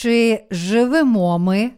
Чи 0.00 0.44
живемо 0.50 1.38
ми 1.38 1.70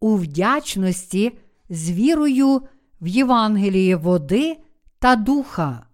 у 0.00 0.16
вдячності 0.16 1.32
з 1.68 1.90
вірою 1.90 2.62
в 3.00 3.06
Євангеліє 3.06 3.96
води 3.96 4.56
та 4.98 5.16
духа? 5.16 5.86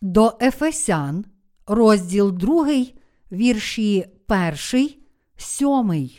До 0.00 0.38
Ефесян, 0.40 1.24
розділ 1.66 2.32
2, 2.32 2.66
вірші 3.32 4.06
1, 4.72 4.90
7. 5.36 6.10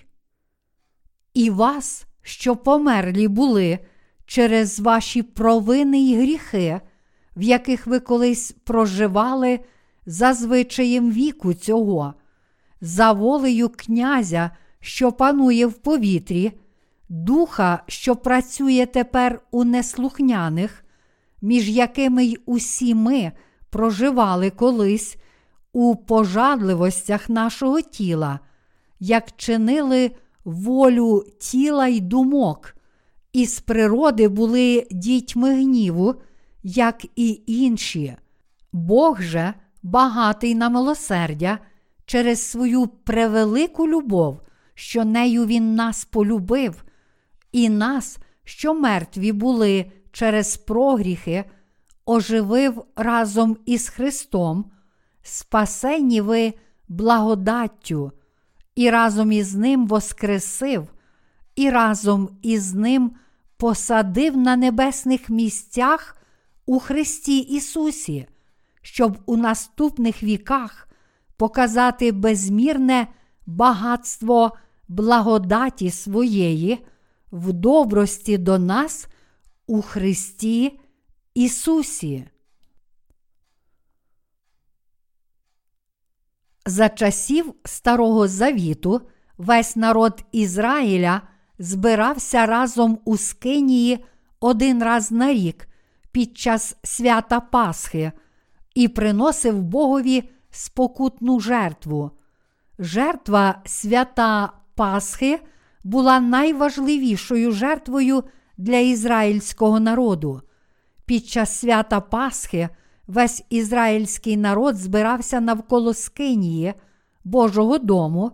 І 1.34 1.50
вас, 1.50 2.06
що 2.22 2.56
померлі 2.56 3.28
були 3.28 3.80
через 4.26 4.80
ваші 4.80 5.24
провини 5.24 6.00
й 6.00 6.18
гріхи, 6.18 6.82
в 7.36 7.42
яких 7.42 7.88
ви 7.88 8.00
колись 8.00 8.52
проживали 8.52 9.60
за 10.06 10.34
звичаєм 10.34 11.12
віку 11.12 11.54
цього, 11.54 12.14
за 12.82 13.12
волею 13.12 13.70
князя, 13.70 14.52
що 14.80 15.12
панує 15.12 15.66
в 15.66 15.74
повітрі, 15.74 16.52
духа, 17.10 17.84
що 17.88 18.16
працює 18.16 18.88
тепер 18.94 19.42
у 19.52 19.64
неслухняних, 19.64 20.84
між 21.42 21.70
якими 21.70 22.26
й 22.26 22.40
усі 22.46 22.96
ми 22.96 23.32
проживали 23.70 24.50
колись 24.50 25.18
у 25.74 25.96
пожадливостях 25.96 27.30
нашого 27.30 27.82
тіла, 27.82 28.40
як 29.00 29.36
чинили 29.38 30.12
волю 30.46 31.26
тіла 31.40 31.88
й 31.88 32.00
думок, 32.00 32.76
і 33.34 33.46
з 33.46 33.60
природи 33.60 34.28
були 34.28 34.88
дітьми 34.92 35.54
гніву, 35.54 36.16
як 36.64 37.06
і 37.16 37.44
інші. 37.48 38.16
Бог 38.74 39.22
же, 39.22 39.54
багатий 39.84 40.56
на 40.56 40.70
милосердя, 40.70 41.60
через 42.12 42.50
свою 42.50 42.88
превелику 42.88 43.88
любов, 43.88 44.42
що 44.74 45.06
нею 45.06 45.46
Він 45.46 45.76
нас 45.76 46.06
полюбив, 46.06 46.84
і 47.52 47.70
нас, 47.70 48.18
що 48.44 48.74
мертві 48.74 49.32
були 49.32 49.92
через 50.12 50.58
прогріхи, 50.58 51.44
оживив 52.06 52.84
разом 52.96 53.58
із 53.66 53.90
Христом, 53.90 54.72
спасені 55.22 56.22
ви 56.22 56.54
благодаттю, 56.88 58.12
і 58.76 58.90
разом 58.90 59.32
із 59.32 59.56
Ним 59.56 59.88
воскресив, 59.88 60.88
і 61.56 61.70
разом 61.70 62.30
із 62.42 62.74
Ним 62.74 63.12
посадив 63.58 64.38
на 64.38 64.56
небесних 64.56 65.30
місцях 65.30 66.18
у 66.66 66.80
Христі 66.80 67.38
Ісусі, 67.38 68.28
щоб 68.82 69.18
у 69.26 69.38
наступних 69.38 70.24
віках 70.24 70.88
показати 71.42 72.12
безмірне 72.12 73.08
багатство 73.46 74.58
благодаті 74.88 75.92
своєї 75.92 76.86
в 77.32 77.54
добрості 77.54 78.38
до 78.38 78.60
нас 78.60 79.08
у 79.68 79.82
Христі 79.82 80.80
Ісусі. 81.34 82.28
За 86.66 86.90
часів 86.90 87.54
Старого 87.66 88.28
Завіту 88.28 89.02
весь 89.38 89.76
народ 89.76 90.26
Ізраїля 90.32 91.22
збирався 91.60 92.46
разом 92.46 93.00
у 93.06 93.18
Скинії 93.18 94.06
один 94.40 94.84
раз 94.84 95.12
на 95.12 95.34
рік 95.34 95.68
під 96.12 96.38
час 96.38 96.76
свята 96.84 97.40
Пасхи 97.40 98.12
і 98.76 98.88
приносив 98.88 99.62
Богові 99.62 100.30
спокутну 100.52 101.40
жертву. 101.40 102.12
Жертва 102.80 103.62
свята 103.66 104.54
Пасхи 104.76 105.40
була 105.84 106.20
найважливішою 106.20 107.52
жертвою 107.52 108.24
для 108.58 108.78
ізраїльського 108.78 109.80
народу. 109.80 110.42
Під 111.06 111.28
час 111.28 111.60
свята 111.60 112.02
Пасхи 112.02 112.70
весь 113.08 113.44
ізраїльський 113.50 114.38
народ 114.38 114.78
збирався 114.78 115.42
навколо 115.42 115.94
Скинії, 115.94 116.74
Божого 117.24 117.78
дому, 117.78 118.32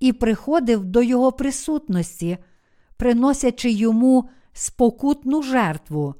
і 0.00 0.12
приходив 0.12 0.84
до 0.84 1.02
його 1.02 1.32
присутності, 1.32 2.38
приносячи 2.96 3.70
йому 3.70 4.28
спокутну 4.52 5.42
жертву. 5.42 6.14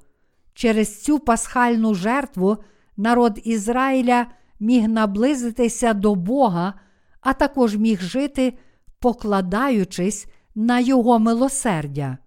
Через 0.54 1.02
цю 1.02 1.18
пасхальну 1.18 1.94
жертву 1.94 2.56
народ 2.96 3.40
Ізраїля 3.44 4.26
міг 4.60 4.88
наблизитися 4.88 5.94
до 5.94 6.14
Бога, 6.14 6.74
а 7.20 7.32
також 7.32 7.76
міг 7.76 8.02
жити, 8.02 8.52
покладаючись 8.98 10.26
на 10.54 10.80
Його 10.80 11.18
милосердя. 11.18 12.18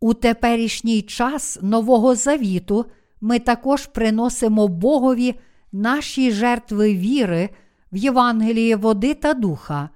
У 0.00 0.14
теперішній 0.14 1.02
час 1.02 1.58
Нового 1.62 2.14
Завіту 2.14 2.86
ми 3.20 3.38
також 3.38 3.86
приносимо 3.86 4.68
Богові 4.68 5.34
наші 5.72 6.32
жертви 6.32 6.94
віри 6.94 7.48
в 7.92 7.96
Євангеліє 7.96 8.76
води 8.76 9.14
та 9.14 9.34
духа, 9.34 9.90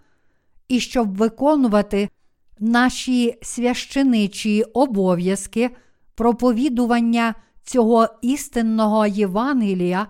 і 0.69 0.81
щоб 0.81 1.17
виконувати 1.17 2.09
наші 2.59 3.39
священичі 3.43 4.62
обов'язки 4.62 5.71
проповідування 6.15 7.35
цього 7.65 8.09
істинного 8.23 9.07
Євангелія 9.07 10.07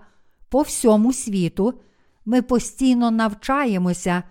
по 0.53 0.61
всьому 0.61 1.13
світу, 1.13 1.73
ми 2.25 2.41
постійно 2.41 3.11
навчаємося 3.11 4.23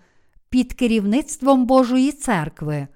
під 0.50 0.72
керівництвом 0.72 1.66
Божої 1.66 2.12
церкви. 2.12 2.88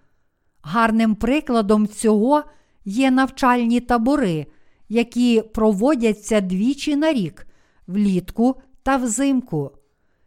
Гарним 0.63 1.15
прикладом 1.15 1.89
цього 1.89 2.43
є 2.85 3.11
навчальні 3.11 3.81
табори, 3.81 4.47
які 4.89 5.43
проводяться 5.55 6.41
двічі 6.41 6.97
на 6.97 7.13
рік 7.13 7.47
влітку 7.87 8.55
та 8.83 8.97
взимку. 8.97 9.71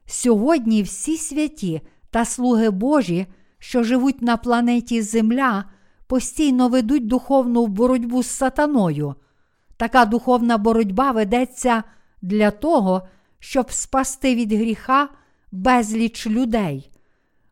Сьогодні 0.06 0.84
всі 0.84 1.18
святі 1.18 1.82
та 2.10 2.26
слуги 2.26 2.70
Божі, 2.70 3.26
що 3.60 3.84
живуть 3.84 4.22
на 4.22 4.38
планеті 4.38 5.02
Земля, 5.02 5.66
постійно 6.08 6.70
ведуть 6.70 7.08
духовну 7.08 7.68
боротьбу 7.68 8.24
з 8.24 8.28
сатаною. 8.28 9.16
Така 9.78 10.06
духовна 10.06 10.58
боротьба 10.58 11.12
ведеться 11.12 11.84
для 12.22 12.52
того, 12.52 13.08
щоб 13.40 13.72
спасти 13.72 14.36
від 14.36 14.54
гріха 14.54 15.10
безліч 15.52 16.28
людей. 16.28 16.92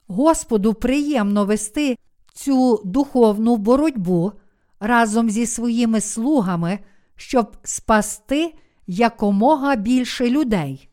Господу 0.07 0.73
приємно 0.73 1.45
вести 1.45 1.97
цю 2.33 2.81
духовну 2.85 3.57
боротьбу 3.57 4.31
разом 4.79 5.29
зі 5.29 5.45
своїми 5.45 6.01
слугами, 6.01 6.79
щоб 7.15 7.57
спасти 7.63 8.53
якомога 8.87 9.75
більше 9.75 10.29
людей. 10.29 10.89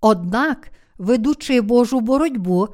Однак, 0.00 0.70
ведучи 0.98 1.60
Божу 1.60 2.00
боротьбу, 2.00 2.68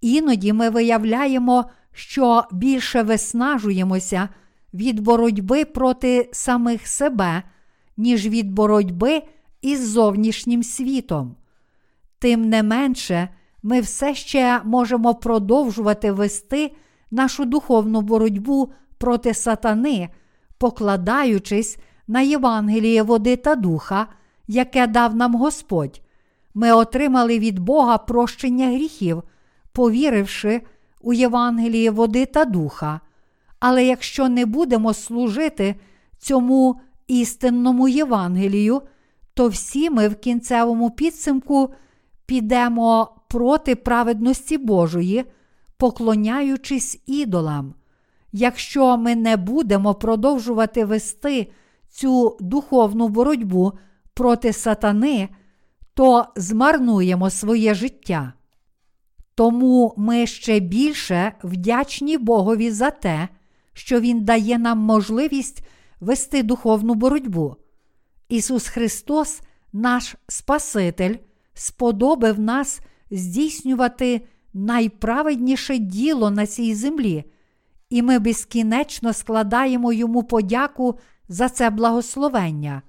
іноді 0.00 0.52
ми 0.52 0.70
виявляємо, 0.70 1.64
що 1.92 2.44
більше 2.52 3.02
виснажуємося 3.02 4.28
від 4.74 5.00
боротьби 5.00 5.64
проти 5.64 6.30
самих 6.32 6.86
себе, 6.86 7.42
ніж 7.96 8.26
від 8.26 8.52
боротьби 8.52 9.22
із 9.62 9.88
зовнішнім 9.88 10.62
світом. 10.62 11.36
Тим 12.18 12.48
не 12.48 12.62
менше, 12.62 13.28
ми 13.62 13.80
все 13.80 14.14
ще 14.14 14.60
можемо 14.64 15.14
продовжувати 15.14 16.12
вести 16.12 16.72
нашу 17.10 17.44
духовну 17.44 18.00
боротьбу 18.00 18.72
проти 18.98 19.34
сатани, 19.34 20.08
покладаючись 20.58 21.78
на 22.08 22.20
Євангеліє 22.20 23.02
води 23.02 23.36
та 23.36 23.54
духа, 23.54 24.06
яке 24.48 24.86
дав 24.86 25.16
нам 25.16 25.34
Господь. 25.34 26.00
Ми 26.54 26.72
отримали 26.72 27.38
від 27.38 27.58
Бога 27.58 27.98
прощення 27.98 28.66
гріхів, 28.66 29.22
повіривши 29.72 30.62
у 31.00 31.12
Євангеліє 31.12 31.90
води 31.90 32.26
та 32.26 32.44
духа. 32.44 33.00
Але 33.60 33.84
якщо 33.84 34.28
не 34.28 34.46
будемо 34.46 34.94
служити 34.94 35.74
цьому 36.18 36.80
істинному 37.06 37.88
Євангелію, 37.88 38.82
то 39.36 39.48
всі 39.48 39.90
ми 39.90 40.08
в 40.08 40.16
кінцевому 40.16 40.90
підсумку 40.90 41.74
підемо 42.26 43.08
проти 43.28 43.74
праведності 43.74 44.58
Божої, 44.58 45.24
поклоняючись 45.76 47.02
ідолам. 47.06 47.74
Якщо 48.32 48.96
ми 48.96 49.14
не 49.16 49.36
будемо 49.36 49.94
продовжувати 49.94 50.84
вести 50.84 51.52
цю 51.90 52.36
духовну 52.40 53.08
боротьбу 53.08 53.72
проти 54.14 54.52
сатани, 54.52 55.28
то 55.94 56.26
змарнуємо 56.36 57.30
своє 57.30 57.74
життя. 57.74 58.32
Тому 59.34 59.94
ми 59.96 60.26
ще 60.26 60.60
більше 60.60 61.32
вдячні 61.42 62.18
Богові 62.18 62.70
за 62.70 62.90
те, 62.90 63.28
що 63.72 64.00
Він 64.00 64.24
дає 64.24 64.58
нам 64.58 64.78
можливість 64.78 65.62
вести 66.00 66.42
духовну 66.42 66.94
боротьбу. 66.94 67.56
Ісус 68.28 68.68
Христос, 68.68 69.40
наш 69.72 70.16
Спаситель, 70.28 71.14
сподобив 71.54 72.40
нас 72.40 72.80
здійснювати 73.10 74.20
найправедніше 74.54 75.78
діло 75.78 76.30
на 76.30 76.46
цій 76.46 76.74
землі, 76.74 77.24
і 77.90 78.02
ми 78.02 78.18
безкінечно 78.18 79.12
складаємо 79.12 79.92
йому 79.92 80.22
подяку 80.22 80.98
за 81.28 81.48
це 81.48 81.70
благословення. 81.70 82.82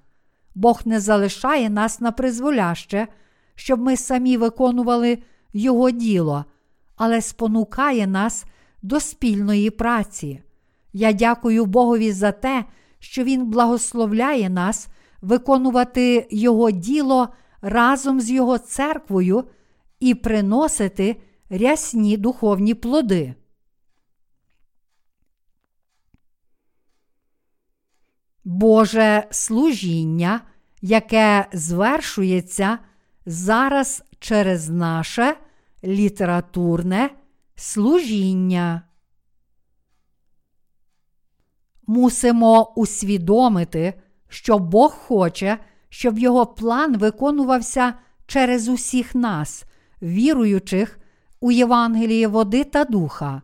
Бог 0.56 0.82
не 0.86 1.00
залишає 1.00 1.70
нас 1.70 2.00
на 2.00 2.12
призволяще, 2.12 3.08
щоб 3.56 3.80
ми 3.80 3.98
самі 3.98 4.38
виконували 4.38 5.18
Його 5.54 5.92
діло, 5.92 6.46
але 6.96 7.22
спонукає 7.22 8.08
нас 8.08 8.46
до 8.82 9.00
спільної 9.00 9.70
праці. 9.70 10.42
Я 10.94 11.14
дякую 11.14 11.66
Богові 11.66 12.12
за 12.12 12.32
те, 12.32 12.66
що 13.00 13.24
Він 13.24 13.46
благословляє 13.46 14.50
нас 14.50 14.88
виконувати 15.22 16.28
Його 16.32 16.72
діло 16.72 17.30
разом 17.62 18.22
з 18.22 18.32
Його 18.32 18.58
церквою 18.58 19.44
і 20.00 20.16
приносити 20.16 21.22
рясні 21.50 22.18
духовні 22.18 22.74
плоди. 22.74 23.36
Боже 28.44 29.28
служіння, 29.32 30.42
яке 30.82 31.48
звершується 31.54 32.80
зараз 33.26 34.04
через 34.20 34.70
наше 34.70 35.36
літературне 35.84 37.10
служіння. 37.56 38.82
Мусимо 41.88 42.74
усвідомити, 42.76 44.02
що 44.30 44.60
Бог 44.60 44.92
хоче, 44.92 45.58
щоб 45.90 46.20
його 46.20 46.46
план 46.46 46.98
виконувався 46.98 47.94
через 48.26 48.68
усіх 48.68 49.16
нас, 49.16 49.66
віруючих 50.02 51.00
у 51.40 51.52
Євангелії 51.52 52.28
води 52.28 52.64
та 52.64 52.84
духа. 52.86 53.42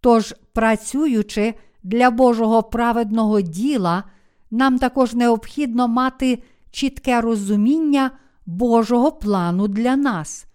Тож, 0.00 0.34
працюючи 0.52 1.54
для 1.82 2.10
Божого 2.10 2.62
праведного 2.62 3.40
діла, 3.40 4.04
нам 4.50 4.78
також 4.78 5.14
необхідно 5.14 5.88
мати 5.88 6.42
чітке 6.70 7.20
розуміння 7.20 8.10
Божого 8.46 9.12
плану 9.12 9.68
для 9.68 9.96
нас. 9.96 10.46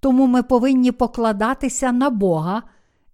Тому 0.00 0.26
ми 0.26 0.42
повинні 0.42 0.92
покладатися 0.92 1.92
на 1.92 2.10
Бога 2.10 2.62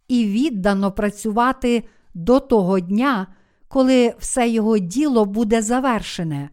і 0.09 0.25
віддано 0.25 0.93
працювати 0.93 1.85
до 2.15 2.41
того 2.41 2.81
дня, 2.81 3.27
коли 3.69 4.15
все 4.19 4.49
його 4.49 4.79
діло 4.79 5.25
буде 5.25 5.63
завершене. 5.63 6.51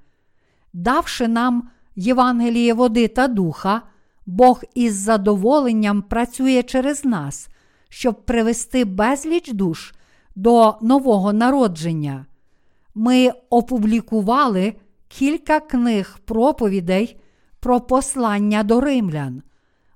Давши 0.73 1.27
нам 1.27 1.69
Євангеліє 1.95 2.73
води 2.73 3.07
та 3.07 3.27
духа, 3.27 3.81
Бог 4.25 4.63
із 4.75 4.95
задоволенням 4.95 6.01
працює 6.01 6.63
через 6.63 7.05
нас, 7.05 7.49
щоб 7.89 8.25
привести 8.25 8.85
безліч 8.85 9.51
душ 9.51 9.93
до 10.35 10.75
нового 10.81 11.33
народження. 11.33 12.25
Ми 12.95 13.31
опублікували 13.49 14.73
кілька 15.07 15.59
книг 15.59 16.19
проповідей 16.25 17.19
про 17.59 17.81
послання 17.81 18.63
до 18.63 18.81
римлян. 18.81 19.41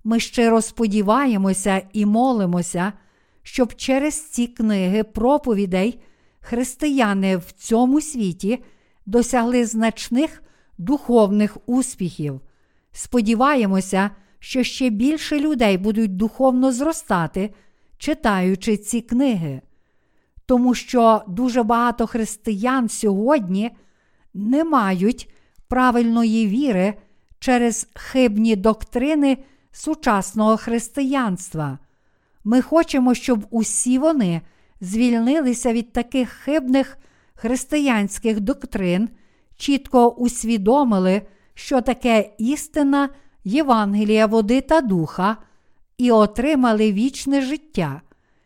Ми 0.03 0.19
щиро 0.19 0.61
сподіваємося 0.61 1.81
і 1.93 2.05
молимося, 2.05 2.93
щоб 3.43 3.73
через 3.73 4.29
ці 4.29 4.47
книги 4.47 5.03
проповідей 5.03 6.01
християни 6.41 7.37
в 7.37 7.51
цьому 7.51 8.01
світі 8.01 8.63
досягли 9.05 9.65
значних 9.65 10.43
духовних 10.77 11.57
успіхів. 11.65 12.41
Сподіваємося, 12.91 14.09
що 14.39 14.63
ще 14.63 14.89
більше 14.89 15.39
людей 15.39 15.77
будуть 15.77 16.15
духовно 16.17 16.71
зростати, 16.71 17.53
читаючи 17.97 18.77
ці 18.77 19.01
книги. 19.01 19.61
Тому 20.45 20.73
що 20.73 21.21
дуже 21.27 21.63
багато 21.63 22.07
християн 22.07 22.89
сьогодні 22.89 23.71
не 24.33 24.63
мають 24.63 25.29
правильної 25.67 26.47
віри 26.47 26.93
через 27.39 27.87
хибні 27.93 28.55
доктрини 28.55 29.37
сучасного 29.71 30.57
християнства. 30.57 31.79
Ми 32.43 32.61
хочемо, 32.61 33.13
щоб 33.13 33.45
усі 33.49 33.97
вони 33.97 34.41
звільнилися 34.81 35.73
від 35.73 35.93
таких 35.93 36.29
хибних 36.29 36.97
християнських 37.33 38.39
доктрин, 38.39 39.09
чітко 39.57 40.09
усвідомили, 40.09 41.21
що 41.53 41.81
таке 41.81 42.29
істина 42.37 43.09
Євангелія 43.43 44.25
води 44.25 44.61
та 44.61 44.81
духа, 44.81 45.37
і 45.97 46.11
отримали 46.11 46.91
вічне 46.91 47.41
життя. 47.41 48.01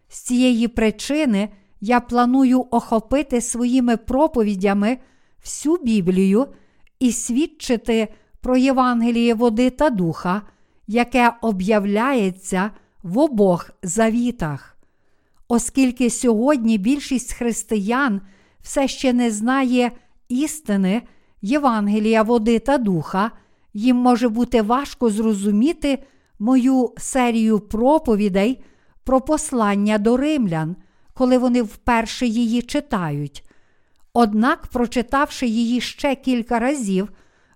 З 0.09 0.19
цієї 0.19 0.67
причини 0.67 1.49
я 1.81 1.99
планую 1.99 2.65
охопити 2.71 3.41
своїми 3.41 3.97
проповідями 3.97 4.97
всю 5.43 5.77
Біблію 5.77 6.47
і 6.99 7.11
свідчити 7.11 8.07
про 8.41 8.57
Євангеліє 8.57 9.33
води 9.33 9.69
та 9.69 9.89
духа, 9.89 10.41
яке 10.87 11.33
об'являється 11.41 12.71
в 13.03 13.17
обох 13.17 13.71
завітах. 13.83 14.72
Оскільки 15.47 16.09
сьогодні 16.09 16.77
більшість 16.77 17.33
християн 17.33 18.21
все 18.61 18.87
ще 18.87 19.13
не 19.13 19.31
знає 19.31 19.91
істини 20.29 21.01
Євангелія 21.41 22.23
води 22.23 22.59
та 22.59 22.77
духа, 22.77 23.31
їм 23.73 23.95
може 23.95 24.29
бути 24.29 24.61
важко 24.61 25.09
зрозуміти 25.09 26.03
мою 26.39 26.93
серію 26.97 27.59
проповідей 27.59 28.63
про 29.03 29.21
послання 29.21 29.97
до 29.97 30.17
римлян, 30.17 30.75
коли 31.13 31.37
вони 31.37 31.61
вперше 31.61 32.27
її 32.27 32.61
читають. 32.61 33.43
Однак, 34.13 34.67
прочитавши 34.67 35.47
її 35.47 35.81
ще 35.81 36.15
кілька 36.15 36.59
разів, 36.59 37.09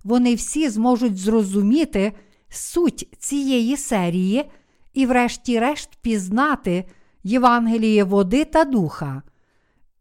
вони 0.04 0.36
всі 0.36 0.70
зможуть 0.70 1.18
зрозуміти 1.18 2.14
суть 2.50 3.16
цієї 3.20 3.78
серії 3.78 4.46
і, 4.94 5.06
врешті-решт, 5.06 5.90
пізнати 6.02 6.86
Євангеліє 7.28 8.04
води 8.04 8.46
та 8.46 8.64
духа. 8.64 9.22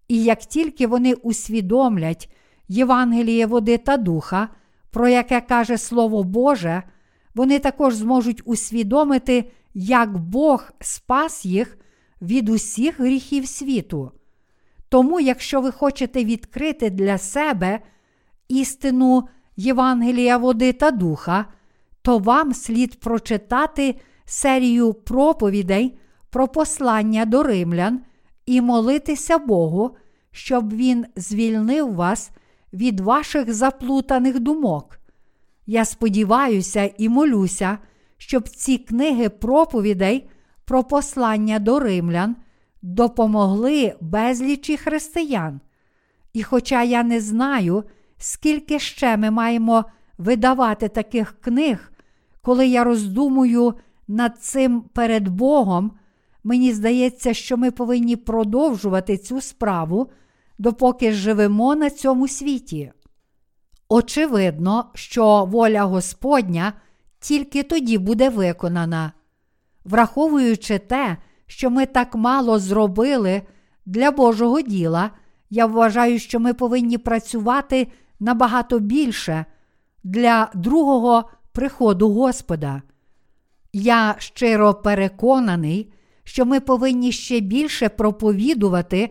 І 0.09 0.25
як 0.25 0.39
тільки 0.39 0.87
вони 0.87 1.15
усвідомлять 1.15 2.33
Євангеліє 2.69 3.47
води 3.47 3.79
та 3.79 3.97
духа, 3.97 4.49
про 4.91 5.09
яке 5.09 5.41
каже 5.41 5.79
Слово 5.79 6.25
Боже, 6.25 6.83
вони 7.35 7.59
також 7.59 7.95
зможуть 7.95 8.43
усвідомити, 8.45 9.51
як 9.75 10.19
Бог 10.19 10.71
спас 10.81 11.45
їх 11.45 11.79
від 12.23 12.49
усіх 12.49 13.01
гріхів 13.01 13.49
світу. 13.49 14.13
Тому, 14.89 15.21
якщо 15.21 15.61
ви 15.61 15.73
хочете 15.73 16.25
відкрити 16.25 16.91
для 16.91 17.19
себе 17.19 17.81
істину 18.49 19.29
Євангелія 19.57 20.37
води 20.37 20.73
та 20.73 20.91
духа, 20.91 21.45
то 22.03 22.19
вам 22.19 22.55
слід 22.55 23.01
прочитати 23.01 23.95
серію 24.25 24.95
проповідей 24.95 25.99
про 26.31 26.49
послання 26.49 27.25
до 27.25 27.43
римлян 27.43 28.01
і 28.47 28.61
молитися 28.61 29.39
Богу, 29.39 29.97
щоб 30.31 30.73
Він 30.73 31.07
звільнив 31.17 31.95
вас 31.95 32.31
від 32.73 33.01
ваших 33.01 33.55
заплутаних 33.55 34.41
думок. 34.41 34.99
Я 35.67 35.85
сподіваюся 35.85 36.91
і 36.99 37.09
молюся, 37.09 37.79
щоб 38.19 38.49
ці 38.49 38.79
книги 38.79 39.29
проповідей 39.29 40.29
про 40.65 40.85
послання 40.85 41.59
до 41.59 41.81
римлян 41.81 42.37
допомогли 42.83 43.95
безлічі 44.01 44.77
християн. 44.77 45.61
І 46.33 46.43
хоча 46.43 46.83
я 46.83 47.03
не 47.03 47.21
знаю, 47.21 47.85
скільки 48.19 48.79
ще 48.79 49.17
ми 49.17 49.31
маємо 49.31 49.85
видавати 50.19 50.89
таких 50.89 51.41
книг, 51.41 51.93
коли 52.43 52.67
я 52.67 52.85
роздумую 52.85 53.75
над 54.09 54.39
цим 54.39 54.81
перед 54.81 55.29
Богом, 55.29 55.93
мені 56.47 56.73
здається, 56.73 57.35
що 57.35 57.57
ми 57.57 57.71
повинні 57.71 58.17
продовжувати 58.17 59.19
цю 59.19 59.41
справу, 59.41 60.11
допоки 60.59 61.13
живемо 61.13 61.75
на 61.75 61.91
цьому 61.91 62.29
світі. 62.29 62.93
Очевидно, 63.89 64.91
що 64.95 65.45
воля 65.45 65.83
Господня 65.83 66.73
тільки 67.21 67.63
тоді 67.63 67.99
буде 67.99 68.29
виконана. 68.29 69.13
Враховуючи 69.85 70.79
те, 70.79 71.17
що 71.47 71.71
ми 71.71 71.87
так 71.87 72.15
мало 72.15 72.59
зробили 72.59 73.43
для 73.87 74.11
Божого 74.11 74.61
діла, 74.61 75.11
я 75.51 75.67
вважаю, 75.67 76.19
що 76.19 76.41
ми 76.41 76.55
повинні 76.55 76.99
працювати 76.99 77.89
набагато 78.21 78.79
більше 78.79 79.45
для 80.05 80.51
другого 80.55 81.31
приходу 81.53 82.11
Господа. 82.11 82.83
Я 83.73 84.15
щиро 84.19 84.75
переконаний, 84.75 85.93
що 86.27 86.47
ми 86.47 86.61
повинні 86.61 87.13
ще 87.13 87.41
більше 87.41 87.89
проповідувати 87.89 89.11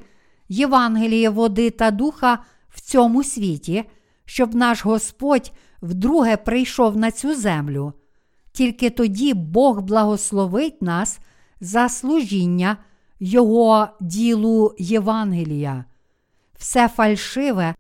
Євангеліє 0.50 1.30
води 1.30 1.70
та 1.70 1.92
духа 1.92 2.40
в 2.70 2.82
цьому 2.82 3.24
світі, 3.24 3.84
щоб 4.26 4.56
наш 4.56 4.86
Господь 4.86 5.52
вдруге 5.82 6.38
прийшов 6.38 6.98
на 6.98 7.12
цю 7.12 7.36
землю. 7.36 7.94
Тільки 8.52 8.90
тоді 8.90 9.34
Бог 9.34 9.82
благословить 9.82 10.82
нас 10.82 11.20
за 11.62 11.90
служіння 11.90 12.78
Його 13.20 13.88
ділу 14.02 14.76
Євангелія. 14.80 15.86
Все 16.58 16.88
фальшиве 16.88 17.76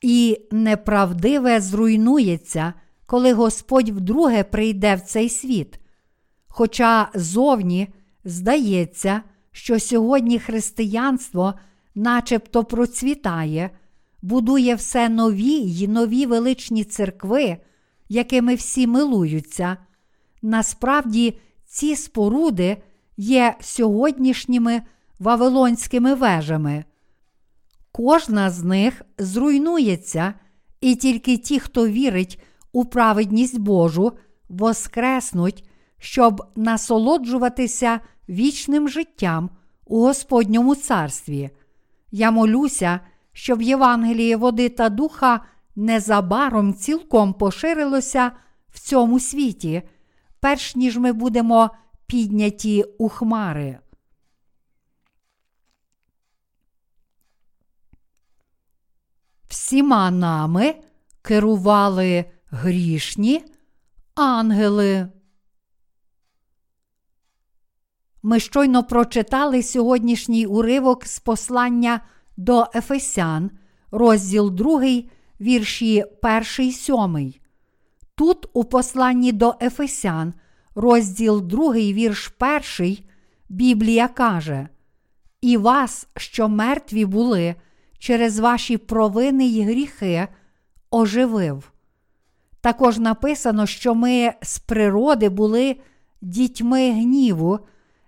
і 0.00 0.38
неправдиве 0.50 1.60
зруйнується, 1.60 2.72
коли 3.06 3.32
Господь 3.32 3.88
вдруге 3.88 4.44
прийде 4.44 4.94
в 4.94 5.00
цей 5.00 5.28
світ. 5.28 5.80
Хоча 6.48 7.08
зовні 7.14 7.88
здається, 8.24 9.22
що 9.52 9.80
сьогодні 9.80 10.38
християнство 10.38 11.54
начебто 11.94 12.64
процвітає, 12.64 13.70
будує 14.22 14.74
все 14.74 15.08
нові 15.08 15.52
й 15.52 15.88
нові 15.88 16.26
величні 16.26 16.84
церкви, 16.84 17.56
якими 18.08 18.54
всі 18.54 18.86
милуються. 18.86 19.76
Насправді, 20.42 21.38
ці 21.66 21.96
споруди 21.96 22.76
є 23.16 23.56
сьогоднішніми 23.60 24.82
вавилонськими 25.18 26.14
вежами. 26.14 26.84
Кожна 27.92 28.50
з 28.50 28.62
них 28.62 29.02
зруйнується, 29.18 30.34
і 30.80 30.94
тільки 30.94 31.36
ті, 31.36 31.58
хто 31.58 31.88
вірить 31.88 32.42
у 32.72 32.84
праведність 32.84 33.58
Божу, 33.58 34.12
воскреснуть, 34.48 35.64
щоб 36.00 36.42
насолоджуватися 36.56 38.00
вічним 38.28 38.88
життям 38.88 39.50
у 39.84 40.00
Господньому 40.00 40.74
царстві. 40.74 41.50
Я 42.10 42.30
молюся, 42.30 43.00
щоб 43.32 43.62
Євангеліє 43.62 44.36
води 44.36 44.68
та 44.68 44.88
духа 44.88 45.40
незабаром 45.76 46.74
цілком 46.74 47.32
поширилося 47.32 48.32
в 48.70 48.80
цьому 48.80 49.20
світі, 49.20 49.82
перш 50.40 50.76
ніж 50.76 50.96
ми 50.96 51.12
будемо 51.12 51.70
підняті 52.06 52.84
у 52.98 53.08
хмари. 53.08 53.78
Всіма 59.48 60.10
нами 60.10 60.74
керували 61.22 62.24
грішні 62.50 63.44
ангели. 64.14 65.08
Ми 68.22 68.40
щойно 68.40 68.84
прочитали 68.84 69.62
сьогоднішній 69.62 70.46
уривок 70.46 71.06
з 71.06 71.18
послання 71.18 72.00
до 72.36 72.66
Ефесян, 72.74 73.50
розділ 73.90 74.50
2, 74.50 74.82
вірші 75.40 76.04
1 76.22 76.72
7. 76.72 77.34
Тут, 78.14 78.46
у 78.52 78.64
посланні 78.64 79.32
до 79.32 79.54
Ефесян, 79.60 80.34
розділ 80.74 81.40
2, 81.42 81.72
вірш 81.72 82.32
1, 82.78 82.96
Біблія 83.48 84.08
каже: 84.08 84.68
І 85.40 85.56
вас, 85.56 86.08
що 86.16 86.48
мертві 86.48 87.04
були 87.04 87.54
через 87.98 88.38
ваші 88.38 88.76
провини 88.76 89.46
й 89.46 89.62
гріхи, 89.62 90.28
оживив. 90.90 91.72
Також 92.60 92.98
написано, 92.98 93.66
що 93.66 93.94
ми 93.94 94.32
з 94.42 94.58
природи 94.58 95.28
були 95.28 95.76
дітьми 96.20 96.92
гніву, 96.92 97.58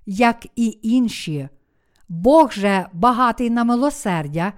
як 0.07 0.47
і 0.57 0.79
інші. 0.83 1.49
Бог 2.09 2.53
же 2.53 2.87
багатий 2.93 3.51
на 3.51 3.65
милосердя 3.65 4.53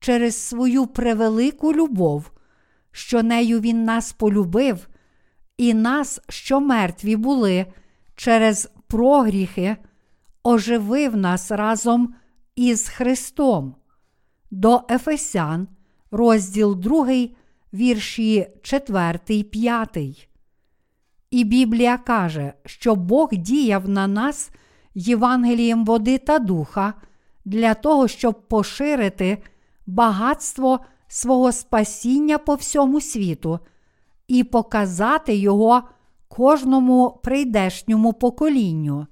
через 0.00 0.36
свою 0.36 0.86
превелику 0.86 1.72
любов, 1.72 2.30
що 2.92 3.22
нею 3.22 3.60
Він 3.60 3.84
нас 3.84 4.12
полюбив, 4.12 4.88
і 5.56 5.74
нас, 5.74 6.20
що 6.28 6.60
мертві 6.60 7.16
були, 7.16 7.66
через 8.16 8.70
прогріхи, 8.86 9.76
оживив 10.42 11.16
нас 11.16 11.50
разом 11.50 12.14
із 12.56 12.88
Христом. 12.88 13.74
До 14.50 14.82
Ефесян, 14.90 15.68
розділ 16.10 16.76
2, 16.76 17.06
вірші 17.74 18.46
4, 18.62 19.42
5. 19.42 20.28
І 21.30 21.44
Біблія 21.44 21.98
каже, 21.98 22.52
що 22.66 22.94
Бог 22.96 23.28
діяв 23.32 23.88
на 23.88 24.06
нас 24.06 24.50
Євангелієм 24.94 25.84
води 25.84 26.18
та 26.18 26.38
духа 26.38 26.94
для 27.44 27.74
того, 27.74 28.08
щоб 28.08 28.48
поширити 28.48 29.42
багатство 29.86 30.80
свого 31.08 31.52
спасіння 31.52 32.38
по 32.38 32.54
всьому 32.54 33.00
світу 33.00 33.58
і 34.28 34.44
показати 34.44 35.36
його 35.36 35.82
кожному 36.28 37.20
прийдешньому 37.22 38.12
поколінню. 38.12 39.06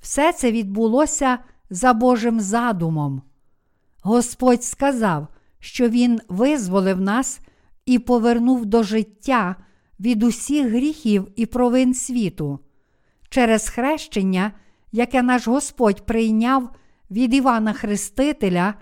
Все 0.00 0.32
це 0.32 0.52
відбулося 0.52 1.38
за 1.70 1.92
Божим 1.92 2.40
задумом. 2.40 3.22
Господь 4.02 4.64
сказав, 4.64 5.26
що 5.58 5.88
Він 5.88 6.20
визволив 6.28 7.00
нас 7.00 7.40
і 7.86 7.98
повернув 7.98 8.66
до 8.66 8.82
життя 8.82 9.56
від 10.00 10.22
усіх 10.22 10.66
гріхів 10.68 11.28
і 11.36 11.46
провин 11.46 11.94
світу. 11.94 12.58
Через 13.28 13.68
хрещення, 13.68 14.52
яке 14.92 15.22
наш 15.22 15.48
Господь 15.48 16.06
прийняв 16.06 16.70
від 17.10 17.34
Івана 17.34 17.72
Хрестителя, 17.72 18.74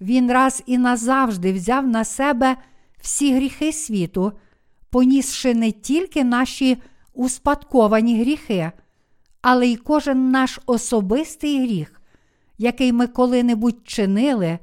Він 0.00 0.32
раз 0.32 0.62
і 0.66 0.78
назавжди 0.78 1.52
взяв 1.52 1.88
на 1.88 2.04
себе 2.04 2.56
всі 3.00 3.34
гріхи 3.34 3.72
світу, 3.72 4.32
понісши 4.90 5.54
не 5.54 5.72
тільки 5.72 6.24
наші 6.24 6.82
успадковані 7.14 8.20
гріхи, 8.20 8.72
але 9.42 9.66
й 9.66 9.76
кожен 9.76 10.30
наш 10.30 10.60
особистий 10.66 11.66
гріх, 11.66 12.00
який 12.58 12.92
ми 12.92 13.06
коли-небудь 13.06 13.78
чинили 13.84 14.58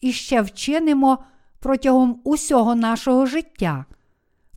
і 0.00 0.12
ще 0.12 0.42
вчинимо 0.42 1.18
протягом 1.60 2.20
усього 2.24 2.74
нашого 2.74 3.26
життя. 3.26 3.84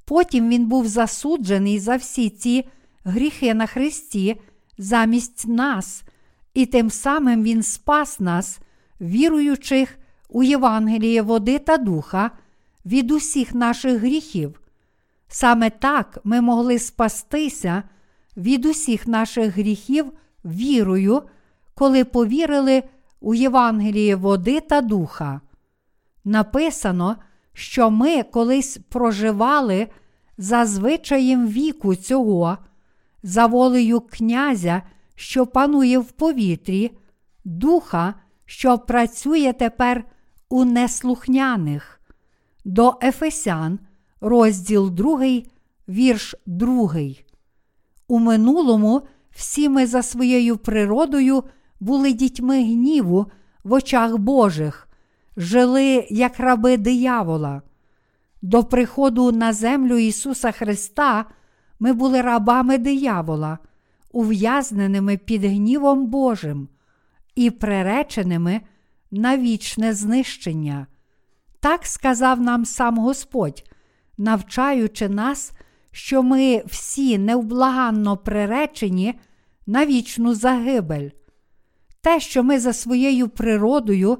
Потім 0.05 0.49
він 0.49 0.65
був 0.65 0.87
засуджений 0.87 1.79
за 1.79 1.95
всі 1.95 2.29
ці 2.29 2.65
гріхи 3.03 3.53
на 3.53 3.65
Христі 3.65 4.41
замість 4.77 5.47
нас, 5.47 6.03
і 6.53 6.65
тим 6.65 6.89
самим 6.89 7.43
Він 7.43 7.63
спас 7.63 8.19
нас, 8.19 8.59
віруючих 9.01 9.97
у 10.29 10.43
Євангеліє 10.43 11.21
води 11.21 11.59
та 11.59 11.77
духа 11.77 12.31
від 12.85 13.11
усіх 13.11 13.53
наших 13.55 14.01
гріхів. 14.01 14.61
Саме 15.27 15.69
так 15.69 16.19
ми 16.23 16.41
могли 16.41 16.79
спастися 16.79 17.83
від 18.37 18.65
усіх 18.65 19.07
наших 19.07 19.57
гріхів 19.57 20.11
вірою, 20.45 21.21
коли 21.75 22.05
повірили 22.05 22.83
у 23.21 23.33
Євангеліє 23.33 24.15
води 24.15 24.59
та 24.59 24.81
духа. 24.81 25.41
Написано, 26.25 27.15
що 27.53 27.89
ми 27.89 28.23
колись 28.23 28.79
проживали 28.89 29.87
за 30.37 30.65
звичаєм 30.65 31.47
віку 31.47 31.95
цього, 31.95 32.57
за 33.27 33.45
волею 33.45 34.01
князя, 34.01 34.81
що 35.15 35.45
панує 35.45 35.99
в 35.99 36.11
повітрі, 36.11 36.91
духа, 37.45 38.13
що 38.45 38.77
працює 38.77 39.53
тепер 39.59 40.03
у 40.49 40.65
неслухняних. 40.65 42.01
До 42.65 42.95
Ефесян, 43.03 43.79
розділ 44.21 44.89
2, 44.91 45.41
вірш 45.89 46.35
2. 46.45 46.93
У 48.07 48.19
минулому 48.19 49.01
всі 49.31 49.69
ми 49.69 49.87
за 49.87 50.03
своєю 50.03 50.57
природою 50.57 51.43
були 51.79 52.13
дітьми 52.13 52.63
гніву 52.63 53.25
в 53.63 53.73
очах 53.73 54.17
Божих, 54.17 54.87
жили 55.37 56.07
як 56.09 56.39
раби 56.39 56.77
диявола. 56.77 57.61
До 58.41 58.63
приходу 58.63 59.31
на 59.31 59.53
землю 59.53 59.97
Ісуса 59.97 60.51
Христа 60.51 61.25
ми 61.79 61.93
були 61.93 62.21
рабами 62.21 62.77
диявола, 62.77 63.57
ув'язненими 64.11 65.17
під 65.17 65.43
гнівом 65.43 66.07
Божим 66.07 66.67
і 67.35 67.49
приреченими 67.49 68.61
на 69.11 69.37
вічне 69.37 69.93
знищення. 69.93 70.87
Так 71.59 71.85
сказав 71.85 72.41
нам 72.41 72.65
сам 72.65 72.97
Господь, 72.97 73.63
навчаючи 74.17 75.09
нас, 75.09 75.51
що 75.91 76.23
ми 76.23 76.63
всі 76.65 77.17
невблаганно 77.17 78.17
приречені 78.17 79.19
на 79.67 79.85
вічну 79.85 80.33
загибель. 80.33 81.09
Те, 82.01 82.19
що 82.19 82.43
ми 82.43 82.59
за 82.59 82.73
своєю 82.73 83.27
природою 83.27 84.17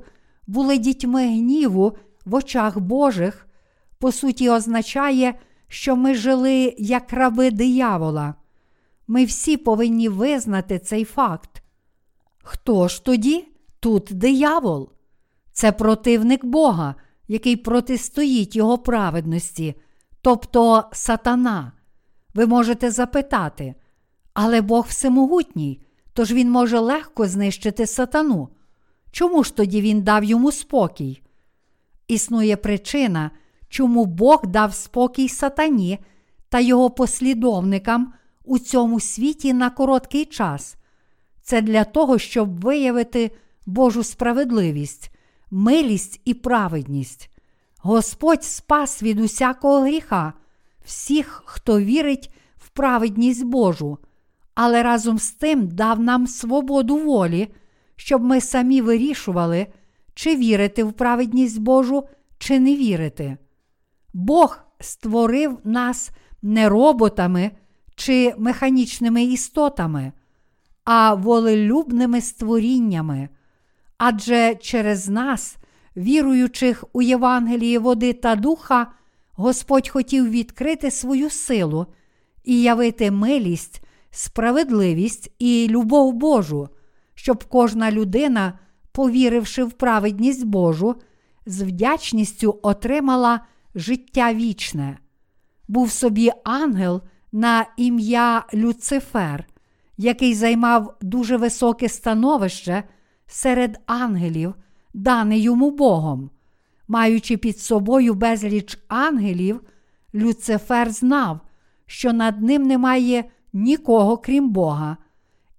були 0.47 0.77
дітьми 0.77 1.27
гніву 1.27 1.97
в 2.25 2.35
очах 2.35 2.79
Божих, 2.79 3.47
по 3.99 4.11
суті, 4.11 4.49
означає, 4.49 5.33
що 5.67 5.95
ми 5.95 6.15
жили 6.15 6.75
як 6.77 7.13
раби 7.13 7.51
диявола. 7.51 8.36
Ми 9.07 9.25
всі 9.25 9.57
повинні 9.57 10.09
визнати 10.09 10.79
цей 10.79 11.03
факт. 11.03 11.63
Хто 12.43 12.88
ж 12.88 13.05
тоді 13.05 13.47
тут 13.79 14.09
диявол? 14.12 14.89
Це 15.51 15.71
противник 15.71 16.45
Бога, 16.45 16.95
який 17.27 17.55
протистоїть 17.55 18.55
Його 18.55 18.77
праведності, 18.77 19.75
тобто 20.21 20.83
сатана. 20.93 21.71
Ви 22.33 22.45
можете 22.45 22.91
запитати, 22.91 23.75
але 24.33 24.62
Бог 24.62 24.86
всемогутній, 24.89 25.81
тож 26.13 26.31
він 26.31 26.51
може 26.51 26.79
легко 26.79 27.27
знищити 27.27 27.88
сатану. 27.88 28.50
Чому 29.12 29.43
ж 29.43 29.55
тоді 29.55 29.81
він 29.81 30.01
дав 30.01 30.24
йому 30.24 30.51
спокій? 30.51 31.21
Існує 32.07 32.57
причина, 32.57 33.31
чому 33.69 34.05
Бог 34.05 34.47
дав 34.47 34.74
спокій 34.74 35.29
сатані 35.29 36.00
та 36.50 36.59
його 36.59 36.89
послідовникам 36.89 38.13
у 38.43 38.59
цьому 38.59 39.00
світі 39.00 39.53
на 39.53 39.69
короткий 39.69 40.25
час. 40.25 40.75
Це 41.41 41.62
для 41.62 41.83
того, 41.83 42.17
щоб 42.17 42.59
виявити 42.59 43.31
Божу 43.65 44.03
справедливість, 44.03 45.12
милість 45.51 46.21
і 46.25 46.33
праведність. 46.33 47.29
Господь 47.77 48.43
спас 48.43 49.03
від 49.03 49.19
усякого 49.19 49.81
гріха, 49.81 50.33
всіх, 50.86 51.43
хто 51.45 51.79
вірить 51.79 52.33
в 52.57 52.69
праведність 52.69 53.45
Божу, 53.45 53.97
але 54.55 54.83
разом 54.83 55.19
з 55.19 55.31
тим 55.31 55.67
дав 55.67 56.00
нам 56.00 56.27
свободу 56.27 56.97
волі, 56.97 57.47
щоб 57.95 58.24
ми 58.24 58.41
самі 58.41 58.81
вирішували, 58.81 59.67
чи 60.13 60.36
вірити 60.36 60.83
в 60.83 60.93
праведність 60.93 61.62
Божу, 61.62 62.03
чи 62.38 62.59
не 62.59 62.75
вірити. 62.75 63.38
Бог 64.17 64.59
створив 64.79 65.57
нас 65.63 66.12
не 66.41 66.69
роботами 66.69 67.51
чи 67.95 68.33
механічними 68.38 69.24
істотами, 69.24 70.12
а 70.83 71.13
волелюбними 71.13 72.21
створіннями. 72.21 73.29
Адже 73.97 74.55
через 74.55 75.09
нас, 75.09 75.57
віруючих 75.97 76.83
у 76.93 77.01
Євангелії 77.01 77.77
води 77.77 78.13
та 78.13 78.36
духа, 78.36 78.88
Господь 79.31 79.89
хотів 79.89 80.29
відкрити 80.29 80.91
свою 80.91 81.29
силу 81.29 81.86
і 82.43 82.62
явити 82.62 83.12
милість, 83.12 83.83
справедливість 84.12 85.31
і 85.39 85.67
любов 85.69 86.13
Божу, 86.13 86.69
щоб 87.15 87.43
кожна 87.43 87.91
людина, 87.91 88.59
повіривши 88.91 89.63
в 89.63 89.71
праведність 89.71 90.45
Божу, 90.45 90.95
з 91.45 91.62
вдячністю 91.62 92.59
отримала 92.62 93.41
життя 93.77 94.34
вічне. 94.34 94.98
Був 95.67 95.91
собі 95.91 96.31
ангел 96.43 97.01
на 97.31 97.65
ім'я 97.77 98.43
Люцифер, 98.53 99.48
який 99.98 100.34
займав 100.34 100.98
дуже 101.01 101.38
високе 101.38 101.89
становище 101.89 102.84
серед 103.27 103.79
ангелів, 103.86 104.53
дане 104.93 105.38
йому 105.38 105.72
Богом. 105.72 106.29
Маючи 106.88 107.38
під 107.38 107.60
собою 107.60 108.13
безліч 108.13 108.79
ангелів, 108.88 109.62
Люцифер 110.15 110.91
знав, 110.91 111.39
що 111.86 112.13
над 112.13 112.41
ним 112.41 112.63
немає 112.63 113.24
нікого 113.53 114.17
крім 114.17 114.50
Бога, 114.50 114.98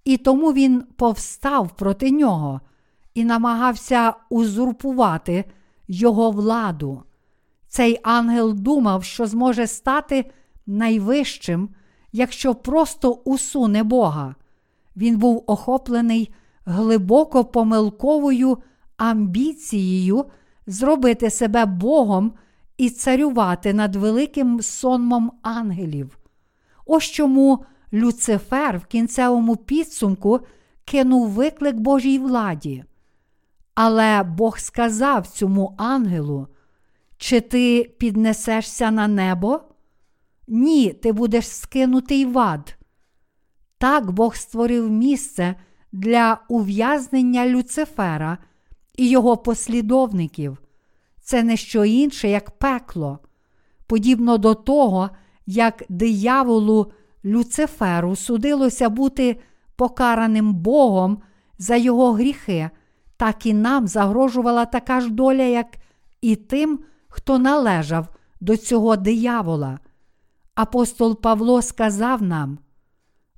і 0.05 0.17
тому 0.17 0.53
він 0.53 0.85
повстав 0.97 1.77
проти 1.77 2.11
нього 2.11 2.61
і 3.15 3.25
намагався 3.25 4.15
узурпувати 4.31 5.45
його 5.89 6.31
владу. 6.31 7.03
Цей 7.69 8.01
ангел 8.03 8.55
думав, 8.55 9.05
що 9.05 9.27
зможе 9.27 9.67
стати 9.67 10.31
найвищим, 10.67 11.69
якщо 12.13 12.55
просто 12.55 13.13
усуне 13.13 13.83
Бога. 13.83 14.35
Він 14.97 15.19
був 15.19 15.45
охоплений 15.47 16.35
глибоко 16.65 17.45
помилковою 17.45 18.59
амбіцією 18.97 20.25
зробити 20.67 21.31
себе 21.31 21.67
Богом 21.67 22.33
і 22.77 22.91
царювати 22.91 23.75
над 23.75 23.97
великим 23.97 24.63
сонмом 24.63 25.33
ангелів. 25.43 26.19
Ось 26.87 27.05
чому 27.05 27.65
Люцифер 27.93 28.79
в 28.79 28.87
кінцевому 28.87 29.57
підсумку 29.57 30.41
кинув 30.85 31.29
виклик 31.29 31.77
Божій 31.77 32.19
владі. 32.19 32.85
Але 33.75 34.23
Бог 34.23 34.59
сказав 34.59 35.27
цьому 35.27 35.75
ангелу, 35.79 36.49
чи 37.19 37.41
ти 37.41 37.95
піднесешся 37.99 38.91
на 38.91 39.09
небо? 39.09 39.61
Ні, 40.49 40.93
ти 40.93 41.13
будеш 41.13 41.49
скинутий 41.49 42.25
в 42.25 42.39
ад. 42.39 42.77
Так 43.79 44.11
Бог 44.11 44.37
створив 44.37 44.91
місце 44.91 45.55
для 45.93 46.41
ув'язнення 46.49 47.47
Люцифера 47.47 48.39
і 48.97 49.09
його 49.09 49.37
послідовників. 49.37 50.59
Це 51.21 51.43
не 51.43 51.57
що 51.57 51.85
інше, 51.85 52.29
як 52.29 52.51
пекло, 52.51 53.19
подібно 53.87 54.39
до 54.39 54.55
того, 54.55 55.11
як 55.47 55.85
дияволу 55.89 56.93
Люциферу 57.25 58.17
судилося 58.17 58.89
бути 58.89 59.41
покараним 59.77 60.55
Богом 60.55 61.23
за 61.59 61.77
його 61.77 62.13
гріхи, 62.13 62.71
так 63.17 63.47
і 63.47 63.55
нам 63.55 63.87
загрожувала 63.87 64.65
така 64.65 65.01
ж 65.01 65.11
доля, 65.11 65.43
як 65.43 65.67
і 66.21 66.37
тим, 66.37 66.79
хто 67.09 67.39
належав 67.39 68.09
до 68.41 68.57
цього 68.57 68.97
диявола. 68.97 69.79
Апостол 70.55 71.21
Павло 71.21 71.63
сказав 71.63 72.23
нам, 72.23 72.59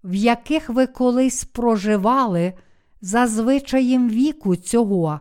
в 0.05 0.15
яких 0.15 0.71
ви 0.71 0.87
колись 0.87 1.45
проживали 1.45 2.53
за 3.01 3.27
звичаєм 3.27 4.11
віку 4.11 4.57
цього, 4.57 5.21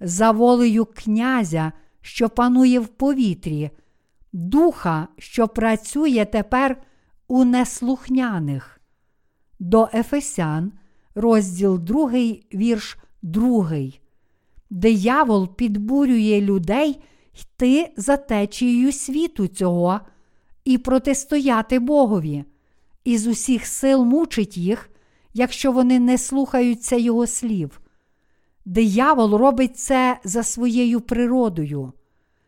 за 0.00 0.30
волею 0.30 0.84
князя, 0.84 1.72
що 2.00 2.28
панує 2.28 2.80
в 2.80 2.86
повітрі, 2.88 3.70
духа, 4.32 5.08
що 5.18 5.48
працює 5.48 6.26
тепер 6.32 6.82
у 7.28 7.44
неслухняних. 7.44 8.80
До 9.58 9.88
Ефесян, 9.94 10.72
розділ 11.14 11.78
2, 11.78 12.10
вірш 12.54 12.98
2. 13.22 13.70
Диявол 14.70 15.56
підбурює 15.56 16.40
людей 16.40 17.02
йти 17.40 17.92
за 17.96 18.16
течією 18.16 18.92
світу 18.92 19.46
цього 19.46 20.00
і 20.64 20.78
протистояти 20.78 21.78
Богові, 21.78 22.44
і 23.04 23.18
з 23.18 23.26
усіх 23.26 23.66
сил 23.66 24.04
мучить 24.04 24.56
їх, 24.56 24.90
якщо 25.34 25.72
вони 25.72 26.00
не 26.00 26.18
слухаються 26.18 26.96
Його 26.96 27.26
слів. 27.26 27.80
Диявол 28.64 29.34
робить 29.34 29.78
це 29.78 30.18
за 30.24 30.42
своєю 30.42 31.00
природою. 31.00 31.92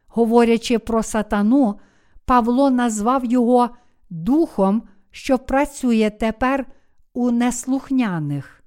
Говорячи 0.06 0.78
про 0.78 1.02
сатану, 1.02 1.78
Павло 2.24 2.70
назвав 2.70 3.24
його 3.24 3.70
духом, 4.10 4.82
що 5.10 5.38
працює 5.38 6.10
тепер 6.20 6.66
у 7.12 7.30
неслухняних. 7.30 8.62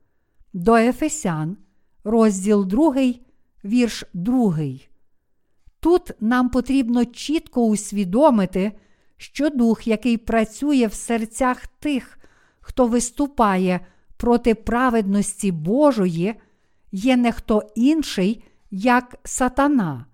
До 0.53 0.75
Ефесян, 0.75 1.57
розділ 2.03 2.65
2, 2.65 2.95
вірш 3.65 4.03
2. 4.13 4.57
Тут 5.79 6.11
нам 6.19 6.49
потрібно 6.49 7.05
чітко 7.05 7.65
усвідомити, 7.65 8.71
що 9.17 9.49
дух, 9.49 9.87
який 9.87 10.17
працює 10.17 10.87
в 10.87 10.93
серцях 10.93 11.67
тих, 11.67 12.19
хто 12.59 12.87
виступає 12.87 13.79
проти 14.17 14.55
праведності 14.55 15.51
Божої, 15.51 16.35
є 16.91 17.17
не 17.17 17.31
хто 17.31 17.63
інший, 17.75 18.43
як 18.71 19.15
сатана. 19.23 20.05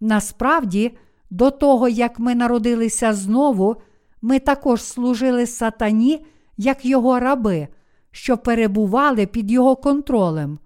Насправді, 0.00 0.96
до 1.30 1.50
того, 1.50 1.88
як 1.88 2.18
ми 2.18 2.34
народилися 2.34 3.12
знову, 3.12 3.76
ми 4.22 4.38
також 4.38 4.82
служили 4.82 5.46
сатані, 5.46 6.26
як 6.56 6.84
його 6.84 7.20
раби, 7.20 7.68
що 8.10 8.38
перебували 8.38 9.26
під 9.26 9.50
його 9.50 9.76
контролем. 9.76 10.58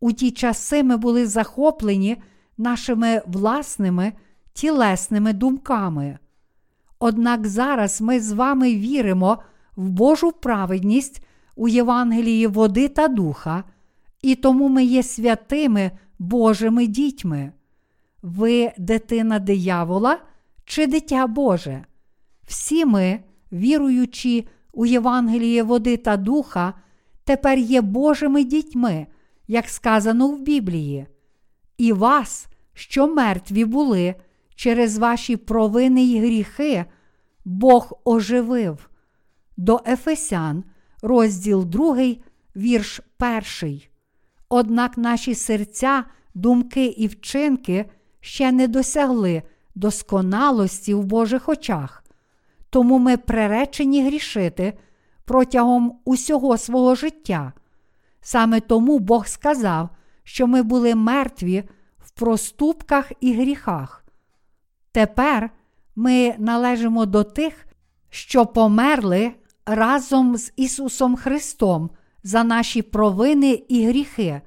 У 0.00 0.12
ті 0.12 0.30
часи 0.30 0.82
ми 0.82 0.96
були 0.96 1.26
захоплені 1.26 2.16
нашими 2.58 3.22
власними 3.26 4.12
тілесними 4.52 5.32
думками. 5.32 6.18
Однак 6.98 7.46
зараз 7.46 8.00
ми 8.00 8.20
з 8.20 8.32
вами 8.32 8.74
віримо 8.74 9.38
в 9.76 9.90
Божу 9.90 10.32
праведність 10.32 11.24
у 11.56 11.68
Євангелії 11.68 12.46
води 12.46 12.88
та 12.88 13.08
духа, 13.08 13.64
і 14.22 14.34
тому 14.34 14.68
ми 14.68 14.84
є 14.84 15.02
святими 15.02 15.90
Божими 16.18 16.86
дітьми. 16.86 17.52
Ви 18.22 18.72
дитина 18.78 19.38
диявола 19.38 20.18
чи 20.64 20.86
дитя 20.86 21.26
Боже? 21.26 21.84
Всі 22.46 22.84
ми, 22.84 23.20
віруючи 23.52 24.44
у 24.72 24.86
Євангеліє 24.86 25.62
води 25.62 25.96
та 25.96 26.16
духа, 26.16 26.74
тепер 27.24 27.58
є 27.58 27.80
Божими 27.80 28.44
дітьми, 28.44 29.06
як 29.48 29.68
сказано 29.68 30.28
в 30.28 30.40
Біблії. 30.40 31.06
І 31.78 31.92
вас, 31.92 32.47
що 32.78 33.06
мертві 33.06 33.64
були 33.64 34.14
через 34.54 34.98
ваші 34.98 35.36
провини 35.36 36.02
й 36.02 36.20
гріхи, 36.20 36.84
Бог 37.44 38.00
оживив. 38.04 38.90
До 39.56 39.80
Ефесян, 39.86 40.64
розділ 41.02 41.64
2, 41.64 41.96
вірш 42.56 43.00
1. 43.62 43.80
Однак 44.48 44.98
наші 44.98 45.34
серця, 45.34 46.04
думки 46.34 46.86
і 46.86 47.06
вчинки 47.06 47.90
ще 48.20 48.52
не 48.52 48.68
досягли 48.68 49.42
досконалості 49.74 50.94
в 50.94 51.04
Божих 51.04 51.48
очах, 51.48 52.04
тому 52.70 52.98
ми 52.98 53.16
преречені 53.16 54.06
грішити 54.06 54.78
протягом 55.24 56.00
усього 56.04 56.58
свого 56.58 56.94
життя. 56.94 57.52
Саме 58.20 58.60
тому 58.60 58.98
Бог 58.98 59.26
сказав, 59.26 59.88
що 60.24 60.46
ми 60.46 60.62
були 60.62 60.94
мертві 60.94 61.64
проступках 62.18 63.12
і 63.20 63.32
гріхах. 63.32 64.04
Тепер 64.92 65.50
ми 65.96 66.34
належимо 66.38 67.06
до 67.06 67.24
тих, 67.24 67.66
що 68.10 68.46
померли 68.46 69.32
разом 69.66 70.36
з 70.36 70.52
Ісусом 70.56 71.16
Христом 71.16 71.90
за 72.22 72.44
наші 72.44 72.82
провини 72.82 73.62
і 73.68 73.86
гріхи, 73.86 74.40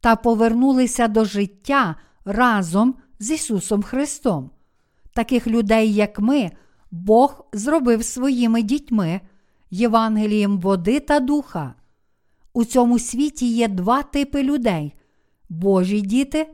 та 0.00 0.16
повернулися 0.16 1.08
до 1.08 1.24
життя 1.24 1.96
разом 2.24 2.94
з 3.18 3.30
Ісусом 3.30 3.82
Христом. 3.82 4.50
Таких 5.14 5.46
людей, 5.46 5.94
як 5.94 6.18
ми, 6.18 6.50
Бог 6.90 7.46
зробив 7.52 8.04
своїми 8.04 8.62
дітьми, 8.62 9.20
Євангелієм 9.70 10.58
води 10.60 11.00
та 11.00 11.20
духа. 11.20 11.74
У 12.52 12.64
цьому 12.64 12.98
світі 12.98 13.46
є 13.46 13.68
два 13.68 14.02
типи 14.02 14.42
людей 14.42 14.94
Божі 15.48 16.00
діти 16.00 16.46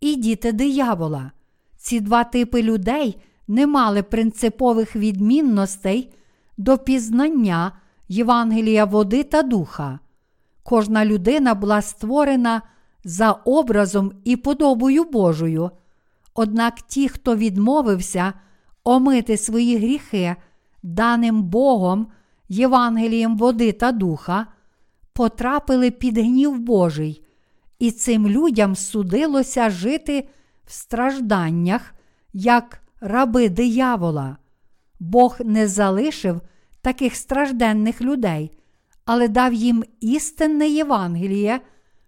і 0.00 0.16
діти 0.16 0.52
диявола. 0.52 1.30
Ці 1.76 2.00
два 2.00 2.24
типи 2.24 2.62
людей 2.62 3.22
не 3.48 3.66
мали 3.66 4.02
принципових 4.02 4.96
відмінностей 4.96 6.12
до 6.58 6.78
пізнання 6.78 7.72
Євангелія 8.08 8.84
води 8.84 9.22
та 9.22 9.42
духа. 9.42 9.98
Кожна 10.62 11.04
людина 11.04 11.54
була 11.54 11.82
створена 11.82 12.62
за 13.04 13.32
образом 13.32 14.12
і 14.24 14.36
подобою 14.36 15.04
Божою. 15.04 15.70
Однак 16.34 16.80
ті, 16.80 17.08
хто 17.08 17.36
відмовився 17.36 18.32
омити 18.84 19.36
свої 19.36 19.76
гріхи, 19.76 20.36
даним 20.82 21.42
Богом, 21.42 22.06
Євангелієм 22.48 23.36
води 23.38 23.72
та 23.72 23.92
духа, 23.92 24.46
потрапили 25.12 25.90
під 25.90 26.18
гнів 26.18 26.58
Божий, 26.58 27.24
і 27.80 27.90
цим 27.90 28.28
людям 28.28 28.76
судилося 28.76 29.70
жити 29.70 30.28
в 30.66 30.72
стражданнях, 30.72 31.94
як 32.32 32.82
раби 33.00 33.48
диявола. 33.48 34.36
Бог 35.00 35.36
не 35.44 35.68
залишив 35.68 36.40
таких 36.82 37.16
стражденних 37.16 38.00
людей, 38.00 38.50
але 39.04 39.28
дав 39.28 39.52
їм 39.52 39.84
істинне 40.00 40.68
Євангеліє, 40.68 41.60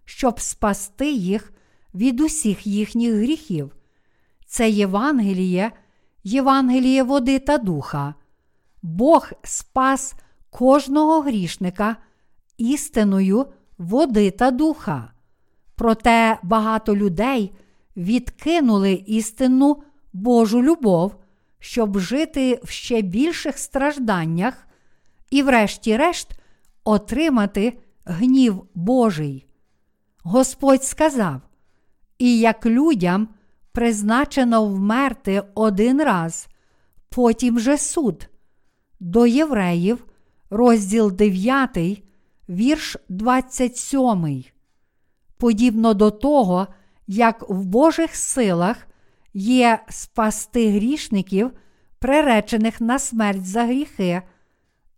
щоб 0.05 0.41
спасти 0.41 1.11
їх 1.11 1.53
від 1.95 2.21
усіх 2.21 2.67
їхніх 2.67 3.15
гріхів. 3.15 3.77
Це 4.47 4.71
Євангеліє, 4.71 5.73
Євангеліє 6.25 7.03
води 7.03 7.39
та 7.39 7.59
духа. 7.59 8.15
Бог 8.83 9.31
спас 9.43 10.15
кожного 10.51 11.21
грішника 11.21 11.97
істиною 12.59 13.47
води 13.79 14.31
та 14.31 14.51
духа. 14.51 15.12
Проте 15.75 16.39
багато 16.43 16.97
людей 16.97 17.53
відкинули 17.97 18.93
істинну 18.93 19.83
Божу 20.13 20.63
любов, 20.63 21.15
щоб 21.59 21.99
жити 21.99 22.61
в 22.65 22.71
ще 22.71 23.03
більших 23.03 23.59
стражданнях 23.59 24.67
і, 25.31 25.43
врешті-решт, 25.43 26.29
отримати 26.85 27.79
гнів 28.05 28.65
Божий. 28.75 29.47
Господь 30.23 30.85
сказав: 30.85 31.41
І 32.19 32.39
як 32.39 32.67
людям 32.67 33.29
призначено 33.73 34.67
вмерти 34.67 35.43
один 35.55 36.03
раз, 36.03 36.49
потім 37.09 37.61
же 37.61 37.79
суд. 37.79 38.29
До 39.01 39.27
євреїв, 39.27 40.05
розділ 40.51 41.13
9, 41.13 42.03
вірш 42.49 42.97
27. 43.09 44.52
Подібно 45.43 45.95
до 45.95 46.11
того, 46.11 46.67
як 47.07 47.51
в 47.51 47.65
Божих 47.65 48.17
силах 48.17 48.77
є 49.35 49.79
спасти 49.89 50.71
грішників, 50.71 51.51
приречених 51.99 52.81
на 52.81 52.99
смерть 52.99 53.47
за 53.47 53.65
гріхи, 53.65 54.23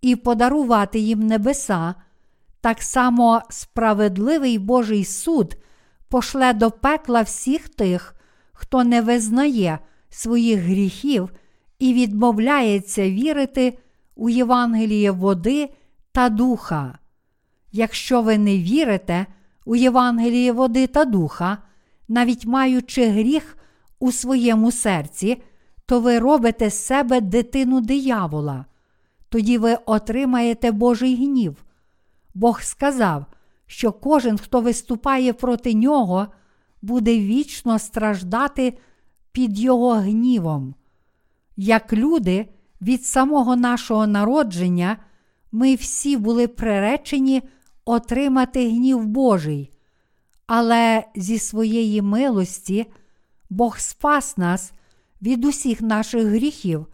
і 0.02 0.16
подарувати 0.16 0.98
їм 0.98 1.26
небеса, 1.26 1.94
так 2.60 2.82
само 2.82 3.42
справедливий 3.50 4.58
Божий 4.58 5.04
суд 5.04 5.56
пошле 6.08 6.52
до 6.52 6.70
пекла 6.70 7.22
всіх 7.22 7.68
тих, 7.68 8.14
хто 8.52 8.84
не 8.84 9.02
визнає 9.02 9.78
своїх 10.10 10.60
гріхів 10.60 11.30
і 11.78 11.94
відмовляється 11.94 13.10
вірити 13.10 13.78
у 14.14 14.28
Євангеліє 14.28 15.10
води 15.10 15.70
та 16.12 16.28
духа. 16.28 16.98
Якщо 17.72 18.22
ви 18.22 18.38
не 18.38 18.58
вірите 18.58 19.26
у 19.64 19.76
Євангеліє 19.76 20.52
води 20.52 20.86
та 20.86 21.04
духа, 21.04 21.58
навіть 22.08 22.46
маючи 22.46 23.06
гріх 23.06 23.58
у 23.98 24.12
своєму 24.12 24.72
серці, 24.72 25.42
то 25.86 26.00
ви 26.00 26.18
робите 26.18 26.70
з 26.70 26.84
себе 26.86 27.20
дитину 27.20 27.80
диявола. 27.80 28.64
Тоді 29.28 29.58
ви 29.58 29.78
отримаєте 29.86 30.72
Божий 30.72 31.16
гнів. 31.16 31.64
Бог 32.34 32.62
сказав, 32.62 33.24
що 33.66 33.92
кожен, 33.92 34.38
хто 34.38 34.60
виступає 34.60 35.32
проти 35.32 35.74
нього, 35.74 36.26
буде 36.82 37.18
вічно 37.18 37.78
страждати 37.78 38.78
під 39.32 39.58
його 39.58 39.90
гнівом. 39.90 40.74
Як 41.56 41.92
люди 41.92 42.48
від 42.82 43.04
самого 43.06 43.56
нашого 43.56 44.06
народження, 44.06 44.96
ми 45.52 45.74
всі 45.74 46.16
були 46.16 46.48
приречені 46.48 47.42
отримати 47.84 48.68
гнів 48.70 49.06
Божий, 49.06 49.72
але 50.46 51.04
зі 51.16 51.38
своєї 51.38 52.02
милості 52.02 52.86
Бог 53.50 53.78
спас 53.78 54.36
нас 54.36 54.72
від 55.22 55.44
усіх 55.44 55.80
наших 55.80 56.26
гріхів, 56.26 56.86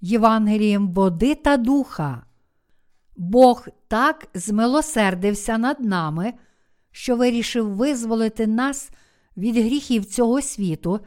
Євангелієм 0.00 0.88
води 0.88 1.34
та 1.34 1.56
духа. 1.56 2.22
Бог 3.16 3.68
так 3.88 4.28
змилосердився 4.34 5.58
над 5.58 5.80
нами, 5.80 6.32
що 6.90 7.16
вирішив 7.16 7.74
визволити 7.74 8.46
нас 8.46 8.90
від 9.36 9.56
гріхів 9.56 10.04
цього 10.04 10.42
світу 10.42 11.00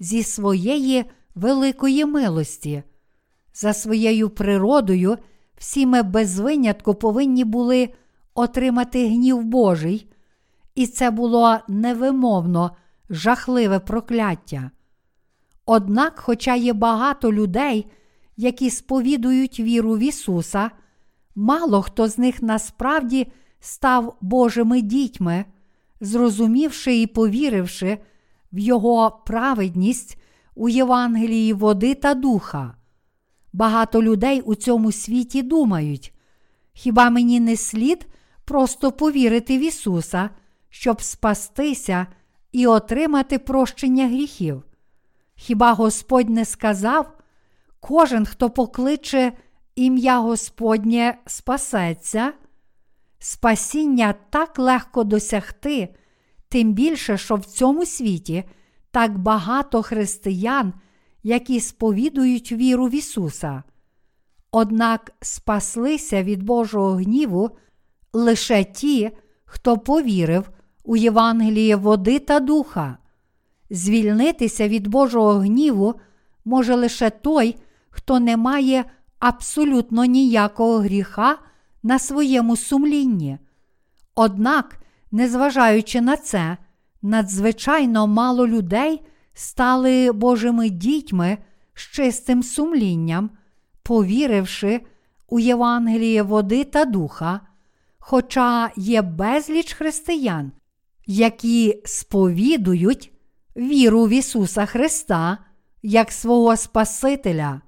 зі 0.00 0.22
своєї 0.22 1.04
великої 1.34 2.04
милості. 2.04 2.82
За 3.54 3.72
своєю 3.72 4.30
природою, 4.30 5.18
всі 5.56 5.86
ми 5.86 6.02
без 6.02 6.38
винятку 6.38 6.94
повинні 6.94 7.44
були 7.44 7.88
отримати 8.34 9.08
гнів 9.08 9.44
Божий, 9.44 10.08
і 10.74 10.86
це 10.86 11.10
було 11.10 11.58
невимовно 11.68 12.70
жахливе 13.10 13.78
прокляття. 13.78 14.70
Однак, 15.66 16.18
хоча 16.18 16.54
є 16.54 16.72
багато 16.72 17.32
людей, 17.32 17.86
які 18.36 18.70
сповідують 18.70 19.60
віру 19.60 19.92
в 19.94 19.98
Ісуса, 19.98 20.70
мало 21.34 21.82
хто 21.82 22.08
з 22.08 22.18
них 22.18 22.42
насправді 22.42 23.32
став 23.60 24.16
Божими 24.20 24.80
дітьми, 24.80 25.44
зрозумівши 26.00 27.00
і 27.00 27.06
повіривши 27.06 27.98
в 28.52 28.58
Його 28.58 29.22
праведність 29.26 30.18
у 30.54 30.68
Євангелії 30.68 31.52
води 31.52 31.94
та 31.94 32.14
духа. 32.14 32.74
Багато 33.52 34.02
людей 34.02 34.40
у 34.40 34.54
цьому 34.54 34.92
світі 34.92 35.42
думають, 35.42 36.14
хіба 36.72 37.10
мені 37.10 37.40
не 37.40 37.56
слід 37.56 38.06
просто 38.44 38.92
повірити 38.92 39.58
в 39.58 39.60
Ісуса, 39.60 40.30
щоб 40.70 41.02
спастися 41.02 42.06
і 42.52 42.66
отримати 42.66 43.38
прощення 43.38 44.06
гріхів? 44.06 44.62
Хіба 45.34 45.72
Господь 45.72 46.30
не 46.30 46.44
сказав, 46.44 47.18
кожен, 47.80 48.26
хто 48.26 48.50
покличе 48.50 49.32
ім'я 49.76 50.18
Господнє, 50.18 51.18
спасеться? 51.26 52.32
Спасіння 53.18 54.14
так 54.30 54.58
легко 54.58 55.04
досягти, 55.04 55.94
тим 56.48 56.72
більше, 56.72 57.18
що 57.18 57.36
в 57.36 57.44
цьому 57.44 57.86
світі 57.86 58.44
так 58.90 59.18
багато 59.18 59.82
християн, 59.82 60.72
які 61.22 61.60
сповідують 61.60 62.52
віру 62.52 62.86
в 62.86 62.94
Ісуса. 62.94 63.62
Однак 64.50 65.12
спаслися 65.20 66.22
від 66.22 66.42
Божого 66.42 66.94
гніву 66.94 67.50
лише 68.12 68.64
ті, 68.64 69.10
хто 69.44 69.78
повірив 69.78 70.50
у 70.84 70.96
Євангеліє 70.96 71.76
води 71.76 72.18
та 72.18 72.40
духа. 72.40 72.98
Звільнитися 73.70 74.68
від 74.68 74.86
Божого 74.86 75.38
гніву 75.38 75.94
може 76.44 76.74
лише 76.74 77.10
той, 77.10 77.56
хто 77.90 78.20
не 78.20 78.36
має 78.36 78.84
абсолютно 79.18 80.04
ніякого 80.04 80.78
гріха 80.78 81.38
на 81.82 81.98
своєму 81.98 82.56
сумлінні. 82.56 83.38
Однак, 84.14 84.78
незважаючи 85.10 86.00
на 86.00 86.16
це, 86.16 86.56
надзвичайно 87.02 88.06
мало 88.06 88.46
людей 88.46 89.02
стали 89.34 90.12
Божими 90.12 90.70
дітьми 90.70 91.38
з 91.74 91.80
чистим 91.80 92.42
сумлінням, 92.42 93.30
повіривши 93.82 94.80
у 95.28 95.38
Євангеліє 95.38 96.22
води 96.22 96.64
та 96.64 96.84
духа, 96.84 97.40
Хоча 98.04 98.70
є 98.76 99.02
безліч 99.02 99.72
християн, 99.72 100.52
які 101.06 101.82
сповідують 101.84 103.12
віру 103.56 104.04
в 104.04 104.08
Ісуса 104.08 104.66
Христа 104.66 105.38
як 105.82 106.12
свого 106.12 106.56
Спасителя. 106.56 107.60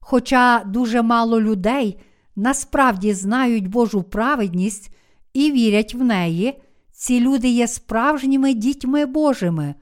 Хоча 0.00 0.64
дуже 0.66 1.02
мало 1.02 1.40
людей 1.40 2.00
насправді 2.36 3.14
знають 3.14 3.68
Божу 3.68 4.02
праведність 4.02 4.96
і 5.32 5.52
вірять 5.52 5.94
в 5.94 6.02
неї, 6.02 6.62
ці 6.92 7.20
люди 7.20 7.48
є 7.48 7.68
справжніми 7.68 8.54
дітьми 8.54 9.06
Божими, 9.06 9.74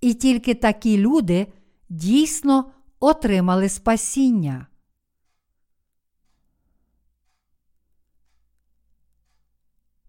і 0.00 0.14
тільки 0.14 0.54
такі 0.54 0.98
люди 0.98 1.46
дійсно 1.88 2.70
отримали 3.00 3.68
спасіння. 3.68 4.66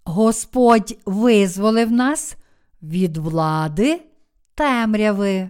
Господь 0.09 0.97
визволив 1.05 1.91
нас 1.91 2.35
від 2.81 3.17
влади 3.17 4.01
темряви. 4.55 5.49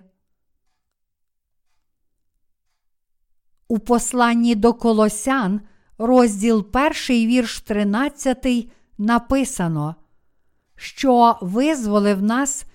У 3.68 3.80
посланні 3.80 4.56
до 4.56 4.74
Колосян, 4.74 5.62
розділ 5.98 6.68
1, 6.74 6.92
вірш 7.10 7.62
13, 7.62 8.72
написано, 8.98 9.96
що 10.76 11.38
визволив 11.42 12.22
нас 12.22 12.66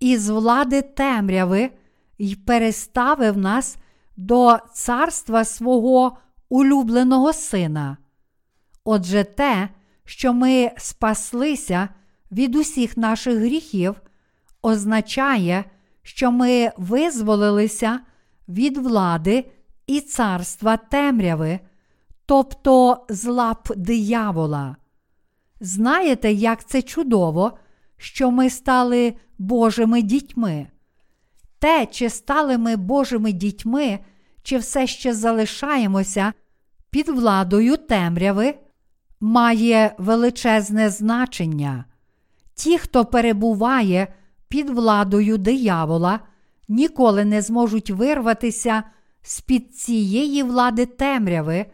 із 0.00 0.28
влади 0.28 0.82
темряви 0.82 1.70
і 2.18 2.36
переставив 2.36 3.36
нас 3.36 3.76
до 4.16 4.58
царства 4.74 5.44
свого 5.44 6.18
улюбленого 6.48 7.32
сина. 7.32 7.96
Отже, 8.84 9.24
те, 9.24 9.68
що 10.04 10.32
ми 10.32 10.70
спаслися 10.76 11.88
від 12.32 12.56
усіх 12.56 12.96
наших 12.96 13.38
гріхів, 13.38 14.00
означає, 14.62 15.64
що 16.02 16.32
ми 16.32 16.72
визволилися 16.76 18.00
від 18.48 18.76
влади 18.76 19.44
і 19.86 20.00
царства 20.00 20.76
темряви, 20.76 21.60
тобто 22.26 23.06
з 23.08 23.26
лап 23.26 23.68
диявола. 23.76 24.76
Знаєте, 25.60 26.32
як 26.32 26.68
це 26.68 26.82
чудово, 26.82 27.58
що 27.96 28.30
ми 28.30 28.50
стали 28.50 29.14
Божими 29.38 30.02
дітьми? 30.02 30.66
Те, 31.58 31.86
чи 31.86 32.10
стали 32.10 32.58
ми 32.58 32.76
Божими 32.76 33.32
дітьми, 33.32 33.98
чи 34.42 34.58
все 34.58 34.86
ще 34.86 35.14
залишаємося 35.14 36.32
під 36.90 37.08
владою 37.08 37.76
темряви, 37.76 38.54
має 39.22 39.94
величезне 39.98 40.90
значення. 40.90 41.84
Ті, 42.54 42.78
хто 42.78 43.04
перебуває 43.04 44.14
під 44.48 44.70
владою 44.70 45.38
диявола, 45.38 46.20
ніколи 46.68 47.24
не 47.24 47.42
зможуть 47.42 47.90
вирватися 47.90 48.82
з 49.22 49.40
під 49.40 49.76
цієї 49.76 50.42
влади 50.42 50.86
темряви, 50.86 51.66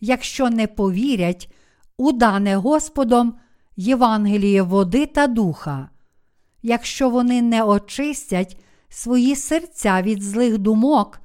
якщо 0.00 0.50
не 0.50 0.66
повірять 0.66 1.52
у 1.96 2.12
дане 2.12 2.56
Господом 2.56 3.34
Євангеліє 3.76 4.62
води 4.62 5.06
та 5.06 5.26
духа, 5.26 5.90
якщо 6.62 7.10
вони 7.10 7.42
не 7.42 7.62
очистять 7.62 8.60
свої 8.88 9.36
серця 9.36 10.02
від 10.02 10.22
злих 10.22 10.58
думок, 10.58 11.20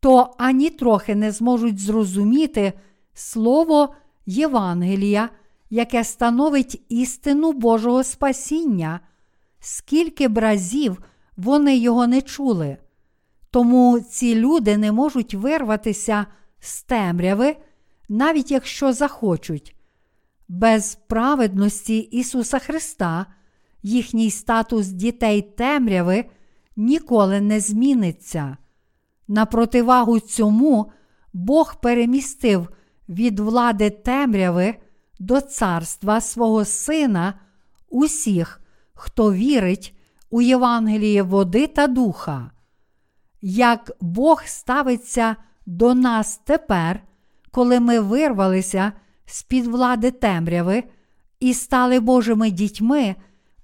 то 0.00 0.34
ані 0.38 0.70
трохи 0.70 1.14
не 1.14 1.32
зможуть 1.32 1.78
зрозуміти 1.78 2.72
Слово 3.14 3.94
Євангелія, 4.28 5.28
яке 5.70 6.04
становить 6.04 6.82
істину 6.88 7.52
Божого 7.52 8.04
спасіння, 8.04 9.00
скільки 9.60 10.28
б 10.28 10.38
разів 10.38 11.02
вони 11.36 11.76
його 11.76 12.06
не 12.06 12.22
чули. 12.22 12.76
Тому 13.50 14.00
ці 14.00 14.34
люди 14.34 14.76
не 14.76 14.92
можуть 14.92 15.34
вирватися 15.34 16.26
з 16.60 16.82
темряви, 16.82 17.56
навіть 18.08 18.50
якщо 18.50 18.92
захочуть. 18.92 19.76
Без 20.48 20.94
праведності 20.94 21.98
Ісуса 21.98 22.58
Христа 22.58 23.26
їхній 23.82 24.30
статус 24.30 24.86
дітей 24.86 25.42
темряви 25.42 26.24
ніколи 26.76 27.40
не 27.40 27.60
зміниться. 27.60 28.56
На 29.28 29.46
противагу 29.46 30.20
цьому 30.20 30.92
Бог 31.32 31.80
перемістив 31.80 32.68
від 33.08 33.40
влади 33.40 33.90
темряви 33.90 34.74
до 35.18 35.40
царства 35.40 36.20
свого 36.20 36.64
Сина 36.64 37.34
усіх, 37.88 38.60
хто 38.94 39.32
вірить 39.32 39.94
у 40.30 40.42
Євангеліє 40.42 41.22
води 41.22 41.66
та 41.66 41.86
духа. 41.86 42.50
Як 43.42 43.92
Бог 44.00 44.42
ставиться 44.44 45.36
до 45.66 45.94
нас 45.94 46.40
тепер, 46.44 47.02
коли 47.50 47.80
ми 47.80 48.00
вирвалися 48.00 48.92
з 49.26 49.42
під 49.42 49.66
влади 49.66 50.10
темряви 50.10 50.84
і 51.40 51.54
стали 51.54 52.00
Божими 52.00 52.50
дітьми, 52.50 53.14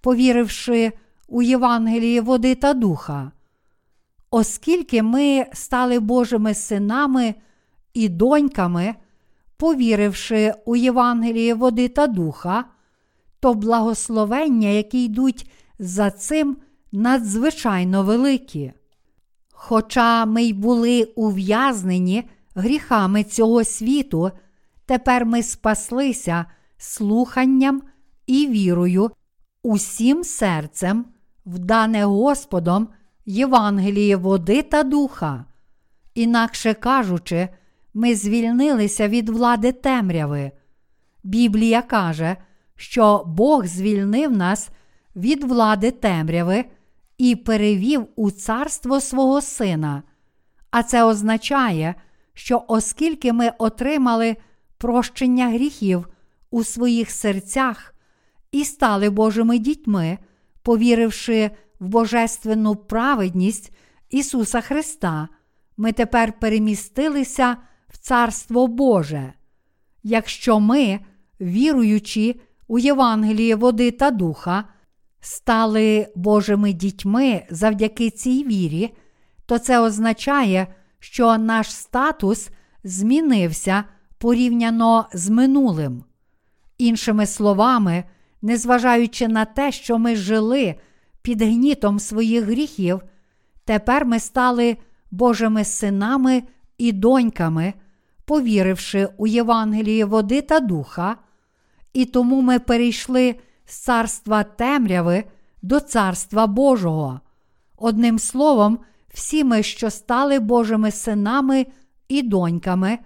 повіривши 0.00 0.92
у 1.28 1.42
Євангеліє 1.42 2.20
води 2.20 2.54
та 2.54 2.74
духа. 2.74 3.32
Оскільки 4.30 5.02
ми 5.02 5.46
стали 5.52 6.00
Божими 6.00 6.54
синами 6.54 7.34
і 7.94 8.08
доньками, 8.08 8.94
повіривши 9.64 10.54
у 10.64 10.76
Євангеліє 10.76 11.54
води 11.54 11.88
та 11.88 12.06
духа, 12.06 12.64
то 13.40 13.54
благословення, 13.54 14.68
які 14.68 15.04
йдуть 15.04 15.50
за 15.78 16.10
цим, 16.10 16.56
надзвичайно 16.92 18.02
великі. 18.02 18.72
Хоча 19.52 20.26
ми 20.26 20.42
й 20.42 20.52
були 20.52 21.04
ув'язнені 21.04 22.24
гріхами 22.54 23.24
цього 23.24 23.64
світу, 23.64 24.30
тепер 24.86 25.26
ми 25.26 25.42
спаслися 25.42 26.44
слуханням 26.76 27.82
і 28.26 28.46
вірою, 28.46 29.10
усім 29.62 30.24
серцем, 30.24 31.04
вдане 31.46 32.04
Господом 32.04 32.88
Євангеліє 33.26 34.16
води 34.16 34.62
та 34.62 34.82
духа. 34.82 35.44
Інакше 36.14 36.74
кажучи, 36.74 37.48
ми 37.94 38.14
звільнилися 38.14 39.08
від 39.08 39.28
влади 39.28 39.72
темряви. 39.72 40.50
Біблія 41.24 41.82
каже, 41.82 42.36
що 42.76 43.24
Бог 43.26 43.66
звільнив 43.66 44.32
нас 44.32 44.70
від 45.16 45.44
влади 45.44 45.90
темряви 45.90 46.64
і 47.18 47.36
перевів 47.36 48.06
у 48.16 48.30
царство 48.30 49.00
свого 49.00 49.40
Сина. 49.40 50.02
А 50.70 50.82
це 50.82 51.04
означає, 51.04 51.94
що 52.34 52.64
оскільки 52.68 53.32
ми 53.32 53.52
отримали 53.58 54.36
прощення 54.78 55.48
гріхів 55.48 56.08
у 56.50 56.64
своїх 56.64 57.10
серцях 57.10 57.94
і 58.52 58.64
стали 58.64 59.10
Божими 59.10 59.58
дітьми, 59.58 60.18
повіривши 60.62 61.50
в 61.80 61.88
божественну 61.88 62.76
праведність 62.76 63.72
Ісуса 64.10 64.60
Христа, 64.60 65.28
ми 65.76 65.92
тепер 65.92 66.32
перемістилися 66.32 67.56
Царство 68.06 68.66
Боже. 68.66 69.32
Якщо 70.02 70.60
ми, 70.60 71.00
віруючи 71.40 72.40
у 72.68 72.78
Євангеліє 72.78 73.56
води 73.56 73.90
та 73.90 74.10
духа, 74.10 74.64
стали 75.20 76.08
Божими 76.16 76.72
дітьми 76.72 77.42
завдяки 77.50 78.10
цій 78.10 78.44
вірі, 78.44 78.94
то 79.46 79.58
це 79.58 79.80
означає, 79.80 80.66
що 80.98 81.38
наш 81.38 81.74
статус 81.74 82.50
змінився 82.84 83.84
порівняно 84.18 85.08
з 85.12 85.30
минулим. 85.30 86.04
Іншими 86.78 87.26
словами, 87.26 88.04
незважаючи 88.42 89.28
на 89.28 89.44
те, 89.44 89.72
що 89.72 89.98
ми 89.98 90.16
жили 90.16 90.74
під 91.22 91.42
гнітом 91.42 91.98
своїх 91.98 92.44
гріхів, 92.44 93.00
тепер 93.64 94.04
ми 94.04 94.20
стали 94.20 94.76
Божими 95.10 95.64
синами 95.64 96.42
і 96.78 96.92
доньками, 96.92 97.74
повіривши 98.24 99.08
у 99.16 99.26
Євангеліє 99.26 100.04
води 100.04 100.42
та 100.42 100.60
духа, 100.60 101.16
і 101.92 102.04
тому 102.04 102.40
ми 102.40 102.58
перейшли 102.58 103.34
з 103.66 103.76
царства 103.76 104.42
темряви 104.42 105.24
до 105.62 105.80
царства 105.80 106.46
Божого. 106.46 107.20
Одним 107.76 108.18
словом, 108.18 108.78
всі 109.14 109.44
ми, 109.44 109.62
що 109.62 109.90
стали 109.90 110.38
Божими 110.38 110.90
синами 110.90 111.66
і 112.08 112.22
доньками, 112.22 112.98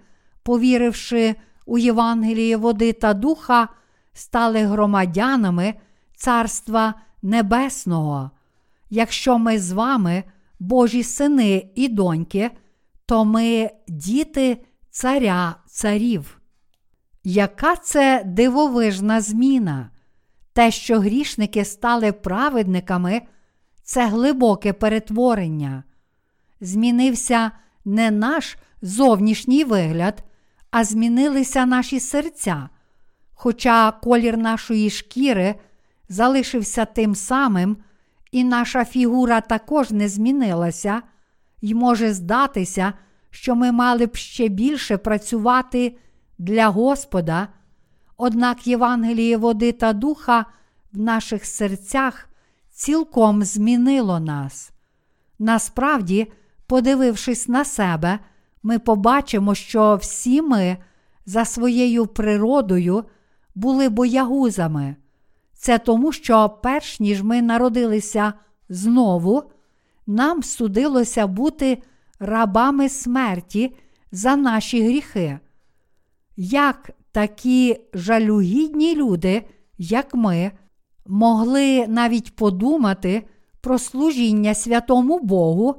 повіривши 0.43 1.35
у 1.65 1.77
Євангеліє 1.77 2.57
води 2.57 2.93
та 2.93 3.13
духа, 3.13 3.67
стали 4.13 4.59
громадянами 4.59 5.73
Царства 6.15 6.93
Небесного. 7.21 8.31
Якщо 8.89 9.37
ми 9.37 9.59
з 9.59 9.71
вами, 9.71 10.23
Божі 10.59 11.03
сини 11.03 11.71
і 11.75 11.87
доньки, 11.87 12.51
то 13.05 13.25
ми 13.25 13.69
діти 13.87 14.57
Царя 14.99 15.55
Царів. 15.67 16.41
Яка 17.23 17.75
це 17.75 18.23
дивовижна 18.25 19.21
зміна? 19.21 19.89
Те, 20.53 20.71
що 20.71 20.99
грішники 20.99 21.65
стали 21.65 22.11
праведниками, 22.11 23.21
це 23.83 24.07
глибоке 24.07 24.73
перетворення. 24.73 25.83
Змінився 26.61 27.51
не 27.85 28.11
наш 28.11 28.57
зовнішній 28.81 29.63
вигляд, 29.63 30.23
а 30.71 30.83
змінилися 30.83 31.65
наші 31.65 31.99
серця. 31.99 32.69
Хоча 33.33 33.91
колір 33.91 34.37
нашої 34.37 34.89
шкіри 34.89 35.55
залишився 36.09 36.85
тим 36.85 37.15
самим, 37.15 37.77
і 38.31 38.43
наша 38.43 38.85
фігура 38.85 39.41
також 39.41 39.91
не 39.91 40.09
змінилася, 40.09 41.01
й 41.61 41.73
може 41.73 42.13
здатися, 42.13 42.93
що 43.29 43.55
ми 43.55 43.71
мали 43.71 44.05
б 44.05 44.15
ще 44.15 44.47
більше 44.47 44.97
працювати 44.97 45.97
для 46.37 46.67
Господа, 46.67 47.47
однак 48.17 48.67
Євангеліє 48.67 49.37
води 49.37 49.71
та 49.71 49.93
духа 49.93 50.45
в 50.93 50.99
наших 50.99 51.45
серцях 51.45 52.29
цілком 52.69 53.43
змінило 53.43 54.19
нас. 54.19 54.71
Насправді, 55.39 56.31
подивившись 56.67 57.47
на 57.47 57.65
себе, 57.65 58.19
ми 58.63 58.79
побачимо, 58.79 59.55
що 59.55 59.95
всі 59.95 60.41
ми 60.41 60.77
за 61.25 61.45
своєю 61.45 62.07
природою 62.07 63.05
були 63.55 63.89
боягузами. 63.89 64.95
Це 65.53 65.77
тому, 65.77 66.11
що 66.11 66.59
перш 66.63 66.99
ніж 66.99 67.21
ми 67.23 67.41
народилися 67.41 68.33
знову, 68.69 69.43
нам 70.07 70.43
судилося 70.43 71.27
бути 71.27 71.83
рабами 72.19 72.89
смерті 72.89 73.75
за 74.11 74.35
наші 74.35 74.83
гріхи. 74.83 75.39
Як 76.37 76.91
такі 77.11 77.81
жалюгідні 77.93 78.95
люди, 78.95 79.45
як 79.77 80.13
ми, 80.13 80.51
могли 81.05 81.87
навіть 81.87 82.35
подумати 82.35 83.23
про 83.61 83.79
служіння 83.79 84.53
святому 84.53 85.19
Богу 85.19 85.75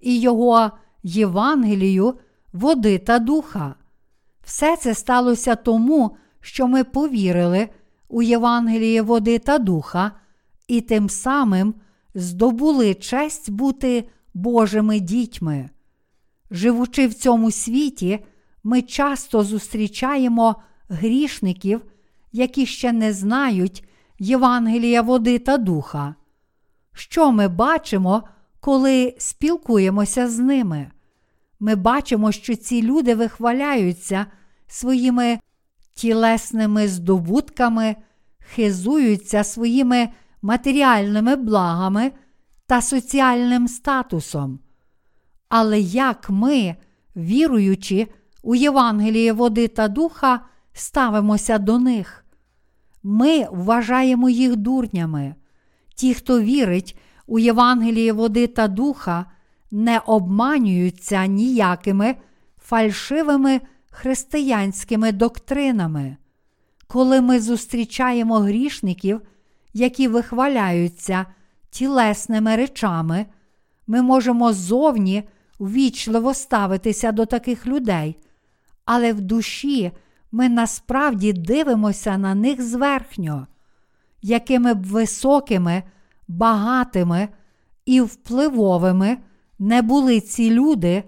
і 0.00 0.20
Його 0.20 0.70
Євангелію, 1.02 2.14
води 2.52 2.98
та 2.98 3.18
духа. 3.18 3.74
Все 4.44 4.76
це 4.76 4.94
сталося 4.94 5.54
тому, 5.54 6.16
що 6.40 6.66
ми 6.66 6.84
повірили 6.84 7.68
у 8.08 8.22
Євангеліє 8.22 9.02
води 9.02 9.38
та 9.38 9.58
духа, 9.58 10.12
і 10.68 10.80
тим 10.80 11.08
самим 11.08 11.74
здобули 12.14 12.94
честь 12.94 13.50
бути 13.50 14.08
Божими 14.34 15.00
дітьми. 15.00 15.70
Живучи 16.54 17.06
в 17.06 17.14
цьому 17.14 17.50
світі, 17.50 18.24
ми 18.64 18.82
часто 18.82 19.44
зустрічаємо 19.44 20.56
грішників, 20.88 21.80
які 22.32 22.66
ще 22.66 22.92
не 22.92 23.12
знають 23.12 23.84
Євангелія 24.18 25.02
води 25.02 25.38
та 25.38 25.56
духа. 25.56 26.14
Що 26.92 27.32
ми 27.32 27.48
бачимо, 27.48 28.22
коли 28.60 29.14
спілкуємося 29.18 30.28
з 30.28 30.38
ними? 30.38 30.90
Ми 31.60 31.74
бачимо, 31.74 32.32
що 32.32 32.56
ці 32.56 32.82
люди 32.82 33.14
вихваляються 33.14 34.26
своїми 34.66 35.38
тілесними 35.94 36.88
здобутками, 36.88 37.96
хизуються 38.38 39.44
своїми 39.44 40.08
матеріальними 40.42 41.36
благами 41.36 42.12
та 42.66 42.82
соціальним 42.82 43.68
статусом. 43.68 44.58
Але 45.56 45.80
як 45.80 46.30
ми, 46.30 46.76
віруючи 47.16 48.08
у 48.42 48.54
Євангеліє 48.54 49.32
води 49.32 49.68
та 49.68 49.88
духа, 49.88 50.40
ставимося 50.72 51.58
до 51.58 51.78
них? 51.78 52.24
Ми 53.02 53.46
вважаємо 53.50 54.30
їх 54.30 54.56
дурнями. 54.56 55.34
Ті, 55.94 56.14
хто 56.14 56.40
вірить 56.40 56.98
у 57.26 57.38
Євангеліє 57.38 58.12
води 58.12 58.46
та 58.46 58.68
духа, 58.68 59.26
не 59.70 59.98
обманюються 59.98 61.26
ніякими 61.26 62.14
фальшивими 62.58 63.60
християнськими 63.90 65.12
доктринами. 65.12 66.16
Коли 66.86 67.20
ми 67.20 67.40
зустрічаємо 67.40 68.38
грішників, 68.38 69.20
які 69.74 70.08
вихваляються 70.08 71.26
тілесними 71.70 72.56
речами, 72.56 73.26
ми 73.86 74.02
можемо 74.02 74.52
зовні 74.52 75.24
ввічливо 75.60 76.34
ставитися 76.34 77.12
до 77.12 77.26
таких 77.26 77.66
людей, 77.66 78.16
але 78.84 79.12
в 79.12 79.20
душі 79.20 79.92
ми 80.32 80.48
насправді 80.48 81.32
дивимося 81.32 82.18
на 82.18 82.34
них 82.34 82.62
зверхньо, 82.62 83.46
якими 84.22 84.74
б 84.74 84.84
високими, 84.84 85.82
багатими 86.28 87.28
і 87.86 88.00
впливовими 88.00 89.18
не 89.58 89.82
були 89.82 90.20
ці 90.20 90.50
люди, 90.50 91.02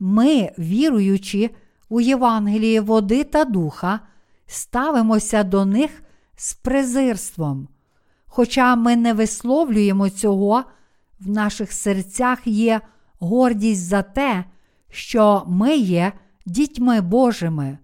ми, 0.00 0.52
віруючи 0.58 1.50
у 1.88 2.00
Євангелії 2.00 2.80
води 2.80 3.24
та 3.24 3.44
духа, 3.44 4.00
ставимося 4.46 5.42
до 5.42 5.64
них 5.64 6.02
з 6.36 6.54
презирством. 6.54 7.68
Хоча 8.26 8.76
ми 8.76 8.96
не 8.96 9.12
висловлюємо 9.12 10.10
цього, 10.10 10.64
в 11.20 11.28
наших 11.28 11.72
серцях 11.72 12.46
є 12.46 12.80
гордість 13.18 13.86
за 13.86 14.02
те, 14.02 14.44
що 14.90 15.44
ми 15.46 15.76
є 15.76 16.12
дітьми 16.46 17.00
Божими. 17.00 17.78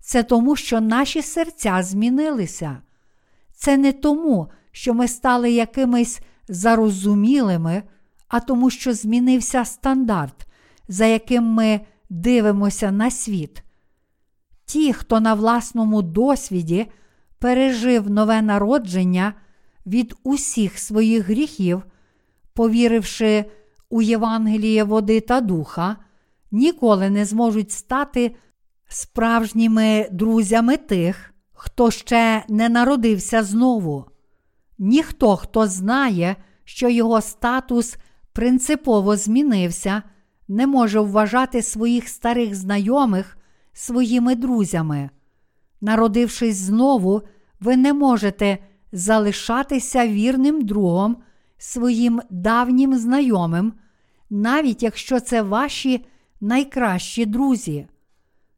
Це 0.00 0.22
тому, 0.22 0.56
що 0.56 0.80
наші 0.80 1.22
серця 1.22 1.82
змінилися. 1.82 2.78
Це 3.54 3.76
не 3.76 3.92
тому, 3.92 4.48
що 4.72 4.94
ми 4.94 5.08
стали 5.08 5.50
якимись 5.52 6.20
зарозумілими, 6.48 7.82
а 8.28 8.40
тому, 8.40 8.70
що 8.70 8.94
змінився 8.94 9.64
стандарт, 9.64 10.46
за 10.88 11.06
яким 11.06 11.44
ми 11.44 11.80
дивимося 12.10 12.90
на 12.90 13.10
світ. 13.10 13.62
Ті, 14.64 14.92
хто 14.92 15.20
на 15.20 15.34
власному 15.34 16.02
досвіді 16.02 16.86
пережив 17.38 18.10
нове 18.10 18.42
народження 18.42 19.34
від 19.86 20.14
усіх 20.22 20.78
своїх 20.78 21.28
гріхів, 21.28 21.82
повіривши 22.54 23.44
у 23.92 24.02
Євангеліє 24.02 24.84
води 24.84 25.20
та 25.20 25.40
духа, 25.40 25.96
ніколи 26.50 27.10
не 27.10 27.24
зможуть 27.24 27.72
стати 27.72 28.36
справжніми 28.88 30.08
друзями 30.12 30.76
тих, 30.76 31.34
хто 31.52 31.90
ще 31.90 32.44
не 32.48 32.68
народився 32.68 33.42
знову. 33.42 34.04
Ніхто, 34.78 35.36
хто 35.36 35.66
знає, 35.66 36.36
що 36.64 36.88
його 36.88 37.20
статус 37.20 37.96
принципово 38.32 39.16
змінився, 39.16 40.02
не 40.48 40.66
може 40.66 41.00
вважати 41.00 41.62
своїх 41.62 42.08
старих 42.08 42.54
знайомих 42.54 43.36
своїми 43.72 44.34
друзями. 44.34 45.10
Народившись 45.80 46.56
знову, 46.56 47.22
ви 47.60 47.76
не 47.76 47.92
можете 47.92 48.58
залишатися 48.92 50.08
вірним 50.08 50.64
другом 50.64 51.16
своїм 51.58 52.20
давнім 52.30 52.94
знайомим, 52.94 53.72
навіть 54.32 54.82
якщо 54.82 55.20
це 55.20 55.42
ваші 55.42 56.04
найкращі 56.40 57.26
друзі. 57.26 57.86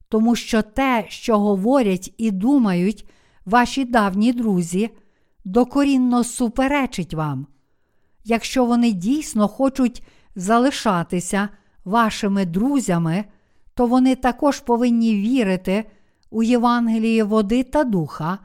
Тому 0.08 0.36
що 0.36 0.62
те, 0.62 1.04
що 1.08 1.38
говорять 1.38 2.14
і 2.18 2.30
думають 2.30 3.06
ваші 3.46 3.84
давні 3.84 4.32
друзі, 4.32 4.90
докорінно 5.44 6.24
суперечить 6.24 7.14
вам. 7.14 7.46
Якщо 8.24 8.64
вони 8.64 8.92
дійсно 8.92 9.48
хочуть 9.48 10.02
залишатися 10.36 11.48
вашими 11.84 12.44
друзями, 12.44 13.24
то 13.74 13.86
вони 13.86 14.14
також 14.16 14.60
повинні 14.60 15.14
вірити 15.14 15.84
у 16.30 16.42
Євангеліє 16.42 17.24
води 17.24 17.62
та 17.62 17.84
духа, 17.84 18.38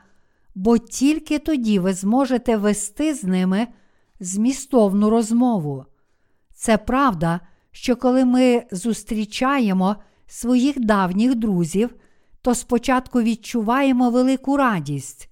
бо 0.56 0.78
тільки 0.78 1.40
тоді 1.40 1.80
ви 1.80 1.94
зможете 1.94 2.58
вести 2.58 3.14
з 3.14 3.24
ними 3.24 3.68
змістовну 4.20 5.10
розмову. 5.10 5.86
Це 6.60 6.78
правда, 6.78 7.40
що 7.72 7.96
коли 7.96 8.26
ми 8.26 8.64
зустрічаємо 8.72 9.96
своїх 10.28 10.80
давніх 10.80 11.36
друзів, 11.36 11.96
то 12.42 12.56
спочатку 12.56 13.22
відчуваємо 13.22 14.10
велику 14.10 14.58
радість. 14.58 15.30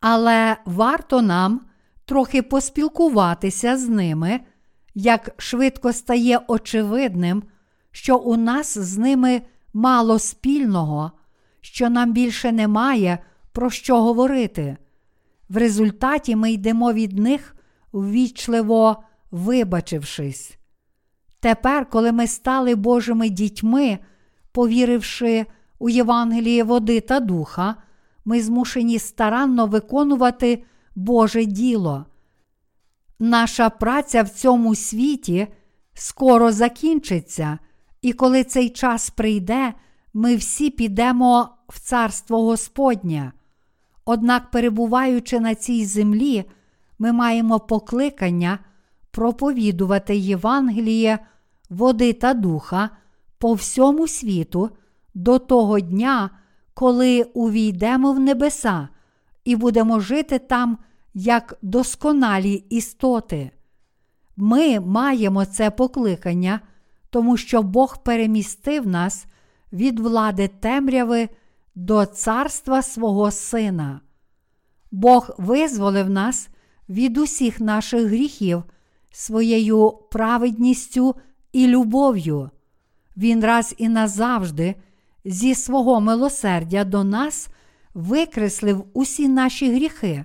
Але 0.00 0.56
варто 0.64 1.22
нам 1.22 1.60
трохи 2.04 2.42
поспілкуватися 2.42 3.76
з 3.76 3.88
ними, 3.88 4.40
як 4.94 5.30
швидко 5.38 5.92
стає 5.92 6.40
очевидним, 6.48 7.42
що 7.90 8.18
у 8.18 8.36
нас 8.36 8.78
з 8.78 8.98
ними 8.98 9.42
мало 9.74 10.18
спільного, 10.18 11.12
що 11.60 11.90
нам 11.90 12.12
більше 12.12 12.52
немає 12.52 13.18
про 13.52 13.70
що 13.70 14.02
говорити. 14.02 14.76
В 15.48 15.56
результаті 15.56 16.36
ми 16.36 16.52
йдемо 16.52 16.92
від 16.92 17.18
них 17.18 17.56
ввічливо 17.92 19.04
вибачившись. 19.34 20.58
Тепер, 21.40 21.90
коли 21.90 22.12
ми 22.12 22.26
стали 22.26 22.74
Божими 22.74 23.28
дітьми, 23.28 23.98
повіривши 24.52 25.46
у 25.78 25.88
Євангелії 25.88 26.62
води 26.62 27.00
та 27.00 27.20
духа, 27.20 27.74
ми 28.24 28.42
змушені 28.42 28.98
старанно 28.98 29.66
виконувати 29.66 30.64
Боже 30.94 31.44
діло. 31.44 32.06
Наша 33.18 33.70
праця 33.70 34.22
в 34.22 34.28
цьому 34.28 34.74
світі 34.74 35.46
скоро 35.94 36.52
закінчиться, 36.52 37.58
і 38.02 38.12
коли 38.12 38.44
цей 38.44 38.70
час 38.70 39.10
прийде, 39.10 39.74
ми 40.12 40.36
всі 40.36 40.70
підемо 40.70 41.48
в 41.68 41.80
Царство 41.80 42.42
Господнє. 42.42 43.32
Однак, 44.04 44.50
перебуваючи 44.50 45.40
на 45.40 45.54
цій 45.54 45.84
землі, 45.84 46.44
ми 46.98 47.12
маємо 47.12 47.60
покликання 47.60 48.58
проповідувати 49.14 50.16
Євангеліє, 50.16 51.18
води 51.70 52.12
та 52.12 52.34
духа 52.34 52.90
по 53.38 53.54
всьому 53.54 54.08
світу 54.08 54.70
до 55.14 55.38
того 55.38 55.80
дня, 55.80 56.30
коли 56.74 57.22
увійдемо 57.22 58.12
в 58.12 58.20
небеса 58.20 58.88
і 59.44 59.56
будемо 59.56 60.00
жити 60.00 60.38
там 60.38 60.78
як 61.14 61.58
досконалі 61.62 62.54
істоти. 62.54 63.50
Ми 64.36 64.80
маємо 64.80 65.44
це 65.44 65.70
покликання, 65.70 66.60
тому 67.10 67.36
що 67.36 67.62
Бог 67.62 68.02
перемістив 68.02 68.86
нас 68.86 69.26
від 69.72 70.00
влади 70.00 70.48
темряви 70.48 71.28
до 71.74 72.06
царства 72.06 72.82
свого 72.82 73.30
Сина. 73.30 74.00
Бог 74.90 75.30
визволив 75.38 76.10
нас 76.10 76.48
від 76.88 77.18
усіх 77.18 77.60
наших 77.60 78.06
гріхів 78.06 78.62
своєю 79.16 79.90
праведністю 80.10 81.14
і 81.52 81.66
любов'ю. 81.66 82.50
Він 83.16 83.44
раз 83.44 83.74
і 83.78 83.88
назавжди 83.88 84.74
зі 85.24 85.54
свого 85.54 86.00
милосердя 86.00 86.84
до 86.84 87.04
нас 87.04 87.48
викреслив 87.94 88.84
усі 88.94 89.28
наші 89.28 89.74
гріхи. 89.74 90.24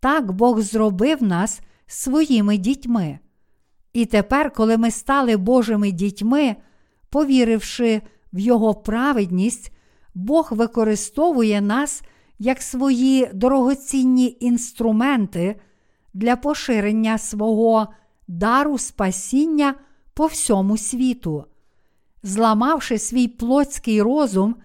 Так 0.00 0.32
Бог 0.32 0.60
зробив 0.60 1.22
нас 1.22 1.60
своїми 1.86 2.56
дітьми. 2.56 3.18
І 3.92 4.06
тепер, 4.06 4.52
коли 4.52 4.76
ми 4.76 4.90
стали 4.90 5.36
Божими 5.36 5.90
дітьми, 5.90 6.56
повіривши 7.10 8.02
в 8.32 8.38
Його 8.38 8.74
праведність, 8.74 9.72
Бог 10.14 10.48
використовує 10.50 11.60
нас 11.60 12.02
як 12.38 12.62
свої 12.62 13.30
дорогоцінні 13.34 14.36
інструменти 14.40 15.60
для 16.16 16.36
поширення 16.36 17.18
свого 17.18 17.88
дару 18.28 18.78
спасіння 18.78 19.74
по 20.14 20.26
всьому 20.26 20.76
світу. 20.76 21.44
Зламавши 22.22 22.98
свій 22.98 23.28
плотський 23.28 24.02
розум, 24.02 24.56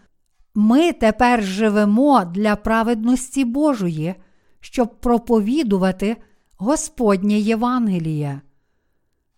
ми 0.55 0.93
тепер 0.93 1.43
живемо 1.43 2.25
для 2.25 2.55
праведності 2.55 3.45
Божої, 3.45 4.15
щоб 4.59 4.99
проповідувати 4.99 6.17
Господнє 6.57 7.39
Євангеліє. 7.39 8.41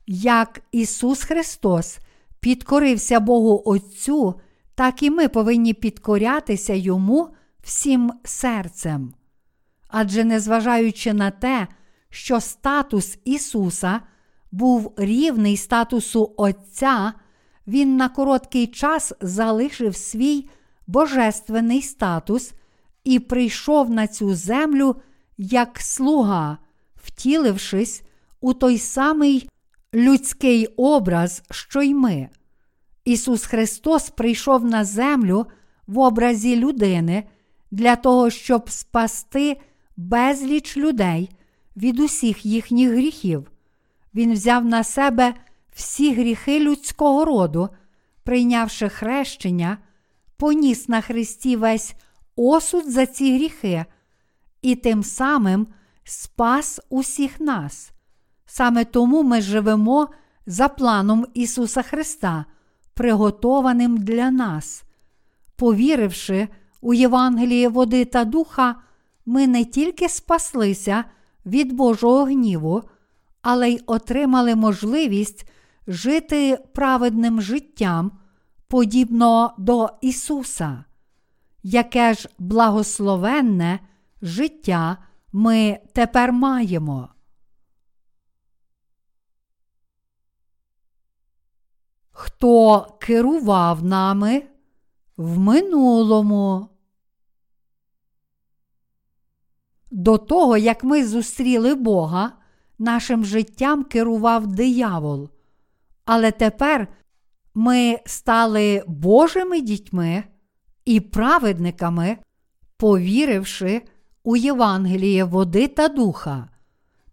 Як 0.08 0.62
Ісус 0.72 1.24
Христос 1.24 1.98
підкорився 2.40 3.20
Богу 3.20 3.62
Отцю, 3.66 4.40
так 4.76 5.04
і 5.04 5.10
ми 5.10 5.28
повинні 5.28 5.74
підкорятися 5.74 6.74
Йому 6.74 7.30
всім 7.64 8.12
серцем. 8.24 9.14
Адже 9.88 10.24
незважаючи 10.24 11.14
на 11.14 11.32
те, 11.32 11.68
що 12.14 12.40
статус 12.40 13.18
Ісуса 13.26 14.02
був 14.52 14.94
рівний 14.98 15.58
статусу 15.58 16.34
Отця, 16.38 17.14
Він 17.68 17.98
на 17.98 18.10
короткий 18.10 18.68
час 18.68 19.14
залишив 19.22 19.96
свій 19.96 20.50
божественний 20.88 21.82
статус 21.82 22.54
і 23.04 23.20
прийшов 23.20 23.90
на 23.90 24.08
цю 24.08 24.36
землю 24.36 24.96
як 25.38 25.80
слуга, 25.80 26.58
втілившись 26.96 28.04
у 28.42 28.54
той 28.54 28.78
самий 28.78 29.50
людський 29.94 30.68
образ, 30.68 31.44
що 31.52 31.82
й 31.82 31.94
ми. 31.94 32.30
Ісус 33.06 33.46
Христос 33.46 34.10
прийшов 34.10 34.66
на 34.66 34.86
землю 34.86 35.46
в 35.88 36.00
образі 36.00 36.56
людини 36.56 37.24
для 37.72 37.96
того, 37.96 38.30
щоб 38.30 38.70
спасти 38.70 39.58
безліч 39.98 40.78
людей 40.78 41.30
від 41.76 42.00
усіх 42.00 42.46
їхніх 42.46 42.92
гріхів. 42.92 43.52
Він 44.16 44.34
взяв 44.34 44.66
на 44.66 44.84
себе 44.84 45.34
всі 45.76 46.14
гріхи 46.14 46.60
людського 46.60 47.26
роду, 47.26 47.70
прийнявши 48.24 48.90
хрещення, 48.90 49.78
поніс 50.38 50.90
на 50.90 51.02
Христі 51.02 51.56
весь 51.56 51.96
осуд 52.36 52.92
за 52.92 53.06
ці 53.06 53.36
гріхи 53.36 53.86
і 54.62 54.76
тим 54.76 55.04
самим 55.04 55.68
спас 56.04 56.80
усіх 56.90 57.40
нас. 57.40 57.92
Саме 58.46 58.86
тому 58.86 59.24
ми 59.24 59.42
живемо 59.42 60.08
за 60.46 60.68
планом 60.68 61.26
Ісуса 61.34 61.82
Христа, 61.82 62.46
приготованим 62.94 63.98
для 63.98 64.32
нас. 64.32 64.84
Повіривши 65.56 66.48
у 66.82 66.94
Євангеліє 66.94 67.70
води 67.70 68.06
та 68.06 68.26
духа, 68.26 68.76
ми 69.26 69.48
не 69.48 69.66
тільки 69.66 70.10
спаслися 70.10 71.04
від 71.46 71.74
Божого 71.74 72.24
гніву, 72.24 72.84
але 73.42 73.70
й 73.70 73.84
отримали 73.86 74.56
можливість 74.56 75.50
жити 75.88 76.58
праведним 76.74 77.42
життям, 77.42 78.12
подібно 78.68 79.54
до 79.58 79.90
Ісуса. 80.02 80.86
Яке 81.64 82.14
ж 82.14 82.30
благословенне 82.40 83.80
життя 84.22 84.98
ми 85.32 85.80
тепер 85.94 86.34
маємо. 86.34 87.10
Хто 92.12 92.82
керував 93.00 93.84
нами 93.84 94.44
в 95.18 95.40
минулому? 95.40 96.73
До 99.94 100.18
того, 100.18 100.58
як 100.58 100.84
ми 100.84 101.06
зустріли 101.06 101.76
Бога, 101.76 102.32
нашим 102.80 103.26
життям 103.26 103.84
керував 103.84 104.48
диявол. 104.48 105.30
Але 106.06 106.32
тепер 106.32 106.88
ми 107.54 108.00
стали 108.06 108.84
Божими 108.88 109.62
дітьми 109.62 110.24
і 110.86 111.00
праведниками, 111.00 112.18
повіривши 112.78 113.82
у 114.24 114.36
Євангеліє 114.36 115.24
води 115.24 115.68
та 115.68 115.88
духа. 115.88 116.50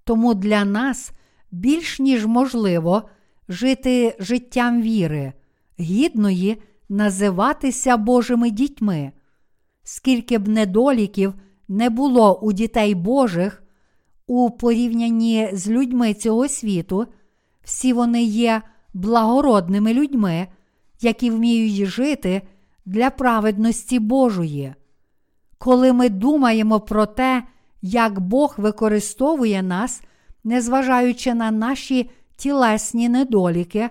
Тому 0.04 0.34
для 0.34 0.64
нас 0.64 1.12
більш 1.50 2.00
ніж 2.00 2.26
можливо 2.26 3.08
жити 3.48 4.16
життям 4.18 4.82
віри, 4.82 5.32
гідної 5.80 6.62
називатися 6.88 7.96
Божими 7.96 8.50
дітьми. 8.50 9.12
Скільки 9.82 10.38
б 10.38 10.48
недоліків 10.48 11.34
не 11.70 11.90
було 11.90 12.38
у 12.40 12.52
дітей 12.52 12.94
Божих 12.94 13.62
у 14.26 14.50
порівнянні 14.50 15.50
з 15.52 15.68
людьми 15.68 16.14
цього 16.14 16.48
світу, 16.48 17.06
всі 17.62 17.92
вони 17.92 18.22
є 18.22 18.62
благородними 18.94 19.94
людьми, 19.94 20.46
які 21.00 21.30
вміють 21.30 21.88
жити 21.88 22.42
для 22.84 23.10
праведності 23.10 23.98
Божої. 23.98 24.74
Коли 25.58 25.92
ми 25.92 26.08
думаємо 26.08 26.80
про 26.80 27.06
те, 27.06 27.42
як 27.82 28.20
Бог 28.20 28.54
використовує 28.58 29.62
нас, 29.62 30.02
незважаючи 30.44 31.34
на 31.34 31.50
наші 31.50 32.10
тілесні 32.36 33.08
недоліки, 33.08 33.90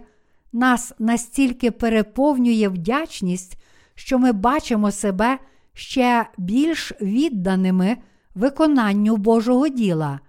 нас 0.54 0.94
настільки 1.00 1.72
переповнює 1.72 2.68
вдячність, 2.68 3.58
що 3.96 4.20
ми 4.20 4.32
бачимо 4.32 4.92
себе 4.92 5.40
ще 5.80 6.26
більш 6.38 6.94
відданими 7.02 7.98
виконанню 8.36 9.18
Божого 9.18 9.68
діла. 9.68 10.20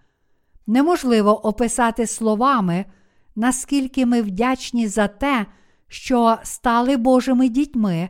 Неможливо 0.67 1.47
описати 1.47 2.07
словами, 2.07 2.85
наскільки 3.37 4.07
ми 4.07 4.23
вдячні 4.23 4.89
за 4.89 5.09
те, 5.09 5.47
що 5.89 6.39
стали 6.43 6.97
Божими 6.97 7.49
дітьми, 7.49 8.09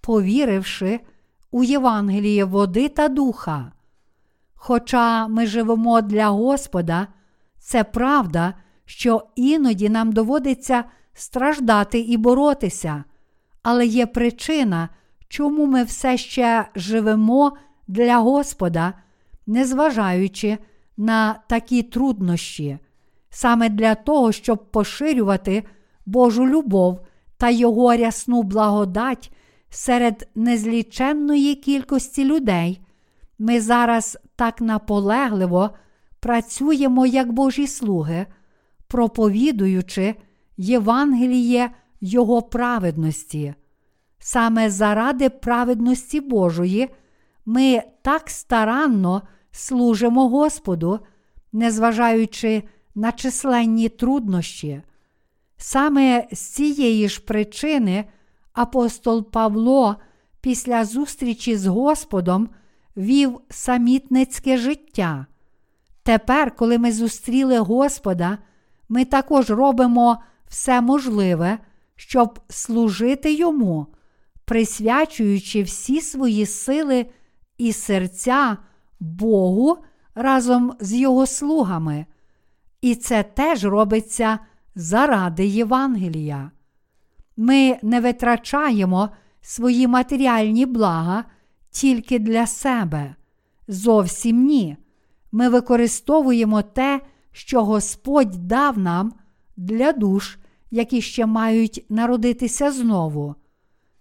повіривши 0.00 1.00
у 1.50 1.64
Євангеліє 1.64 2.44
води 2.44 2.88
та 2.88 3.08
духа. 3.08 3.72
Хоча 4.54 5.28
ми 5.28 5.46
живемо 5.46 6.00
для 6.00 6.28
Господа, 6.28 7.06
це 7.58 7.84
правда, 7.84 8.54
що 8.84 9.26
іноді 9.34 9.88
нам 9.88 10.12
доводиться 10.12 10.84
страждати 11.14 12.00
і 12.00 12.16
боротися, 12.16 13.04
але 13.62 13.86
є 13.86 14.06
причина, 14.06 14.88
чому 15.32 15.66
ми 15.66 15.84
все 15.84 16.16
ще 16.16 16.64
живемо 16.74 17.56
для 17.88 18.18
Господа, 18.18 18.94
незважаючи 19.46 20.58
на 20.96 21.34
такі 21.48 21.82
труднощі, 21.82 22.78
саме 23.30 23.68
для 23.68 23.94
того, 23.94 24.32
щоб 24.32 24.70
поширювати 24.70 25.62
Божу 26.06 26.46
любов 26.46 27.00
та 27.36 27.50
Його 27.50 27.96
рясну 27.96 28.42
благодать 28.42 29.32
серед 29.70 30.28
незліченної 30.34 31.54
кількості 31.54 32.24
людей, 32.24 32.80
ми 33.38 33.60
зараз 33.60 34.18
так 34.36 34.60
наполегливо 34.60 35.70
працюємо 36.20 37.06
як 37.06 37.32
Божі 37.32 37.66
слуги, 37.66 38.26
проповідуючи 38.88 40.14
Євангеліє 40.56 41.70
Його 42.00 42.42
праведності. 42.42 43.54
Саме 44.24 44.70
заради 44.70 45.28
праведності 45.30 46.20
Божої 46.20 46.88
ми 47.46 47.82
так 48.02 48.30
старанно 48.30 49.22
служимо 49.50 50.28
Господу, 50.28 51.00
незважаючи 51.52 52.62
на 52.94 53.12
численні 53.12 53.88
труднощі. 53.88 54.82
Саме 55.56 56.26
з 56.32 56.38
цієї 56.38 57.08
ж 57.08 57.20
причини 57.20 58.04
апостол 58.52 59.30
Павло 59.30 59.96
після 60.40 60.84
зустрічі 60.84 61.56
з 61.56 61.66
Господом 61.66 62.48
вів 62.96 63.40
самітницьке 63.50 64.56
життя. 64.56 65.26
Тепер, 66.02 66.56
коли 66.56 66.78
ми 66.78 66.92
зустріли 66.92 67.58
Господа, 67.58 68.38
ми 68.88 69.04
також 69.04 69.50
робимо 69.50 70.18
все 70.48 70.80
можливе, 70.80 71.58
щоб 71.96 72.40
служити 72.48 73.32
Йому, 73.32 73.86
присвячуючи 74.44 75.62
всі 75.62 76.00
свої 76.00 76.46
сили 76.46 77.06
і 77.58 77.72
серця 77.72 78.56
Богу 79.00 79.78
разом 80.14 80.72
з 80.80 80.94
Його 80.94 81.26
слугами. 81.26 82.06
І 82.80 82.94
це 82.94 83.22
теж 83.22 83.64
робиться 83.64 84.38
заради 84.74 85.46
Євангелія. 85.46 86.50
Ми 87.36 87.78
не 87.82 88.00
витрачаємо 88.00 89.10
свої 89.40 89.86
матеріальні 89.86 90.66
блага 90.66 91.24
тільки 91.70 92.18
для 92.18 92.46
себе. 92.46 93.14
Зовсім 93.68 94.44
ні. 94.44 94.76
Ми 95.32 95.48
використовуємо 95.48 96.62
те, 96.62 97.00
що 97.32 97.64
Господь 97.64 98.48
дав 98.48 98.78
нам 98.78 99.12
для 99.56 99.92
душ, 99.92 100.38
які 100.70 101.00
ще 101.00 101.26
мають 101.26 101.86
народитися 101.88 102.72
знову. 102.72 103.34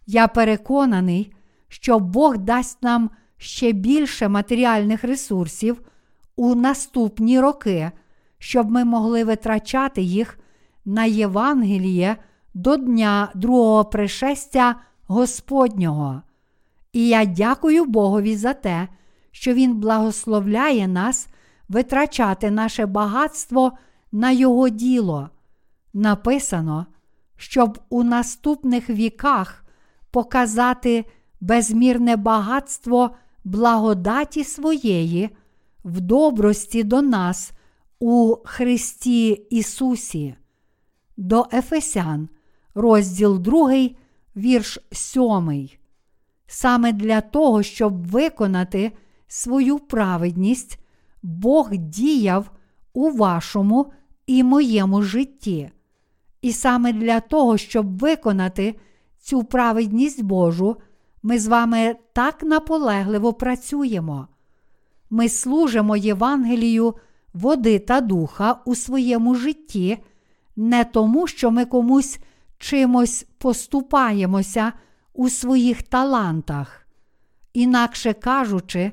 Я 0.06 0.28
переконаний, 0.28 1.34
що 1.68 2.00
Бог 2.00 2.38
дасть 2.38 2.84
нам 2.84 3.10
ще 3.38 3.72
більше 3.72 4.28
матеріальних 4.28 5.04
ресурсів 5.04 5.82
у 6.36 6.56
наступні 6.56 7.40
роки, 7.40 7.92
щоб 8.38 8.72
ми 8.72 8.86
могли 8.86 9.24
витрачати 9.24 10.02
їх 10.02 10.40
на 10.86 11.06
Євангеліє 11.06 12.18
до 12.54 12.78
дня 12.78 13.32
другого 13.36 13.86
пришестя 13.86 14.76
Господнього. 15.08 16.22
І 16.94 17.08
я 17.08 17.26
дякую 17.26 17.86
Богові 17.86 18.36
за 18.36 18.54
те, 18.54 18.88
що 19.32 19.54
Він 19.54 19.76
благословляє 19.76 20.88
нас 20.88 21.28
витрачати 21.70 22.52
наше 22.52 22.86
багатство 22.86 23.72
на 24.12 24.32
Його 24.32 24.70
діло. 24.70 25.30
Написано, 25.94 26.86
щоб 27.38 27.80
у 27.90 28.04
наступних 28.04 28.90
віках 28.90 29.61
показати 30.12 31.06
безмірне 31.42 32.16
багатство 32.16 33.12
благодаті 33.44 34.44
своєї 34.44 35.30
в 35.84 36.02
добрості 36.02 36.84
до 36.84 37.02
нас 37.02 37.52
у 38.00 38.36
Христі 38.44 39.30
Ісусі. 39.30 40.36
До 41.18 41.48
Ефесян, 41.54 42.30
розділ 42.76 43.40
2, 43.40 43.90
вірш 44.36 44.80
7. 44.92 45.70
Саме 46.48 46.94
для 46.94 47.22
того, 47.22 47.64
щоб 47.64 48.08
виконати 48.08 48.92
свою 49.28 49.80
праведність, 49.80 50.80
Бог 51.24 51.70
діяв 51.72 52.52
у 52.94 53.12
вашому 53.12 53.94
і 54.28 54.44
моєму 54.44 55.02
житті. 55.02 55.72
І 56.42 56.54
саме 56.54 56.94
для 56.94 57.20
того, 57.20 57.58
щоб 57.58 57.98
виконати 57.98 58.76
цю 59.22 59.44
праведність 59.44 60.24
Божу, 60.24 60.78
ми 61.24 61.40
з 61.40 61.48
вами 61.48 61.96
так 62.14 62.44
наполегливо 62.44 63.34
працюємо. 63.34 64.28
Ми 65.10 65.30
служимо 65.30 65.98
Євангелію 65.98 66.96
води 67.34 67.80
та 67.80 68.02
духа 68.02 68.62
у 68.66 68.76
своєму 68.76 69.36
житті, 69.36 69.98
не 70.56 70.84
тому, 70.84 71.28
що 71.28 71.52
ми 71.52 71.66
комусь 71.66 72.20
чимось 72.58 73.26
поступаємося 73.38 74.74
у 75.14 75.30
своїх 75.30 75.84
талантах. 75.84 76.88
Інакше 77.54 78.14
кажучи, 78.14 78.92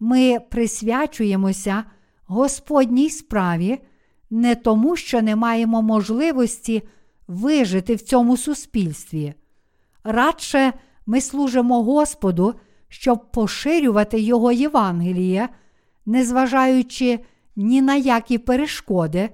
ми 0.00 0.40
присвячуємося 0.50 1.84
Господній 2.26 3.10
справі 3.10 3.78
не 4.30 4.54
тому, 4.54 4.96
що 4.96 5.22
не 5.22 5.36
маємо 5.36 5.82
можливості 5.82 6.82
вижити 7.28 7.94
в 7.94 8.00
цьому 8.00 8.36
суспільстві. 8.36 9.34
Радше 10.04 10.72
ми 11.06 11.20
служимо 11.20 11.82
Господу, 11.82 12.54
щоб 12.88 13.30
поширювати 13.32 14.20
Його 14.20 14.52
Євангеліє, 14.52 15.48
незважаючи 16.06 17.18
ні 17.56 17.82
на 17.82 17.94
які 17.94 18.38
перешкоди, 18.38 19.30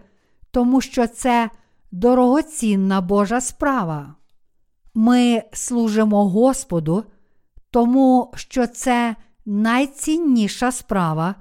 тому 0.50 0.80
що 0.80 1.06
це 1.06 1.50
дорогоцінна 1.92 3.00
Божа 3.00 3.40
справа. 3.40 4.14
Ми 4.94 5.42
служимо 5.52 6.28
Господу, 6.28 7.04
тому 7.70 8.32
що 8.34 8.66
це 8.66 9.16
найцінніша 9.46 10.72
справа, 10.72 11.34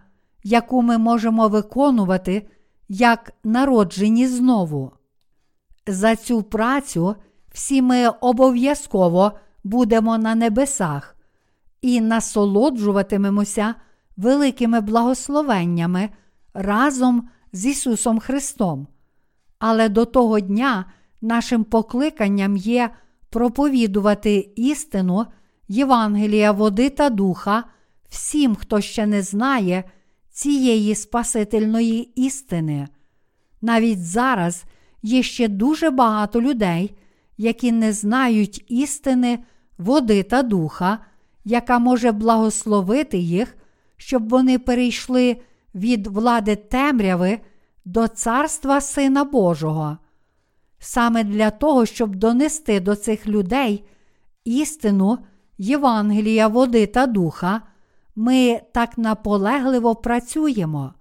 яку 0.43 0.81
ми 0.81 0.97
можемо 0.97 1.47
виконувати 1.47 2.47
як 2.89 3.33
народжені 3.43 4.27
знову. 4.27 4.91
За 5.87 6.15
цю 6.15 6.43
працю 6.43 7.15
всі 7.55 7.81
ми 7.81 8.07
обов'язково 8.07 9.31
будемо 9.63 10.17
на 10.17 10.35
небесах 10.35 11.15
і 11.81 12.01
насолоджуватимемося 12.01 13.75
великими 14.17 14.81
благословеннями 14.81 16.09
разом 16.53 17.29
з 17.53 17.65
Ісусом 17.65 18.19
Христом. 18.19 18.87
Але 19.59 19.89
до 19.89 20.05
того 20.05 20.39
дня 20.39 20.85
нашим 21.21 21.63
покликанням 21.63 22.57
є 22.57 22.89
проповідувати 23.29 24.51
істину 24.55 25.25
Євангелія 25.67 26.51
води 26.51 26.89
та 26.89 27.09
духа 27.09 27.63
всім, 28.09 28.55
хто 28.55 28.81
ще 28.81 29.05
не 29.05 29.21
знає 29.21 29.83
цієї 30.29 30.95
Спасительної 30.95 32.01
істини. 32.15 32.87
Навіть 33.61 34.05
зараз 34.05 34.63
є 35.01 35.23
ще 35.23 35.47
дуже 35.47 35.89
багато 35.89 36.41
людей, 36.41 36.95
які 37.37 37.71
не 37.71 37.93
знають 37.93 38.65
істини 38.67 39.39
води 39.77 40.23
та 40.23 40.43
духа, 40.43 40.99
яка 41.45 41.79
може 41.79 42.11
благословити 42.11 43.17
їх, 43.17 43.57
щоб 43.97 44.29
вони 44.29 44.59
перейшли 44.59 45.37
від 45.75 46.07
влади 46.07 46.55
темряви 46.55 47.39
до 47.85 48.07
царства 48.07 48.81
Сина 48.81 49.23
Божого. 49.23 49.97
Саме 50.79 51.23
для 51.23 51.51
того, 51.51 51.85
щоб 51.85 52.15
донести 52.15 52.79
до 52.79 52.95
цих 52.95 53.27
людей 53.27 53.83
істину 54.43 55.17
Євангелія 55.57 56.47
води 56.47 56.87
та 56.87 57.07
духа, 57.07 57.61
ми 58.15 58.61
так 58.73 58.97
наполегливо 58.97 59.95
працюємо. 59.95 60.93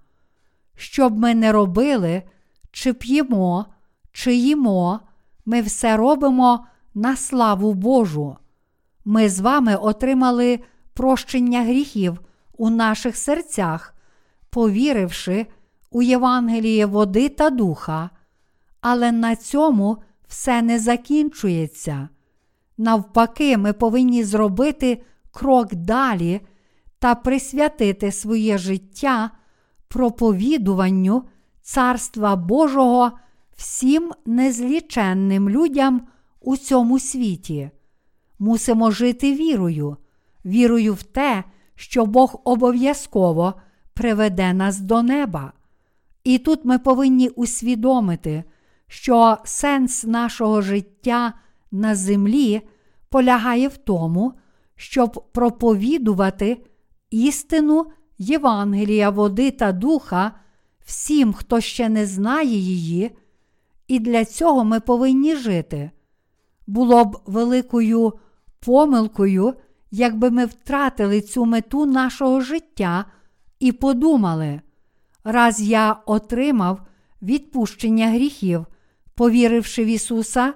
Щоб 0.77 1.19
ми 1.19 1.35
не 1.35 1.53
робили, 1.53 2.23
чи 2.71 2.93
п'ємо, 2.93 3.67
чи 4.13 4.35
їмо, 4.35 5.01
ми 5.47 5.63
все 5.63 5.97
робимо 5.97 6.67
на 6.95 7.17
славу 7.17 7.75
Божу. 7.75 8.37
Ми 9.05 9.29
з 9.29 9.41
вами 9.41 9.77
отримали 9.77 10.61
прощення 10.95 11.63
гріхів 11.63 12.21
у 12.57 12.71
наших 12.71 13.17
серцях, 13.17 13.95
повіривши 14.51 15.47
у 15.91 16.03
Євангеліє 16.03 16.87
води 16.87 17.29
та 17.29 17.51
духа, 17.51 18.11
але 18.81 19.13
на 19.13 19.37
цьому 19.37 19.99
все 20.29 20.63
не 20.63 20.79
закінчується. 20.79 22.09
Навпаки, 22.79 23.57
ми 23.57 23.73
повинні 23.73 24.25
зробити 24.25 25.03
крок 25.31 25.75
далі 25.75 26.41
та 26.99 27.15
присвятити 27.15 28.13
своє 28.13 28.59
життя 28.59 29.31
проповідуванню 29.89 31.25
Царства 31.63 32.37
Божого 32.37 33.13
всім 33.65 34.13
незліченним 34.27 35.51
людям 35.51 36.07
у 36.41 36.57
цьому 36.57 36.99
світі. 36.99 37.71
Мусимо 38.39 38.91
жити 38.91 39.35
вірою, 39.35 39.97
вірою 40.45 40.95
в 40.95 41.03
те, 41.03 41.45
що 41.75 42.07
Бог 42.07 42.41
обов'язково 42.45 43.55
приведе 43.95 44.53
нас 44.53 44.81
до 44.81 45.03
неба. 45.03 45.53
І 46.25 46.39
тут 46.39 46.65
ми 46.65 46.79
повинні 46.79 47.29
усвідомити, 47.29 48.45
що 48.87 49.39
сенс 49.45 50.05
нашого 50.05 50.63
життя 50.63 51.33
на 51.71 51.95
землі 51.95 52.63
полягає 53.09 53.69
в 53.69 53.77
тому, 53.77 54.33
щоб 54.77 55.25
проповідувати 55.33 56.65
істину 57.11 57.87
Євангелія, 58.19 59.11
води 59.11 59.51
та 59.51 59.73
духа 59.73 60.33
всім, 60.85 61.33
хто 61.33 61.61
ще 61.61 61.89
не 61.89 62.07
знає 62.07 62.57
її, 62.57 63.11
і 63.89 63.99
для 63.99 64.25
цього 64.25 64.65
ми 64.65 64.81
повинні 64.81 65.37
жити. 65.37 65.91
Було 66.67 67.05
б 67.05 67.21
великою 67.27 68.13
помилкою, 68.61 69.55
якби 69.91 70.31
ми 70.31 70.47
втратили 70.47 71.21
цю 71.21 71.45
мету 71.45 71.87
нашого 71.87 72.41
життя 72.41 73.05
і 73.59 73.73
подумали, 73.73 74.61
раз 75.25 75.61
я 75.61 75.93
отримав 75.93 76.81
відпущення 77.23 78.09
гріхів, 78.09 78.67
повіривши 79.15 79.85
в 79.85 79.87
Ісуса, 79.87 80.55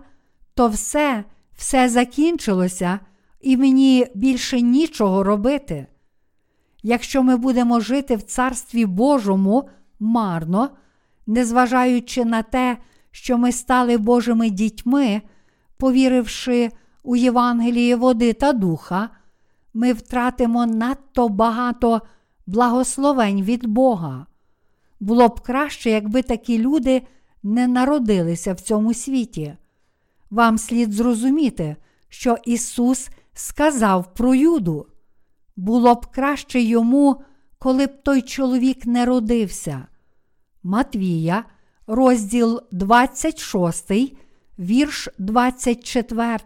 то 0.54 0.68
все, 0.68 1.24
все 1.56 1.88
закінчилося, 1.88 3.00
і 3.40 3.56
мені 3.56 4.06
більше 4.14 4.60
нічого 4.60 5.22
робити. 5.22 5.86
Якщо 6.82 7.22
ми 7.22 7.36
будемо 7.36 7.80
жити 7.80 8.16
в 8.16 8.22
Царстві 8.22 8.86
Божому 8.86 9.68
марно, 10.00 10.70
незважаючи 11.26 12.24
на 12.24 12.42
те, 12.42 12.76
що 13.10 13.38
ми 13.38 13.52
стали 13.52 13.98
Божими 13.98 14.50
дітьми, 14.50 15.22
повіривши 15.76 16.70
у 17.02 17.16
Євангеліє 17.16 17.96
води 17.96 18.32
та 18.32 18.52
духа, 18.52 19.10
ми 19.74 19.92
втратимо 19.92 20.66
надто 20.66 21.28
багато 21.28 22.02
благословень 22.46 23.42
від 23.42 23.66
Бога. 23.66 24.26
Було 25.00 25.28
б 25.28 25.40
краще, 25.40 25.90
якби 25.90 26.22
такі 26.22 26.58
люди 26.58 27.02
не 27.42 27.68
народилися 27.68 28.52
в 28.52 28.60
цьому 28.60 28.94
світі. 28.94 29.56
Вам 30.30 30.58
слід 30.58 30.92
зрозуміти, 30.92 31.76
що 32.08 32.36
Ісус 32.44 33.08
сказав 33.32 34.14
про 34.14 34.34
Юду. 34.34 34.86
Було 35.56 35.94
б 35.94 36.06
краще 36.06 36.60
йому, 36.60 37.20
коли 37.58 37.86
б 37.86 38.02
той 38.02 38.22
чоловік 38.22 38.86
не 38.86 39.04
родився. 39.04 39.86
Матвія, 40.62 41.44
розділ 41.88 42.60
26, 42.70 43.92
вірш 44.58 45.08
24. 45.18 46.40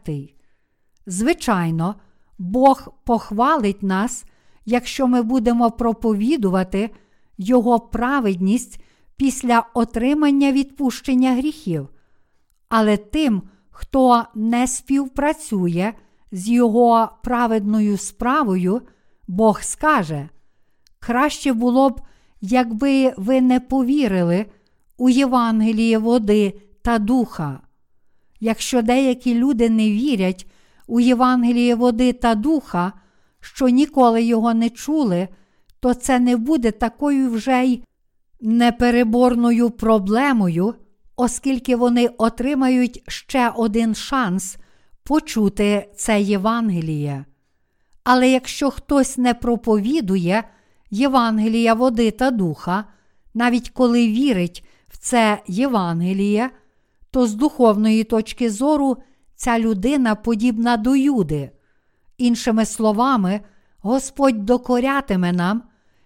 Звичайно, 1.07 1.95
Бог 2.39 2.89
похвалить 3.05 3.83
нас, 3.83 4.25
якщо 4.65 5.07
ми 5.07 5.23
будемо 5.23 5.71
проповідувати 5.71 6.91
Його 7.39 7.81
праведність 7.81 8.81
після 9.17 9.67
отримання 9.75 10.53
відпущення 10.53 11.35
гріхів. 11.35 11.89
Але 12.69 12.97
тим, 12.97 13.43
хто 13.71 14.25
не 14.35 14.67
співпрацює 14.67 15.93
з 16.33 16.49
Його 16.49 17.09
праведною 17.23 17.99
справою, 17.99 18.83
Бог 19.29 19.63
скаже: 19.63 20.29
краще 20.99 21.53
було 21.53 21.91
б, 21.91 22.01
якби 22.41 23.15
ви 23.17 23.41
не 23.41 23.61
повірили 23.61 24.47
у 24.97 25.09
Євангеліє 25.09 25.99
води 25.99 26.61
та 26.83 26.99
духа. 26.99 27.61
Якщо 28.41 28.83
деякі 28.83 29.35
люди 29.35 29.71
не 29.71 29.91
вірять 29.91 30.47
у 30.87 31.01
Євангеліє 31.01 31.75
води 31.75 32.13
та 32.13 32.35
духа, 32.35 32.93
що 33.41 33.69
ніколи 33.69 34.23
його 34.23 34.55
не 34.55 34.71
чули, 34.71 35.29
то 35.81 35.95
це 35.95 36.19
не 36.19 36.37
буде 36.37 36.71
такою 36.71 37.31
вже 37.31 37.65
й 37.65 37.83
непереборною 38.41 39.71
проблемою, 39.71 40.75
оскільки 41.17 41.77
вони 41.77 42.07
отримають 42.19 43.03
ще 43.09 43.49
один 43.49 43.95
шанс 43.95 44.57
почути 45.03 45.89
це 45.97 46.21
Євангеліє. 46.21 47.25
Але 48.05 48.31
якщо 48.31 48.71
хтось 48.71 49.19
не 49.19 49.35
проповідує 49.35 50.45
Євангелія 50.91 51.75
води 51.75 52.11
та 52.11 52.31
духа, 52.31 52.85
навіть 53.35 53.71
коли 53.71 54.09
вірить 54.09 54.65
це 55.03 55.43
Євангеліє, 55.47 56.51
то 57.11 57.27
з 57.27 57.35
духовної 57.35 58.05
точки 58.05 58.51
зору 58.51 58.97
ця 59.35 59.59
людина 59.59 60.15
подібна 60.15 60.77
до 60.77 60.97
Юди. 60.97 61.51
Іншими 62.19 62.65
словами, 62.65 63.41
Господь 63.79 64.45
докорятиме 64.45 65.33
нам, 65.33 65.63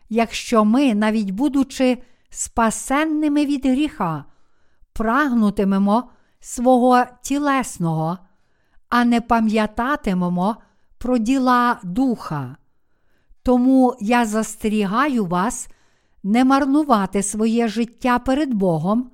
якщо 0.08 0.64
ми, 0.64 0.94
навіть 0.94 1.30
будучи 1.30 2.02
спасенними 2.30 3.46
від 3.46 3.66
гріха, 3.66 4.24
прагнутимемо 4.92 6.10
свого 6.40 7.04
тілесного, 7.22 8.18
а 8.88 9.04
не 9.04 9.20
пам'ятатимемо 9.20 10.56
про 10.98 11.18
діла 11.18 11.80
духа. 11.82 12.56
Тому 13.42 13.96
я 14.00 14.26
застерігаю 14.26 15.26
вас 15.26 15.68
не 16.26 16.44
марнувати 16.44 17.22
своє 17.22 17.68
життя 17.68 18.18
перед 18.18 18.54
Богом, 18.54 19.10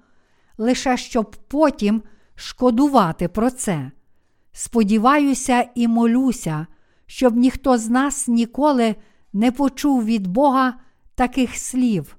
лише 0.59 0.97
щоб 0.97 1.37
потім 1.49 2.03
шкодувати 2.35 3.29
про 3.29 3.51
це. 3.51 3.91
Сподіваюся 4.53 5.69
і 5.75 5.89
молюся, 5.89 6.67
щоб 7.07 7.37
ніхто 7.37 7.79
з 7.79 7.89
нас 7.89 8.29
ніколи 8.29 8.95
не 9.33 9.53
почув 9.53 10.05
від 10.05 10.27
Бога 10.27 10.75
таких 11.15 11.57
слів. 11.57 12.17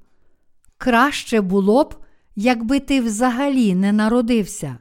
Краще 0.77 1.41
було 1.41 1.83
б, 1.83 1.95
якби 2.35 2.79
ти 2.79 3.01
взагалі 3.01 3.75
не 3.75 3.91
народився. 3.91 4.77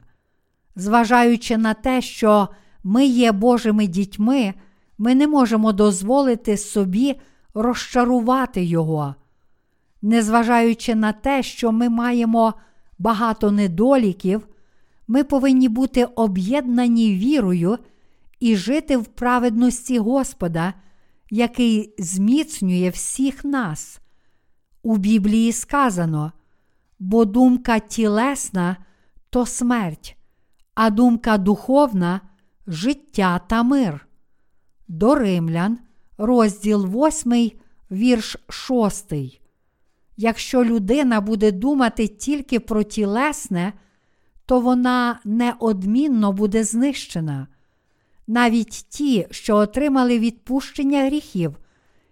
Зважаючи 0.75 1.57
на 1.57 1.73
те, 1.73 2.01
що 2.01 2.49
ми 2.83 3.05
є 3.05 3.31
Божими 3.31 3.87
дітьми, 3.87 4.53
ми 4.97 5.15
не 5.15 5.27
можемо 5.27 5.71
дозволити 5.71 6.57
собі 6.57 7.15
розчарувати 7.53 8.63
Його. 8.63 9.15
Незважаючи 10.05 10.95
на 10.95 11.13
те, 11.13 11.43
що 11.43 11.71
ми 11.71 11.89
маємо 11.89 12.53
багато 12.99 13.51
недоліків, 13.51 14.47
ми 15.07 15.23
повинні 15.23 15.69
бути 15.69 16.05
об'єднані 16.05 17.15
вірою 17.15 17.77
і 18.39 18.55
жити 18.55 18.97
в 18.97 19.05
праведності 19.05 19.99
Господа, 19.99 20.73
який 21.29 21.95
зміцнює 21.97 22.89
всіх 22.89 23.45
нас. 23.45 23.99
У 24.81 24.97
Біблії 24.97 25.51
сказано, 25.51 26.31
бо 26.99 27.25
думка 27.25 27.79
тілесна 27.79 28.77
то 29.29 29.45
смерть, 29.45 30.17
а 30.75 30.89
думка 30.89 31.37
духовна 31.37 32.21
життя 32.67 33.39
та 33.47 33.63
мир. 33.63 34.07
До 34.87 35.15
Римлян, 35.15 35.79
розділ 36.17 36.85
8, 36.85 37.51
вірш 37.91 38.37
6. 38.49 39.42
Якщо 40.17 40.63
людина 40.63 41.21
буде 41.21 41.51
думати 41.51 42.07
тільки 42.07 42.59
про 42.59 42.83
тілесне, 42.83 43.73
то 44.45 44.59
вона 44.59 45.19
неодмінно 45.25 46.31
буде 46.31 46.63
знищена. 46.63 47.47
Навіть 48.27 48.85
ті, 48.89 49.27
що 49.31 49.55
отримали 49.55 50.19
відпущення 50.19 51.05
гріхів, 51.05 51.57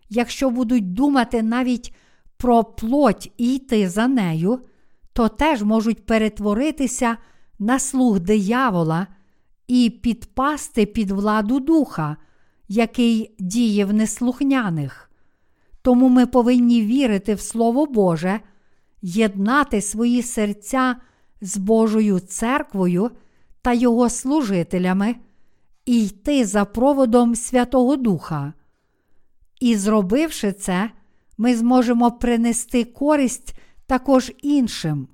якщо 0.09 0.49
будуть 0.49 0.93
думати 0.93 1.41
навіть 1.41 1.95
про 2.37 2.63
плоть 2.63 3.31
і 3.37 3.55
йти 3.55 3.89
за 3.89 4.07
нею, 4.07 4.59
то 5.13 5.29
теж 5.29 5.63
можуть 5.63 6.05
перетворитися 6.05 7.17
на 7.59 7.79
слуг 7.79 8.19
диявола 8.19 9.07
і 9.67 9.89
підпасти 9.89 10.85
під 10.85 11.11
владу 11.11 11.59
духа, 11.59 12.17
який 12.67 13.35
діє 13.39 13.85
в 13.85 13.93
неслухняних. 13.93 15.10
Тому 15.81 16.09
ми 16.09 16.25
повинні 16.25 16.81
вірити 16.81 17.35
в 17.35 17.41
Слово 17.41 17.85
Боже, 17.85 18.39
єднати 19.01 19.81
свої 19.81 20.21
серця 20.21 20.95
з 21.41 21.57
Божою 21.57 22.19
церквою 22.19 23.11
та 23.61 23.73
його 23.73 24.09
служителями 24.09 25.15
і 25.85 26.05
йти 26.05 26.45
за 26.45 26.65
проводом 26.65 27.35
Святого 27.35 27.95
Духа. 27.95 28.53
І 29.59 29.75
зробивши 29.75 30.51
це, 30.51 30.89
ми 31.37 31.55
зможемо 31.55 32.11
принести 32.11 32.83
користь 32.83 33.55
також 33.85 34.31
іншим. 34.41 35.07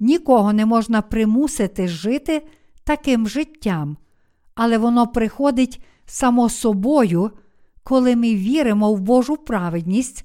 Нікого 0.00 0.52
не 0.52 0.66
можна 0.66 1.02
примусити 1.02 1.88
жити 1.88 2.46
таким 2.84 3.28
життям, 3.28 3.96
але 4.54 4.78
воно 4.78 5.06
приходить 5.06 5.84
само 6.06 6.48
собою, 6.48 7.30
коли 7.88 8.16
ми 8.16 8.34
віримо 8.34 8.92
в 8.94 9.00
Божу 9.00 9.36
праведність 9.36 10.24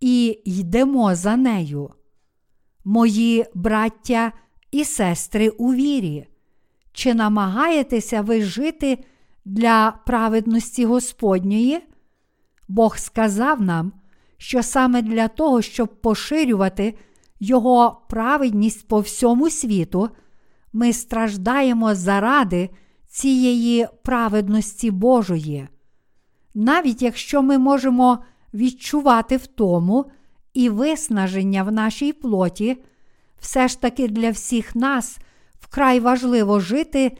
і 0.00 0.40
йдемо 0.44 1.14
за 1.14 1.36
нею. 1.36 1.90
Мої 2.84 3.46
браття 3.54 4.32
і 4.70 4.84
сестри 4.84 5.48
у 5.48 5.74
вірі, 5.74 6.26
чи 6.92 7.14
намагаєтеся 7.14 8.20
ви 8.20 8.42
жити 8.42 8.98
для 9.44 9.98
праведності 10.06 10.84
Господньої? 10.84 11.80
Бог 12.68 12.98
сказав 12.98 13.62
нам, 13.62 13.92
що 14.36 14.62
саме 14.62 15.02
для 15.02 15.28
того, 15.28 15.62
щоб 15.62 16.00
поширювати 16.00 16.94
Його 17.40 18.02
праведність 18.08 18.88
по 18.88 19.00
всьому 19.00 19.50
світу, 19.50 20.08
ми 20.72 20.92
страждаємо 20.92 21.94
заради 21.94 22.70
цієї 23.08 23.86
праведності 24.02 24.90
Божої. 24.90 25.68
Навіть 26.54 27.02
якщо 27.02 27.42
ми 27.42 27.58
можемо 27.58 28.18
відчувати 28.54 29.36
втому 29.36 30.10
і 30.54 30.68
виснаження 30.68 31.62
в 31.62 31.72
нашій 31.72 32.12
плоті, 32.12 32.82
все 33.40 33.68
ж 33.68 33.80
таки 33.80 34.08
для 34.08 34.30
всіх 34.30 34.76
нас 34.76 35.18
вкрай 35.60 36.00
важливо 36.00 36.60
жити 36.60 37.18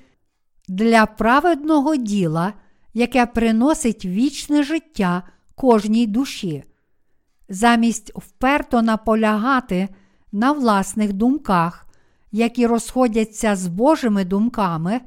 для 0.68 1.06
праведного 1.06 1.96
діла, 1.96 2.52
яке 2.94 3.26
приносить 3.26 4.04
вічне 4.04 4.62
життя 4.62 5.22
кожній 5.54 6.06
душі. 6.06 6.64
Замість 7.48 8.12
вперто 8.14 8.82
наполягати 8.82 9.88
на 10.32 10.52
власних 10.52 11.12
думках, 11.12 11.86
які 12.32 12.66
розходяться 12.66 13.56
з 13.56 13.66
Божими 13.66 14.24
думками, 14.24 15.00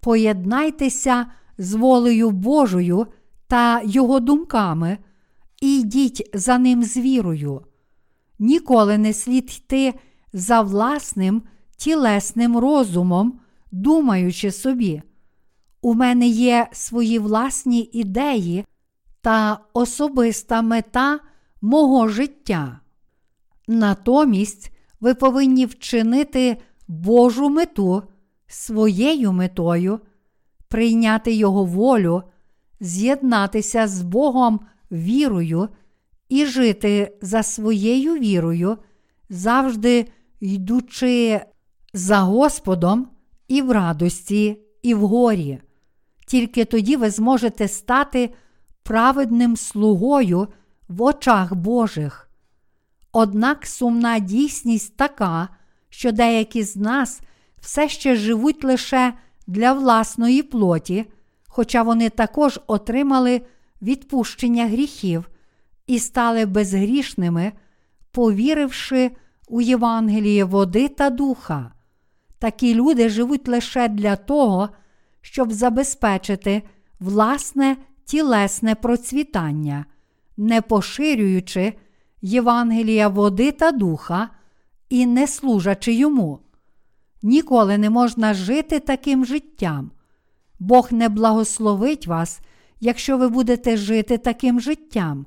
поєднайтеся 0.00 1.26
з 1.58 1.74
волею 1.74 2.30
Божою 2.30 3.06
та 3.48 3.82
Його 3.84 4.20
думками 4.20 4.98
і 5.62 5.80
йдіть 5.80 6.30
за 6.34 6.58
ним 6.58 6.82
з 6.82 6.96
вірою. 6.96 7.62
Ніколи 8.38 8.98
не 8.98 9.12
слід 9.12 9.50
йти 9.56 9.94
за 10.32 10.60
власним 10.60 11.42
тілесним 11.76 12.58
розумом, 12.58 13.40
думаючи 13.72 14.52
собі. 14.52 15.02
У 15.82 15.94
мене 15.94 16.26
є 16.26 16.68
свої 16.72 17.18
власні 17.18 17.90
ідеї 17.92 18.64
та 19.20 19.58
особиста 19.72 20.62
мета 20.62 21.20
мого 21.62 22.08
життя. 22.08 22.80
Натомість 23.68 24.72
ви 25.00 25.14
повинні 25.14 25.66
вчинити 25.66 26.56
Божу 26.88 27.48
мету 27.48 28.02
своєю 28.46 29.32
метою, 29.32 30.00
прийняти 30.68 31.32
Його 31.32 31.64
волю, 31.64 32.22
з'єднатися 32.80 33.88
з 33.88 34.02
Богом 34.02 34.60
вірою 34.92 35.68
і 36.28 36.46
жити 36.46 37.18
за 37.22 37.42
своєю 37.42 38.14
вірою, 38.14 38.78
завжди 39.28 40.06
йдучи 40.40 41.40
за 41.92 42.18
Господом 42.18 43.08
і 43.48 43.62
в 43.62 43.70
радості, 43.70 44.60
і 44.82 44.94
в 44.94 45.06
горі. 45.06 45.58
Тільки 46.26 46.64
тоді 46.64 46.96
ви 46.96 47.10
зможете 47.10 47.68
стати 47.68 48.30
праведним 48.82 49.56
слугою 49.56 50.48
в 50.88 51.02
очах 51.02 51.54
Божих. 51.54 52.30
Однак 53.12 53.66
сумна 53.66 54.18
дійсність 54.18 54.96
така, 54.96 55.48
що 55.88 56.12
деякі 56.12 56.62
з 56.62 56.76
нас 56.76 57.20
все 57.60 57.88
ще 57.88 58.16
живуть 58.16 58.64
лише 58.64 59.14
для 59.46 59.72
власної 59.72 60.42
плоті, 60.42 61.04
хоча 61.56 61.82
вони 61.82 62.10
також 62.10 62.60
отримали 62.66 63.42
відпущення 63.82 64.66
гріхів 64.66 65.30
і 65.86 65.98
стали 65.98 66.46
безгрішними, 66.46 67.52
повіривши 68.10 69.10
у 69.48 69.60
Євангеліє 69.60 70.44
води 70.44 70.88
та 70.88 71.10
духа. 71.10 71.72
Такі 72.38 72.74
люди 72.74 73.08
живуть 73.08 73.48
лише 73.48 73.88
для 73.88 74.16
того, 74.16 74.68
щоб 75.20 75.52
забезпечити 75.52 76.62
власне 77.00 77.76
тілесне 78.04 78.74
процвітання, 78.74 79.84
не 80.36 80.62
поширюючи 80.62 81.72
Євангелія 82.22 83.08
води 83.08 83.52
та 83.52 83.72
духа 83.72 84.28
і 84.88 85.06
не 85.06 85.26
служачи 85.26 85.92
йому. 85.92 86.38
Ніколи 87.22 87.78
не 87.78 87.90
можна 87.90 88.34
жити 88.34 88.80
таким 88.80 89.24
життям. 89.24 89.90
Бог 90.58 90.92
не 90.92 91.08
благословить 91.08 92.06
вас, 92.06 92.40
якщо 92.80 93.18
ви 93.18 93.28
будете 93.28 93.76
жити 93.76 94.18
таким 94.18 94.60
життям. 94.60 95.26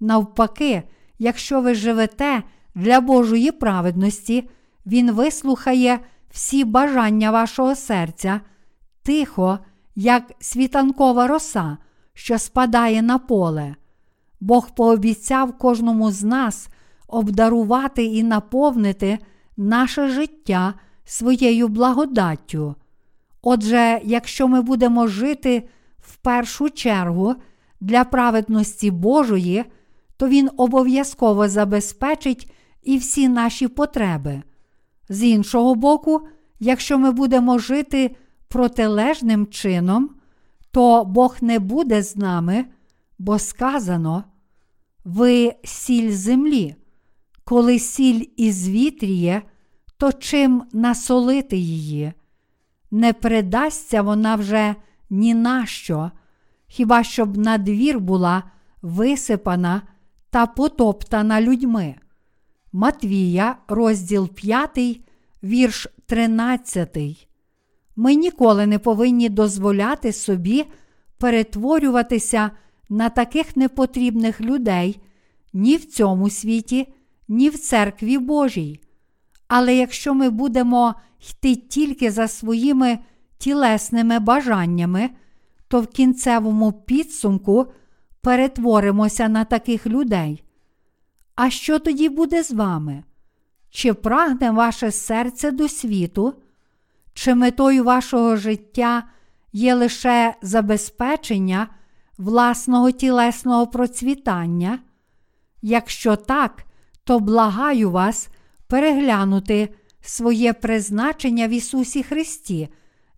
Навпаки, 0.00 0.82
якщо 1.18 1.60
ви 1.60 1.74
живете 1.74 2.42
для 2.74 3.00
Божої 3.00 3.52
праведності, 3.52 4.48
Він 4.86 5.12
вислухає 5.12 6.00
всі 6.30 6.64
бажання 6.64 7.30
вашого 7.30 7.74
серця, 7.74 8.40
тихо, 9.02 9.58
як 9.94 10.32
світанкова 10.40 11.26
роса, 11.26 11.76
що 12.14 12.38
спадає 12.38 13.02
на 13.02 13.18
поле. 13.18 13.74
Бог 14.40 14.74
пообіцяв 14.74 15.58
кожному 15.58 16.10
з 16.10 16.22
нас 16.22 16.68
обдарувати 17.08 18.04
і 18.04 18.22
наповнити 18.22 19.18
наше 19.56 20.08
життя 20.08 20.74
своєю 21.04 21.68
благодаттю. 21.68 22.74
Отже, 23.42 24.00
якщо 24.04 24.48
ми 24.48 24.62
будемо 24.62 25.06
жити 25.06 25.68
в 25.98 26.16
першу 26.16 26.70
чергу 26.70 27.34
для 27.80 28.04
праведності 28.04 28.90
Божої, 28.90 29.64
то 30.16 30.28
Він 30.28 30.50
обов'язково 30.56 31.48
забезпечить 31.48 32.52
і 32.82 32.98
всі 32.98 33.28
наші 33.28 33.68
потреби. 33.68 34.42
З 35.08 35.22
іншого 35.22 35.74
боку, 35.74 36.20
якщо 36.60 36.98
ми 36.98 37.10
будемо 37.12 37.58
жити 37.58 38.16
протилежним 38.48 39.46
чином, 39.46 40.10
то 40.70 41.04
Бог 41.04 41.36
не 41.40 41.58
буде 41.58 42.02
з 42.02 42.16
нами, 42.16 42.64
бо 43.18 43.38
сказано: 43.38 44.24
ви 45.04 45.54
сіль 45.64 46.10
землі, 46.10 46.74
коли 47.44 47.78
сіль 47.78 48.24
ізвітріє, 48.36 49.42
то 49.96 50.12
чим 50.12 50.62
насолити 50.72 51.56
її? 51.56 52.12
Не 52.92 53.12
придасться 53.12 54.02
вона 54.02 54.36
вже 54.36 54.74
ні 55.10 55.34
на 55.34 55.66
що, 55.66 56.10
хіба 56.66 57.04
щоб 57.04 57.36
на 57.36 57.58
двір 57.58 58.00
була 58.00 58.42
висипана 58.82 59.82
та 60.30 60.46
потоптана 60.46 61.40
людьми. 61.40 61.94
Матвія, 62.72 63.56
розділ 63.68 64.28
5, 64.28 65.00
вірш 65.42 65.86
13. 66.06 67.28
Ми 67.96 68.14
ніколи 68.14 68.66
не 68.66 68.78
повинні 68.78 69.28
дозволяти 69.28 70.12
собі 70.12 70.64
перетворюватися 71.18 72.50
на 72.88 73.08
таких 73.08 73.56
непотрібних 73.56 74.40
людей 74.40 75.00
ні 75.52 75.76
в 75.76 75.84
цьому 75.84 76.30
світі, 76.30 76.94
ні 77.28 77.48
в 77.48 77.58
церкві 77.58 78.18
Божій. 78.18 78.80
Але 79.54 79.76
якщо 79.76 80.14
ми 80.14 80.30
будемо 80.30 80.94
йти 81.30 81.56
тільки 81.56 82.10
за 82.10 82.28
своїми 82.28 82.98
тілесними 83.38 84.18
бажаннями, 84.18 85.10
то 85.68 85.80
в 85.80 85.86
кінцевому 85.86 86.72
підсумку 86.72 87.66
перетворимося 88.20 89.28
на 89.28 89.44
таких 89.44 89.86
людей. 89.86 90.44
А 91.34 91.50
що 91.50 91.78
тоді 91.78 92.08
буде 92.08 92.42
з 92.42 92.50
вами? 92.52 93.04
Чи 93.70 93.94
прагне 93.94 94.50
ваше 94.50 94.90
серце 94.90 95.50
до 95.50 95.68
світу? 95.68 96.34
Чи 97.14 97.34
метою 97.34 97.84
вашого 97.84 98.36
життя 98.36 99.02
є 99.52 99.74
лише 99.74 100.34
забезпечення 100.42 101.68
власного 102.18 102.90
тілесного 102.90 103.66
процвітання? 103.66 104.78
Якщо 105.62 106.16
так, 106.16 106.64
то 107.04 107.20
благаю 107.20 107.90
вас 107.90 108.28
переглянути 108.72 109.68
своє 110.00 110.52
призначення 110.52 111.48
в 111.48 111.50
Ісусі 111.50 112.02
Христі 112.02 112.68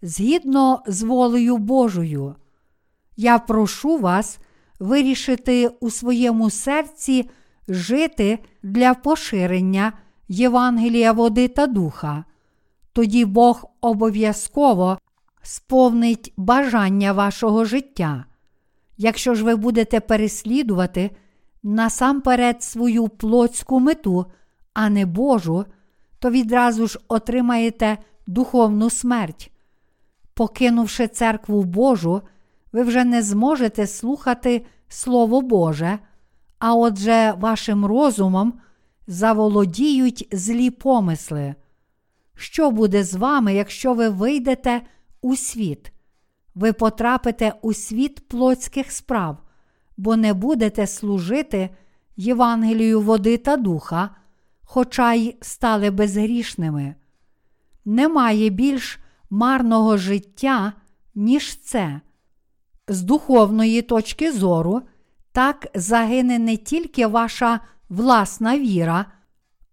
згідно 0.03 0.83
з 0.87 1.03
волею 1.03 1.57
Божою. 1.57 2.35
Я 3.17 3.39
прошу 3.39 3.99
вас 3.99 4.39
вирішити 4.81 5.69
у 5.81 5.91
своєму 5.91 6.51
серці 6.51 7.31
жити 7.69 8.39
для 8.63 8.95
поширення 8.95 9.93
Євангелія 10.29 11.13
води 11.13 11.49
та 11.49 11.67
духа. 11.67 12.25
Тоді 12.93 13.25
Бог 13.25 13.65
обов'язково 13.81 14.99
сповнить 15.43 16.33
бажання 16.37 17.13
вашого 17.13 17.65
життя. 17.65 18.25
Якщо 18.97 19.35
ж 19.35 19.45
ви 19.45 19.57
будете 19.57 20.01
переслідувати 20.01 21.11
насамперед 21.63 22.63
свою 22.63 23.09
плотську 23.09 23.81
мету, 23.81 24.27
а 24.75 24.89
не 24.89 25.07
Божу, 25.07 25.65
то 26.19 26.31
відразу 26.31 26.87
ж 26.87 26.99
отримаєте 27.09 27.99
духовну 28.27 28.91
смерть. 28.91 29.51
Покинувши 30.35 31.09
церкву 31.09 31.63
Божу, 31.63 32.23
ви 32.73 32.83
вже 32.83 33.05
не 33.05 33.23
зможете 33.23 33.87
слухати 33.87 34.67
Слово 34.89 35.41
Боже, 35.41 35.99
а 36.59 36.75
отже, 36.75 37.35
вашим 37.39 37.87
розумом 37.87 38.53
заволодіють 39.07 40.29
злі 40.33 40.71
помисли. 40.71 41.55
Що 42.37 42.71
буде 42.71 43.05
з 43.05 43.15
вами, 43.15 43.55
якщо 43.55 43.95
ви 43.95 44.09
вийдете 44.09 44.83
у 45.21 45.37
світ? 45.37 45.93
Ви 46.55 46.73
потрапите 46.73 47.53
у 47.63 47.73
світ 47.73 48.29
плотських 48.29 48.93
справ, 48.93 49.37
бо 49.97 50.17
не 50.17 50.35
будете 50.35 50.87
служити 50.87 51.71
Євангелію 52.17 53.01
води 53.01 53.37
та 53.37 53.57
духа, 53.57 54.11
хоча 54.75 55.13
й 55.13 55.37
стали 55.41 55.91
безгрішними. 55.91 56.95
Немає 57.85 58.49
більш 58.49 58.99
марного 59.31 59.97
життя, 59.97 60.73
ніж 61.15 61.61
це. 61.61 62.01
з 62.89 63.03
духовної 63.03 63.83
точки 63.83 64.33
зору, 64.33 64.83
так 65.33 65.67
загине 65.75 66.39
не 66.39 66.57
тільки 66.57 67.07
ваша 67.07 67.61
власна 67.89 68.59
віра, 68.59 69.07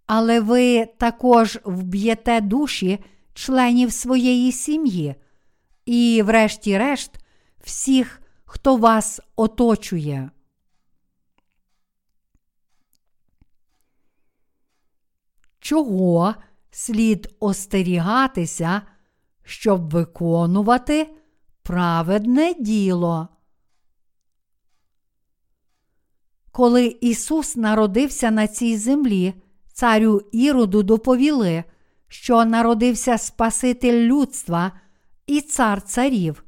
але 0.06 0.39
ви 0.39 0.86
також 0.86 1.60
вб'єте 1.64 2.41
душі 2.41 2.99
членів 3.34 3.91
своєї 3.91 4.52
сім'ї 4.52 5.16
і, 5.86 6.24
врешті-решт, 6.26 7.12
всіх, 7.64 8.22
хто 8.45 8.76
вас 8.78 9.22
оточує. 9.36 10.30
Чого 15.62 16.36
слід 16.72 17.36
остерігатися, 17.39 18.82
щоб 19.43 19.89
виконувати 19.89 21.09
праведне 21.64 22.53
діло? 22.59 23.28
Коли 26.51 26.97
Ісус 27.01 27.55
народився 27.55 28.32
на 28.32 28.47
цій 28.47 28.78
землі, 28.78 29.34
царю 29.74 30.22
Іроду 30.32 30.84
доповіли, 30.84 31.64
що 32.07 32.45
народився 32.45 33.18
Спаситель 33.18 34.01
людства 34.01 34.72
і 35.28 35.41
цар 35.41 35.82
царів, 35.82 36.43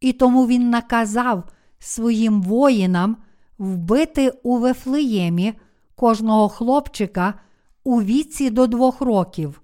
і 0.00 0.12
тому 0.12 0.46
він 0.46 0.70
наказав 0.70 1.44
своїм 1.78 2.42
воїнам 2.42 3.16
вбити 3.58 4.30
у 4.42 4.58
Вефлеємі 4.58 5.54
кожного 5.94 6.48
хлопчика 6.48 7.34
у 7.86 8.02
віці 8.02 8.50
до 8.50 8.66
двох 8.66 9.00
років. 9.00 9.62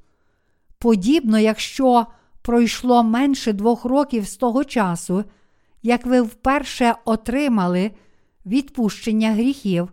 Подібно, 0.79 1.39
якщо 1.39 2.07
пройшло 2.43 3.03
менше 3.03 3.53
двох 3.53 3.85
років 3.85 4.29
з 4.29 4.37
того 4.37 4.65
часу, 4.65 5.25
як 5.83 6.07
ви 6.07 6.21
вперше 6.21 6.95
отримали 7.05 7.91
відпущення 8.47 9.33
гріхів, 9.33 9.93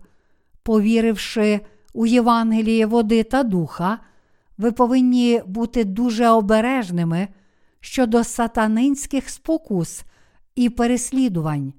повіривши 0.63 1.59
у 1.93 2.05
Євангеліє 2.05 2.85
води 2.85 3.23
та 3.23 3.43
духа, 3.43 3.99
ви 4.57 4.71
повинні 4.71 5.41
бути 5.45 5.83
дуже 5.83 6.29
обережними 6.29 7.27
щодо 7.79 8.23
сатанинських 8.23 9.29
спокус 9.29 10.03
і 10.55 10.69
переслідувань. 10.69 11.73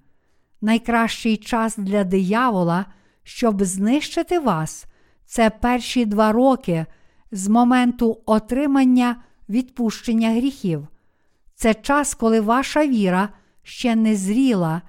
Найкращий 0.61 1.37
час 1.37 1.77
для 1.77 2.05
диявола, 2.05 2.87
щоб 3.23 3.65
знищити 3.65 4.39
вас, 4.39 4.87
це 5.31 5.51
перші 5.51 6.05
два 6.05 6.33
роки 6.33 6.87
з 7.33 7.49
моменту 7.49 8.21
отримання 8.27 9.17
відпущення 9.49 10.31
гріхів. 10.31 10.89
Це 11.55 11.75
час, 11.75 12.15
коли 12.15 12.41
ваша 12.41 12.87
віра 12.87 13.29
ще 13.63 13.97
не 13.97 14.17
зріла, 14.17 14.83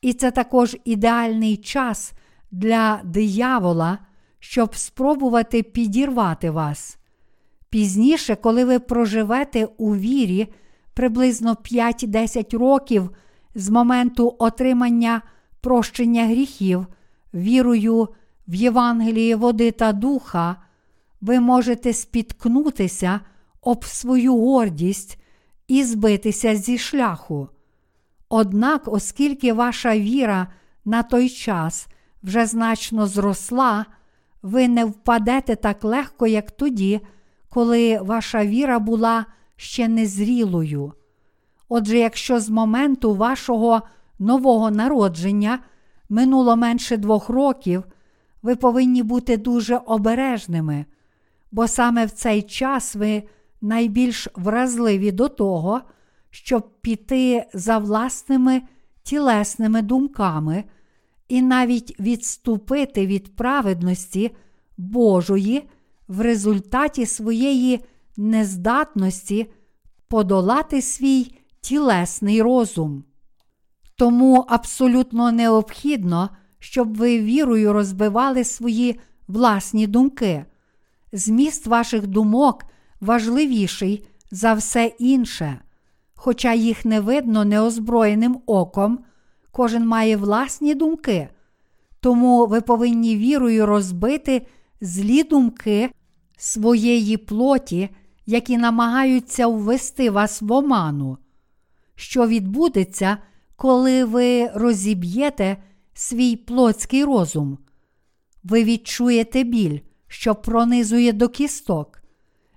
і 0.00 0.12
це 0.12 0.30
також 0.30 0.76
ідеальний 0.84 1.56
час 1.56 2.12
для 2.50 3.00
диявола, 3.04 3.98
щоб 4.38 4.76
спробувати 4.76 5.62
підірвати 5.62 6.50
вас. 6.50 6.98
Пізніше, 7.70 8.36
коли 8.36 8.64
ви 8.64 8.78
проживете 8.78 9.68
у 9.76 9.96
вірі 9.96 10.48
приблизно 10.94 11.54
5-10 11.54 12.58
років 12.58 13.10
з 13.54 13.70
моменту 13.70 14.36
отримання 14.38 15.22
прощення 15.60 16.26
гріхів, 16.26 16.86
вірою 17.34 18.08
в 18.48 18.54
Євангеліє 18.54 19.36
води 19.36 19.70
та 19.70 19.92
духа, 19.92 20.56
ви 21.20 21.40
можете 21.40 21.92
спіткнутися 21.92 23.20
об 23.60 23.84
свою 23.84 24.36
гордість 24.36 25.18
і 25.68 25.84
збитися 25.84 26.56
зі 26.56 26.78
шляху. 26.78 27.48
Однак, 28.28 28.82
оскільки 28.86 29.52
ваша 29.52 29.98
віра 29.98 30.46
на 30.84 31.02
той 31.02 31.28
час 31.28 31.88
вже 32.22 32.46
значно 32.46 33.06
зросла, 33.06 33.86
ви 34.42 34.68
не 34.68 34.84
впадете 34.84 35.56
так 35.56 35.84
легко, 35.84 36.26
як 36.26 36.50
тоді, 36.50 37.00
коли 37.48 37.98
ваша 37.98 38.44
віра 38.44 38.78
була 38.78 39.26
ще 39.56 39.88
незрілою. 39.88 40.92
Отже, 41.68 41.98
якщо 41.98 42.40
з 42.40 42.50
моменту 42.50 43.14
вашого 43.14 43.82
нового 44.18 44.70
народження 44.70 45.58
минуло 46.08 46.56
менше 46.56 46.96
двох 46.96 47.28
років, 47.28 47.84
ви 48.46 48.56
повинні 48.56 49.02
бути 49.02 49.36
дуже 49.36 49.76
обережними, 49.76 50.84
бо 51.52 51.68
саме 51.68 52.06
в 52.06 52.10
цей 52.10 52.42
час 52.42 52.96
ви 52.96 53.22
найбільш 53.60 54.28
вразливі 54.34 55.12
до 55.12 55.28
того, 55.28 55.80
щоб 56.30 56.80
піти 56.80 57.46
за 57.54 57.78
власними 57.78 58.62
тілесними 59.02 59.82
думками 59.82 60.64
і 61.28 61.42
навіть 61.42 62.00
відступити 62.00 63.06
від 63.06 63.36
праведності 63.36 64.36
Божої 64.76 65.68
в 66.08 66.20
результаті 66.20 67.06
своєї 67.06 67.80
нездатності 68.16 69.50
подолати 70.08 70.82
свій 70.82 71.34
тілесний 71.60 72.42
розум. 72.42 73.04
Тому 73.96 74.44
абсолютно 74.48 75.32
необхідно, 75.32 76.30
щоб 76.58 76.96
ви 76.96 77.20
вірою 77.20 77.72
розбивали 77.72 78.44
свої 78.44 79.00
власні 79.28 79.86
думки. 79.86 80.44
Зміст 81.12 81.66
ваших 81.66 82.06
думок 82.06 82.64
важливіший 83.00 84.06
за 84.30 84.54
все 84.54 84.86
інше. 84.98 85.60
Хоча 86.14 86.54
їх 86.54 86.84
не 86.84 87.00
видно 87.00 87.44
неозброєним 87.44 88.40
оком, 88.46 88.98
кожен 89.50 89.86
має 89.86 90.16
власні 90.16 90.74
думки, 90.74 91.28
тому 92.00 92.46
ви 92.46 92.60
повинні 92.60 93.16
вірою 93.16 93.66
розбити 93.66 94.46
злі 94.80 95.22
думки 95.22 95.90
своєї 96.36 97.16
плоті, 97.16 97.88
які 98.26 98.58
намагаються 98.58 99.46
ввести 99.46 100.10
вас 100.10 100.42
в 100.42 100.52
оману. 100.52 101.18
Що 101.94 102.26
відбудеться, 102.26 103.18
коли 103.56 104.04
ви 104.04 104.50
розіб'єте 104.54 105.56
свій 105.98 106.36
плотський 106.36 107.04
розум? 107.04 107.58
Ви 108.44 108.64
відчуєте 108.64 109.42
біль, 109.42 109.78
що 110.08 110.34
пронизує 110.34 111.12
до 111.12 111.28
кісток. 111.28 112.02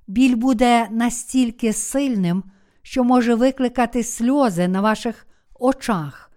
Біль 0.07 0.35
буде 0.35 0.87
настільки 0.91 1.73
сильним, 1.73 2.43
що 2.81 3.03
може 3.03 3.35
викликати 3.35 4.03
сльози 4.03 4.67
на 4.67 4.81
ваших 4.81 5.27
очах. 5.59 6.31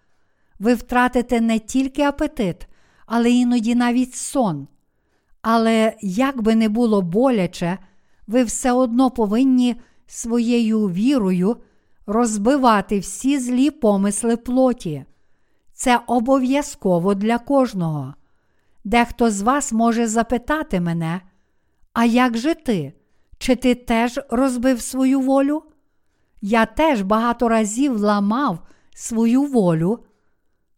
Ви 0.58 0.74
втратите 0.74 1.40
не 1.40 1.58
тільки 1.58 2.02
апетит, 2.02 2.66
але 3.06 3.30
іноді 3.30 3.74
навіть 3.74 4.14
сон. 4.14 4.68
Але 5.42 5.96
як 6.00 6.42
би 6.42 6.54
не 6.54 6.68
було 6.68 7.02
боляче, 7.02 7.78
ви 8.26 8.44
все 8.44 8.72
одно 8.72 9.10
повинні 9.10 9.76
своєю 10.06 10.86
вірою 10.86 11.56
розбивати 12.06 12.98
всі 12.98 13.38
злі 13.38 13.70
помисли 13.70 14.36
плоті. 14.36 15.04
Це 15.82 16.00
обов'язково 16.06 17.14
для 17.14 17.38
кожного. 17.38 18.14
Дехто 18.84 19.30
з 19.30 19.42
вас 19.42 19.72
може 19.72 20.06
запитати 20.06 20.80
мене, 20.80 21.20
а 21.92 22.04
як 22.04 22.38
же 22.38 22.54
ти? 22.54 22.92
Чи 23.38 23.56
ти 23.56 23.74
теж 23.74 24.20
розбив 24.30 24.80
свою 24.80 25.20
волю? 25.20 25.62
Я 26.40 26.66
теж 26.66 27.02
багато 27.02 27.48
разів 27.48 27.96
ламав 27.96 28.58
свою 28.94 29.42
волю, 29.42 29.98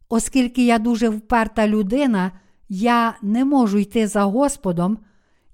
оскільки 0.08 0.66
я 0.66 0.78
дуже 0.78 1.08
вперта 1.08 1.68
людина, 1.68 2.32
я 2.68 3.14
не 3.22 3.44
можу 3.44 3.78
йти 3.78 4.06
за 4.06 4.22
Господом, 4.22 4.98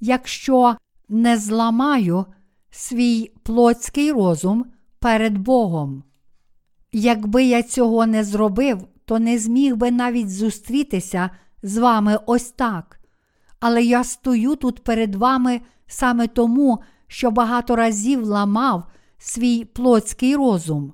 якщо 0.01 0.77
не 1.09 1.37
зламаю 1.37 2.27
свій 2.71 3.33
плотський 3.43 4.13
розум 4.13 4.65
перед 4.99 5.39
Богом. 5.39 6.03
Якби 6.93 7.45
я 7.45 7.63
цього 7.63 8.07
не 8.07 8.25
зробив, 8.25 8.87
то 9.11 9.19
не 9.19 9.39
зміг 9.39 9.77
би 9.77 9.91
навіть 9.91 10.31
зустрітися 10.31 11.31
з 11.63 11.77
вами 11.77 12.19
ось 12.27 12.51
так. 12.51 13.01
Але 13.61 13.83
я 13.83 14.05
стою 14.05 14.57
тут 14.57 14.85
перед 14.85 15.15
вами 15.15 15.61
саме 15.87 16.27
тому, 16.27 16.79
що 17.07 17.31
багато 17.31 17.77
разів 17.77 18.25
ламав 18.25 18.85
свій 19.19 19.65
плотський 19.65 20.37
розум. 20.37 20.93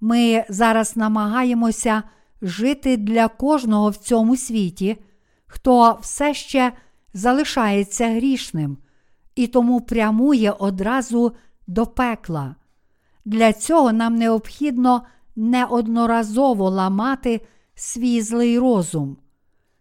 Ми 0.00 0.44
зараз 0.48 0.96
намагаємося 0.96 2.02
жити 2.42 2.96
для 2.96 3.28
кожного 3.28 3.90
в 3.90 3.96
цьому 3.96 4.36
світі, 4.36 4.96
хто 5.46 5.98
все 6.02 6.34
ще 6.34 6.72
залишається 7.14 8.08
грішним 8.08 8.78
і 9.34 9.46
тому 9.46 9.80
прямує 9.80 10.50
одразу 10.50 11.32
до 11.66 11.86
пекла. 11.86 12.56
Для 13.24 13.52
цього 13.52 13.92
нам 13.92 14.14
необхідно 14.14 15.02
неодноразово 15.36 16.70
ламати 16.70 17.40
свій 17.74 18.20
злий 18.20 18.58
розум. 18.58 19.16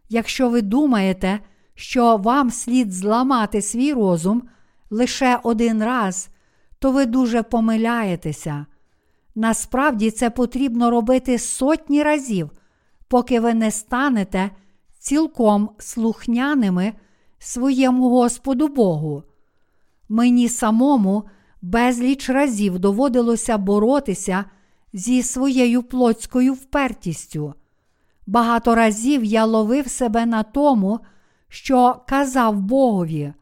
Якщо 0.09 0.49
ви 0.49 0.61
думаєте, 0.61 1.39
що 1.75 2.17
вам 2.17 2.51
слід 2.51 2.93
зламати 2.93 3.61
свій 3.61 3.93
розум 3.93 4.41
лише 4.89 5.39
один 5.43 5.83
раз, 5.83 6.29
то 6.79 6.91
ви 6.91 7.05
дуже 7.05 7.43
помиляєтеся. 7.43 8.65
Насправді 9.35 10.11
це 10.11 10.29
потрібно 10.29 10.89
робити 10.91 11.39
сотні 11.39 12.03
разів, 12.03 12.49
поки 13.07 13.39
ви 13.39 13.53
не 13.53 13.71
станете 13.71 14.49
цілком 14.99 15.69
слухняними 15.79 16.93
своєму 17.39 18.09
Господу 18.09 18.67
Богу. 18.67 19.23
Мені 20.09 20.49
самому 20.49 21.23
безліч 21.61 22.29
разів 22.29 22.79
доводилося 22.79 23.57
боротися 23.57 24.45
зі 24.93 25.23
своєю 25.23 25.83
плотською 25.83 26.53
впертістю. 26.53 27.53
Багато 28.27 28.75
разів 28.75 29.23
я 29.23 29.45
ловив 29.45 29.87
себе 29.87 30.25
на 30.25 30.43
тому, 30.43 30.99
що 31.47 32.01
казав 32.07 32.61
Богові: 32.61 33.33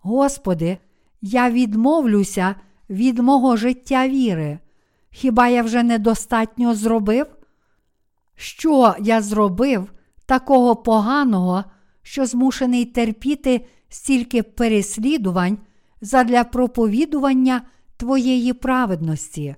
Господи, 0.00 0.78
я 1.22 1.50
відмовлюся 1.50 2.54
від 2.90 3.18
мого 3.18 3.56
життя 3.56 4.08
віри. 4.08 4.58
Хіба 5.10 5.48
я 5.48 5.62
вже 5.62 5.82
недостатньо 5.82 6.74
зробив? 6.74 7.26
Що 8.34 8.94
я 9.00 9.22
зробив 9.22 9.92
такого 10.26 10.76
поганого, 10.76 11.64
що 12.02 12.26
змушений 12.26 12.84
терпіти 12.84 13.66
стільки 13.88 14.42
переслідувань 14.42 15.58
задля 16.00 16.44
проповідування 16.44 17.62
Твоєї 17.96 18.52
праведності? 18.52 19.56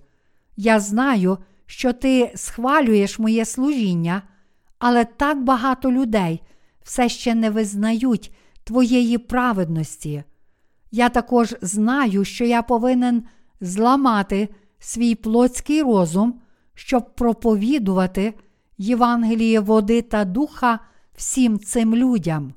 Я 0.64 0.80
знаю, 0.80 1.38
що 1.66 1.92
ти 1.92 2.32
схвалюєш 2.34 3.18
моє 3.18 3.44
служіння, 3.44 4.22
але 4.78 5.04
так 5.04 5.44
багато 5.44 5.92
людей 5.92 6.42
все 6.82 7.08
ще 7.08 7.34
не 7.34 7.50
визнають 7.50 8.34
Твоєї 8.64 9.18
праведності. 9.18 10.22
Я 10.90 11.08
також 11.08 11.54
знаю, 11.62 12.24
що 12.24 12.44
я 12.44 12.62
повинен 12.62 13.22
зламати 13.60 14.48
свій 14.78 15.14
плотський 15.14 15.82
розум, 15.82 16.40
щоб 16.74 17.14
проповідувати 17.14 18.34
Євангеліє 18.78 19.60
води 19.60 20.02
та 20.02 20.24
духа 20.24 20.78
всім 21.14 21.58
цим 21.58 21.96
людям. 21.96 22.54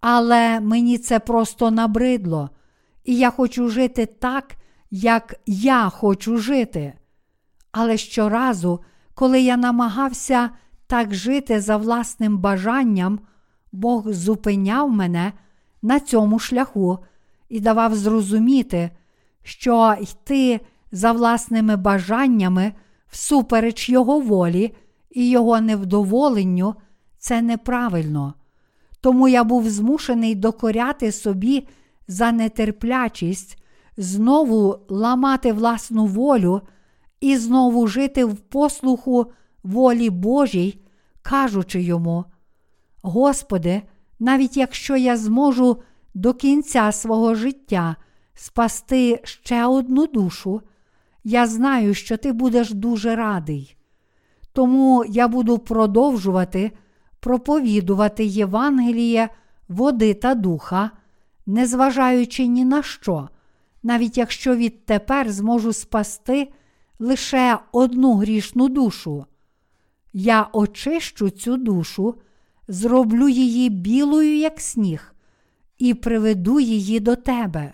Але 0.00 0.60
мені 0.60 0.98
це 0.98 1.18
просто 1.18 1.70
набридло, 1.70 2.50
і 3.04 3.16
я 3.16 3.30
хочу 3.30 3.68
жити 3.68 4.06
так, 4.06 4.56
як 4.90 5.34
я 5.46 5.88
хочу 5.88 6.36
жити. 6.36 6.97
Але 7.80 7.96
щоразу, 7.96 8.80
коли 9.14 9.40
я 9.40 9.56
намагався 9.56 10.50
так 10.86 11.14
жити 11.14 11.60
за 11.60 11.76
власним 11.76 12.38
бажанням, 12.38 13.20
Бог 13.72 14.12
зупиняв 14.12 14.90
мене 14.90 15.32
на 15.82 16.00
цьому 16.00 16.38
шляху 16.38 16.98
і 17.48 17.60
давав 17.60 17.94
зрозуміти, 17.94 18.90
що 19.42 19.96
йти 20.00 20.60
за 20.92 21.12
власними 21.12 21.76
бажаннями 21.76 22.72
всупереч 23.08 23.88
Його 23.88 24.20
волі 24.20 24.74
і 25.10 25.30
Його 25.30 25.60
невдоволенню 25.60 26.74
це 27.18 27.42
неправильно. 27.42 28.34
Тому 29.00 29.28
я 29.28 29.44
був 29.44 29.68
змушений 29.68 30.34
докоряти 30.34 31.12
собі 31.12 31.68
за 32.08 32.32
нетерплячість, 32.32 33.62
знову 33.96 34.78
ламати 34.88 35.52
власну 35.52 36.06
волю 36.06 36.62
і 37.20 37.36
знову 37.36 37.86
жити 37.86 38.24
в 38.24 38.36
послуху 38.36 39.26
волі 39.62 40.10
Божій, 40.10 40.80
кажучи 41.22 41.82
йому: 41.82 42.24
Господи, 43.02 43.82
навіть 44.18 44.56
якщо 44.56 44.96
я 44.96 45.16
зможу 45.16 45.82
до 46.14 46.34
кінця 46.34 46.92
свого 46.92 47.34
життя 47.34 47.96
спасти 48.34 49.20
ще 49.24 49.66
одну 49.66 50.06
душу, 50.06 50.62
я 51.24 51.46
знаю, 51.46 51.94
що 51.94 52.16
ти 52.16 52.32
будеш 52.32 52.72
дуже 52.72 53.16
радий. 53.16 53.76
Тому 54.52 55.04
я 55.08 55.28
буду 55.28 55.58
продовжувати 55.58 56.72
проповідувати 57.20 58.24
Євангеліє 58.24 59.28
води 59.68 60.14
та 60.14 60.34
духа, 60.34 60.90
незважаючи 61.46 62.46
ні 62.46 62.64
на 62.64 62.82
що, 62.82 63.28
навіть 63.82 64.18
якщо 64.18 64.56
відтепер 64.56 65.30
зможу 65.30 65.72
спасти 65.72 66.52
лише 66.98 67.58
одну 67.72 68.14
грішну 68.14 68.68
душу. 68.68 69.26
Я 70.12 70.48
очищу 70.52 71.30
цю 71.30 71.56
душу, 71.56 72.14
зроблю 72.68 73.28
її 73.28 73.70
білою, 73.70 74.36
як 74.36 74.60
сніг, 74.60 75.14
і 75.78 75.94
приведу 75.94 76.60
її 76.60 77.00
до 77.00 77.16
тебе. 77.16 77.72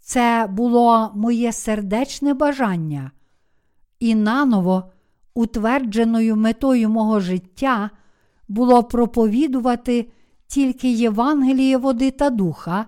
Це 0.00 0.48
було 0.50 1.12
моє 1.14 1.52
сердечне 1.52 2.34
бажання, 2.34 3.10
і 4.00 4.14
наново, 4.14 4.90
утвердженою 5.34 6.36
метою 6.36 6.88
мого 6.88 7.20
життя, 7.20 7.90
було 8.48 8.84
проповідувати 8.84 10.10
тільки 10.46 10.92
Євангеліє 10.92 11.76
води 11.76 12.10
та 12.10 12.30
духа, 12.30 12.86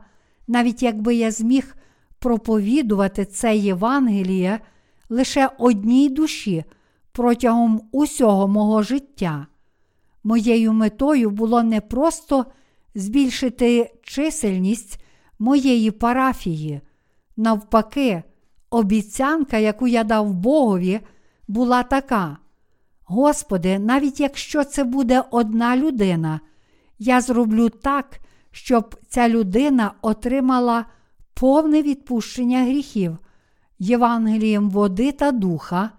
навіть 0.48 0.82
якби 0.82 1.14
я 1.14 1.30
зміг 1.30 1.76
проповідувати 2.18 3.24
це 3.24 3.56
Євангеліє 3.56 4.60
лише 5.08 5.50
одній 5.58 6.08
душі 6.08 6.64
протягом 7.12 7.80
усього 7.92 8.48
мого 8.48 8.82
життя. 8.82 9.46
Моєю 10.24 10.72
метою 10.72 11.30
було 11.30 11.62
не 11.62 11.80
просто 11.80 12.46
збільшити 12.94 13.94
чисельність 14.02 15.04
моєї 15.38 15.90
парафії. 15.90 16.80
Навпаки, 17.36 18.22
обіцянка, 18.70 19.58
яку 19.58 19.88
я 19.88 20.04
дав 20.04 20.34
Богові, 20.34 21.00
була 21.48 21.82
така: 21.82 22.36
Господи, 23.04 23.78
навіть 23.78 24.20
якщо 24.20 24.64
це 24.64 24.84
буде 24.84 25.24
одна 25.30 25.76
людина, 25.76 26.40
я 26.98 27.20
зроблю 27.20 27.68
так, 27.68 28.20
щоб 28.50 28.94
ця 29.08 29.28
людина 29.28 29.92
отримала 30.02 30.84
повне 31.34 31.82
відпущення 31.82 32.64
гріхів, 32.64 33.18
Євангелієм 33.78 34.70
води 34.70 35.12
та 35.12 35.32
духа, 35.32 35.90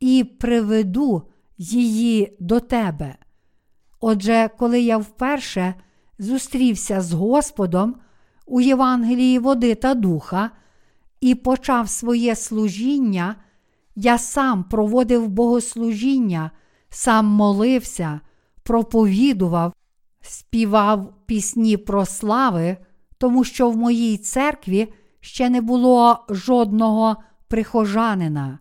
і 0.00 0.24
приведу 0.24 1.22
її 1.58 2.36
до 2.40 2.60
тебе. 2.60 3.14
Отже, 4.00 4.50
коли 4.58 4.80
я 4.80 4.98
вперше 4.98 5.74
зустрівся 6.18 7.00
з 7.00 7.12
Господом 7.12 7.94
у 8.46 8.60
Євангелії 8.60 9.38
води 9.38 9.74
та 9.74 9.94
духа 9.94 10.50
і 11.20 11.34
почав 11.34 11.88
своє 11.88 12.36
служіння, 12.36 13.36
я 13.96 14.18
сам 14.18 14.64
проводив 14.64 15.28
богослужіння, 15.28 16.50
сам 16.88 17.26
молився, 17.26 18.20
проповідував, 18.62 19.72
співав 20.20 21.14
пісні 21.26 21.76
про 21.76 22.06
слави, 22.06 22.76
тому 23.18 23.44
що 23.44 23.70
в 23.70 23.76
моїй 23.76 24.18
церкві 24.18 24.92
ще 25.28 25.50
не 25.50 25.60
було 25.60 26.24
жодного 26.28 27.16
прихожанина. 27.48 28.58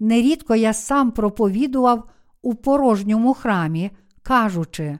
Нерідко 0.00 0.54
я 0.54 0.72
сам 0.72 1.10
проповідував 1.10 2.10
у 2.42 2.54
порожньому 2.54 3.34
храмі, 3.34 3.90
кажучи, 4.22 4.98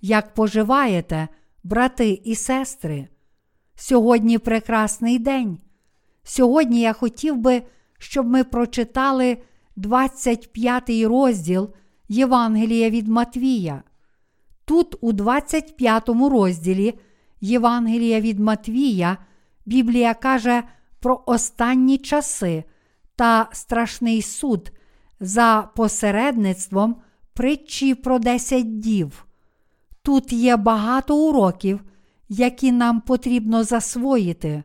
як 0.00 0.34
поживаєте, 0.34 1.28
брати 1.64 2.20
і 2.24 2.34
сестри? 2.34 3.08
Сьогодні 3.74 4.38
прекрасний 4.38 5.18
день. 5.18 5.58
Сьогодні 6.22 6.80
я 6.80 6.92
хотів 6.92 7.36
би, 7.36 7.62
щоб 7.98 8.26
ми 8.26 8.44
прочитали 8.44 9.38
25 9.76 10.90
розділ 10.90 11.70
Євангелія 12.08 12.90
від 12.90 13.08
Матвія. 13.08 13.82
Тут, 14.64 14.96
у 15.00 15.12
25 15.12 16.08
розділі 16.08 16.98
Євангелія 17.40 18.20
від 18.20 18.40
Матвія, 18.40 19.18
Біблія 19.66 20.14
каже 20.14 20.62
про 21.00 21.22
останні 21.26 21.98
часи 21.98 22.64
та 23.16 23.48
страшний 23.52 24.22
суд 24.22 24.72
за 25.20 25.68
посередництвом 25.76 26.96
притчі 27.34 27.94
про 27.94 28.18
10 28.18 28.78
дів. 28.78 29.26
Тут 30.02 30.32
є 30.32 30.56
багато 30.56 31.16
уроків, 31.16 31.80
які 32.28 32.72
нам 32.72 33.00
потрібно 33.00 33.64
засвоїти. 33.64 34.62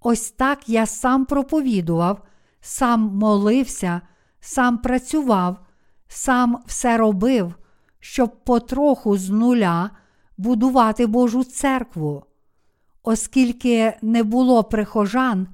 Ось 0.00 0.30
так 0.30 0.68
я 0.68 0.86
сам 0.86 1.24
проповідував, 1.24 2.22
сам 2.60 3.00
молився, 3.00 4.00
сам 4.40 4.78
працював, 4.78 5.56
сам 6.08 6.62
все 6.66 6.96
робив, 6.96 7.54
щоб 8.00 8.44
потроху 8.44 9.16
з 9.16 9.30
нуля 9.30 9.90
будувати 10.36 11.06
Божу 11.06 11.44
церкву. 11.44 12.24
Оскільки 13.02 13.92
не 14.02 14.22
було 14.22 14.64
прихожан, 14.64 15.48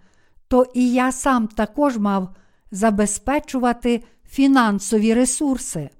то 0.48 0.66
і 0.74 0.92
я 0.92 1.12
сам 1.12 1.46
також 1.46 1.98
мав 1.98 2.28
забезпечувати 2.70 4.04
фінансові 4.28 5.14
ресурси. 5.14 5.90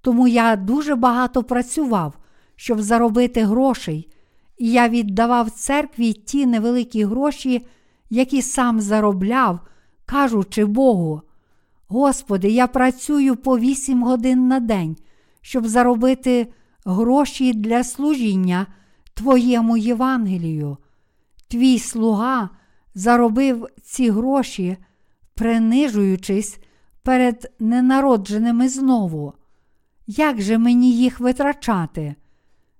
Тому 0.00 0.28
я 0.28 0.56
дуже 0.56 0.94
багато 0.94 1.42
працював, 1.42 2.14
щоб 2.56 2.82
заробити 2.82 3.44
грошей, 3.44 4.12
і 4.58 4.72
я 4.72 4.88
віддавав 4.88 5.50
церкві 5.50 6.12
ті 6.12 6.46
невеликі 6.46 7.04
гроші, 7.04 7.66
які 8.10 8.42
сам 8.42 8.80
заробляв, 8.80 9.60
кажучи 10.06 10.64
Богу: 10.64 11.22
Господи, 11.88 12.48
я 12.48 12.66
працюю 12.66 13.36
по 13.36 13.58
вісім 13.58 14.02
годин 14.02 14.48
на 14.48 14.60
день, 14.60 14.96
щоб 15.40 15.66
заробити 15.66 16.52
гроші 16.84 17.52
для 17.52 17.84
служіння 17.84 18.66
Твоєму 19.20 19.76
Євангелію. 19.76 20.76
Твій 21.48 21.78
слуга 21.78 22.50
заробив 22.94 23.66
ці 23.82 24.10
гроші, 24.10 24.76
принижуючись 25.34 26.58
перед 27.02 27.52
ненародженими 27.58 28.68
знову. 28.68 29.32
Як 30.06 30.40
же 30.40 30.58
мені 30.58 30.92
їх 30.92 31.20
витрачати? 31.20 32.14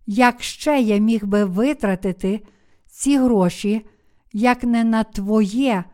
Як 0.06 0.42
ще 0.42 0.80
я 0.80 0.98
міг 0.98 1.26
би 1.26 1.44
витратити 1.44 2.40
ці 2.86 3.18
гроші, 3.18 3.86
як 4.32 4.64
не 4.64 4.84
на 4.84 5.04
Твоє 5.04 5.84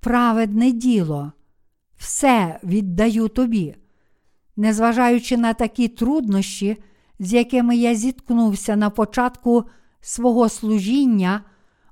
праведне 0.00 0.70
діло? 0.70 1.32
Все 1.96 2.60
віддаю 2.64 3.28
тобі. 3.28 3.74
Незважаючи 4.56 5.36
на 5.36 5.54
такі 5.54 5.88
труднощі, 5.88 6.76
з 7.18 7.32
якими 7.32 7.76
я 7.76 7.94
зіткнувся 7.94 8.76
на 8.76 8.90
початку 8.90 9.64
свого 10.00 10.48
служіння, 10.48 11.40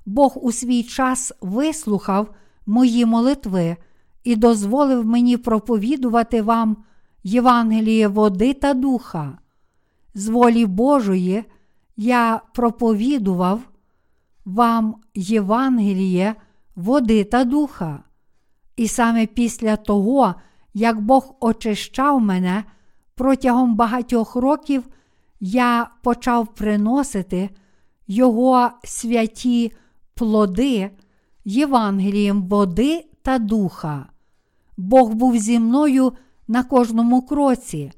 Бог 0.05 0.45
у 0.45 0.51
свій 0.51 0.83
час 0.83 1.33
вислухав 1.41 2.35
мої 2.65 3.05
молитви 3.05 3.77
і 4.23 4.35
дозволив 4.35 5.05
мені 5.05 5.37
проповідувати 5.37 6.41
вам 6.41 6.77
Євангеліє 7.23 8.07
води 8.07 8.53
та 8.53 8.73
духа. 8.73 9.37
З 10.13 10.27
волі 10.27 10.65
Божої 10.65 11.43
я 11.97 12.41
проповідував 12.53 13.61
вам 14.45 14.95
Євангеліє 15.15 16.35
води 16.75 17.23
та 17.23 17.43
духа. 17.43 18.03
І 18.75 18.87
саме 18.87 19.25
після 19.25 19.75
того, 19.75 20.35
як 20.73 21.01
Бог 21.01 21.35
очищав 21.39 22.21
мене 22.21 22.63
протягом 23.15 23.75
багатьох 23.75 24.35
років, 24.35 24.83
я 25.39 25.89
почав 26.03 26.53
приносити 26.53 27.49
Його 28.07 28.69
святі 28.83 29.71
плоди 30.13 30.91
Євангелієм 31.45 32.43
води 32.43 33.05
та 33.21 33.39
духа. 33.39 34.05
Бог 34.77 35.13
був 35.13 35.37
зі 35.37 35.59
мною 35.59 36.13
на 36.47 36.63
кожному 36.63 37.21
кроці, 37.21 37.91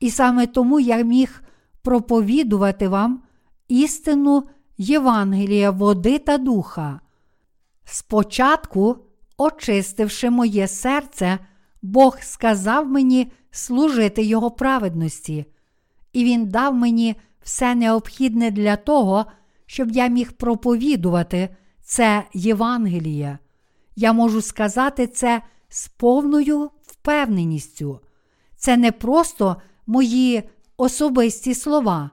і 0.00 0.10
саме 0.10 0.46
тому 0.46 0.80
я 0.80 1.02
міг 1.02 1.42
проповідувати 1.82 2.88
вам 2.88 3.22
істину 3.68 4.44
Євангелія 4.78 5.70
води 5.70 6.18
та 6.18 6.38
духа. 6.38 7.00
Спочатку, 7.84 8.96
очистивши 9.36 10.30
моє 10.30 10.68
серце, 10.68 11.38
Бог 11.82 12.18
сказав 12.20 12.88
мені 12.88 13.32
служити 13.50 14.22
Його 14.24 14.50
праведності, 14.50 15.44
і 16.12 16.24
Він 16.24 16.48
дав 16.48 16.74
мені 16.74 17.16
все 17.42 17.74
необхідне 17.74 18.50
для 18.50 18.76
того, 18.76 19.26
щоб 19.66 19.90
я 19.90 20.06
міг 20.06 20.32
проповідувати 20.32 21.48
це 21.82 22.24
Євангеліє. 22.32 23.38
Я 23.96 24.12
можу 24.12 24.42
сказати 24.42 25.06
це 25.06 25.42
з 25.68 25.88
повною 25.88 26.70
впевненістю. 26.82 28.00
Це 28.56 28.76
не 28.76 28.92
просто 28.92 29.56
мої 29.86 30.42
особисті 30.76 31.54
слова, 31.54 32.10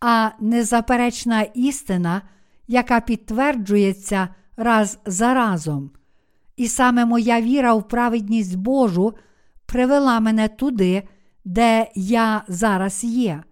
а 0.00 0.30
незаперечна 0.40 1.42
істина, 1.42 2.22
яка 2.68 3.00
підтверджується 3.00 4.28
раз 4.56 4.98
за 5.06 5.34
разом. 5.34 5.90
І 6.56 6.68
саме 6.68 7.04
моя 7.04 7.40
віра 7.40 7.74
в 7.74 7.88
праведність 7.88 8.56
Божу 8.56 9.14
привела 9.66 10.20
мене 10.20 10.48
туди, 10.48 11.02
де 11.44 11.90
я 11.94 12.44
зараз 12.48 13.04
є. 13.04 13.42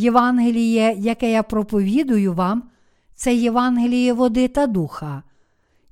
Євангеліє, 0.00 0.94
яке 0.98 1.30
я 1.30 1.42
проповідую 1.42 2.34
вам, 2.34 2.62
це 3.14 3.34
Євангеліє 3.34 4.12
води 4.12 4.48
та 4.48 4.66
духа. 4.66 5.22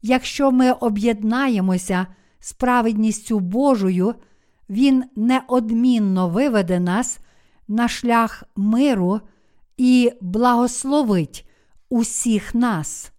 Якщо 0.02 0.50
ми 0.50 0.72
об'єднаємося 0.72 2.06
з 2.40 2.52
праведністю 2.52 3.40
Божою, 3.40 4.14
Він 4.70 5.04
неодмінно 5.16 6.28
виведе 6.28 6.80
нас 6.80 7.18
на 7.68 7.88
шлях 7.88 8.44
миру 8.56 9.20
і 9.76 10.12
благословить 10.20 11.48
усіх 11.88 12.54
нас. 12.54 13.12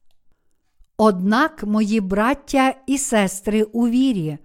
Однак, 0.98 1.64
мої 1.64 2.02
браття 2.02 2.76
і 2.88 2.98
сестри 2.98 3.64
у 3.64 3.88
вірі, 3.88 4.38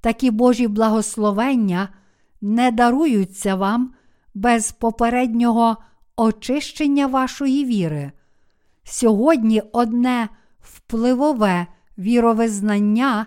такі 0.00 0.30
Божі 0.30 0.68
благословення 0.68 1.88
не 2.40 2.70
даруються 2.70 3.54
вам 3.54 3.94
без 4.34 4.72
попереднього 4.72 5.76
очищення 6.16 7.06
вашої 7.06 7.64
віри. 7.64 8.12
Сьогодні 8.84 9.62
одне 9.72 10.28
впливове 10.60 11.66
віровизнання 11.98 13.26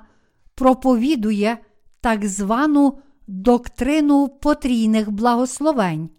проповідує 0.55 1.57
так 2.01 2.25
звану 2.25 2.97
доктрину 3.27 4.27
потрійних 4.27 5.11
благословень, 5.11 6.09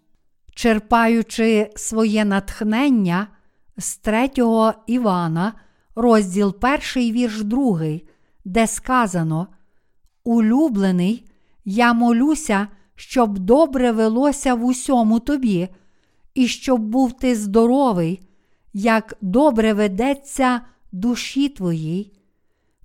черпаючи 0.55 1.71
своє 1.75 2.25
натхнення 2.25 3.27
з 3.77 3.97
3 3.97 4.29
Івана, 4.87 5.53
розділ 5.95 6.55
1, 6.95 7.11
вірш 7.13 7.41
2, 7.41 7.79
де 8.45 8.67
сказано: 8.67 9.47
Улюблений, 10.23 11.25
я 11.65 11.93
молюся, 11.93 12.67
щоб 12.97 13.39
добре 13.39 13.91
велося 13.91 14.53
в 14.53 14.65
усьому 14.65 15.19
тобі, 15.19 15.67
і 16.33 16.47
щоб 16.47 16.81
був 16.81 17.13
ти 17.13 17.35
здоровий, 17.35 18.21
як 18.73 19.17
добре 19.21 19.73
ведеться 19.73 20.61
душі 20.91 21.49
твоїй. 21.49 22.13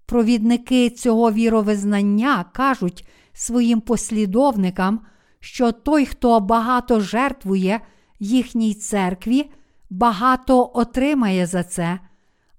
Провідники 0.07 0.91
цього 0.91 1.33
віровизнання 1.33 2.45
кажуть 2.53 3.09
своїм 3.33 3.81
послідовникам, 3.81 5.01
що 5.41 5.73
той, 5.73 6.07
хто 6.07 6.41
багато 6.41 7.01
жертвує 7.01 7.81
їхній 8.21 8.75
церкві, 8.75 9.51
багато 9.91 10.71
отримає 10.75 11.47
за 11.47 11.63
це, 11.63 11.99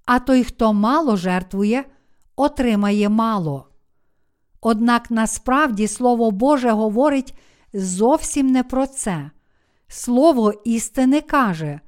а 0.06 0.20
той, 0.20 0.44
хто 0.44 0.74
мало 0.74 1.16
жертвує, 1.16 1.86
отримає 2.36 3.10
мало. 3.10 3.73
Однак 4.66 5.12
насправді 5.12 5.88
Слово 5.88 6.32
Боже 6.32 6.72
говорить 6.72 7.34
зовсім 7.74 8.48
не 8.48 8.64
про 8.64 8.88
це. 8.88 9.32
Слово 9.88 10.54
істини 10.66 11.22
каже: 11.22 11.80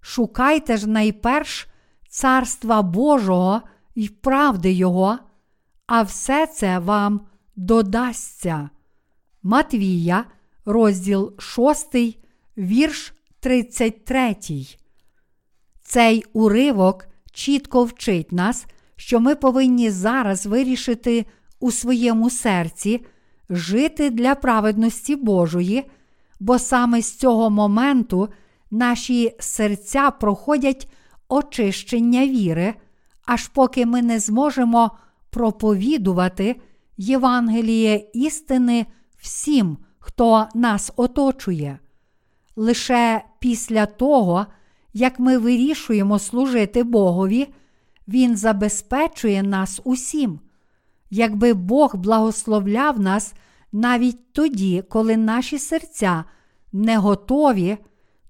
шукайте 0.00 0.76
ж 0.76 0.88
найперш 0.88 1.66
Царства 2.08 2.82
Божого 2.82 3.62
і 3.94 4.08
правди 4.08 4.72
Його, 4.72 5.18
а 5.86 6.02
все 6.02 6.46
це 6.46 6.78
вам 6.78 7.20
додасться. 7.56 8.70
Матвія, 9.42 10.24
розділ 10.64 11.32
6, 11.38 11.96
вірш 12.58 13.12
33. 13.40 14.36
Цей 15.82 16.24
уривок 16.32 17.06
чітко 17.32 17.84
вчить 17.84 18.32
нас, 18.32 18.66
що 18.96 19.20
ми 19.20 19.34
повинні 19.34 19.90
зараз 19.90 20.46
вирішити 20.46 21.26
у 21.60 21.70
своєму 21.70 22.30
серці 22.30 23.00
жити 23.50 24.10
для 24.10 24.34
праведності 24.34 25.16
Божої, 25.16 25.90
бо 26.40 26.58
саме 26.58 27.02
з 27.02 27.16
цього 27.16 27.50
моменту 27.50 28.28
наші 28.70 29.34
серця 29.38 30.10
проходять 30.10 30.88
очищення 31.28 32.26
віри, 32.26 32.74
аж 33.26 33.48
поки 33.48 33.86
ми 33.86 34.02
не 34.02 34.18
зможемо 34.18 34.90
проповідувати 35.30 36.60
Євангеліє 36.96 38.10
істини 38.14 38.86
всім, 39.18 39.78
хто 39.98 40.46
нас 40.54 40.92
оточує. 40.96 41.78
Лише 42.56 43.24
після 43.38 43.86
того, 43.86 44.46
як 44.92 45.18
ми 45.18 45.38
вирішуємо 45.38 46.18
служити 46.18 46.82
Богові, 46.82 47.48
Він 48.08 48.36
забезпечує 48.36 49.42
нас 49.42 49.80
усім. 49.84 50.40
Якби 51.10 51.54
Бог 51.54 51.96
благословляв 51.96 53.00
нас 53.00 53.34
навіть 53.72 54.32
тоді, 54.32 54.84
коли 54.88 55.16
наші 55.16 55.58
серця 55.58 56.24
не 56.72 56.98
готові, 56.98 57.78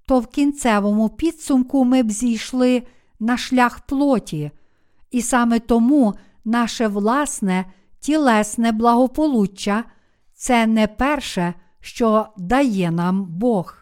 то 0.07 0.21
в 0.21 0.27
кінцевому 0.27 1.09
підсумку 1.09 1.85
ми 1.85 2.03
б 2.03 2.11
зійшли 2.11 2.83
на 3.21 3.37
шлях 3.37 3.81
плоті, 3.81 4.51
і 5.11 5.23
саме 5.23 5.59
тому 5.59 6.15
наше 6.45 6.89
власне 6.89 7.65
тілесне 8.01 8.73
благополуччя 8.73 9.85
це 10.35 10.67
не 10.67 10.87
перше, 10.87 11.55
що 11.81 12.27
дає 12.37 12.91
нам 12.91 13.25
Бог. 13.25 13.77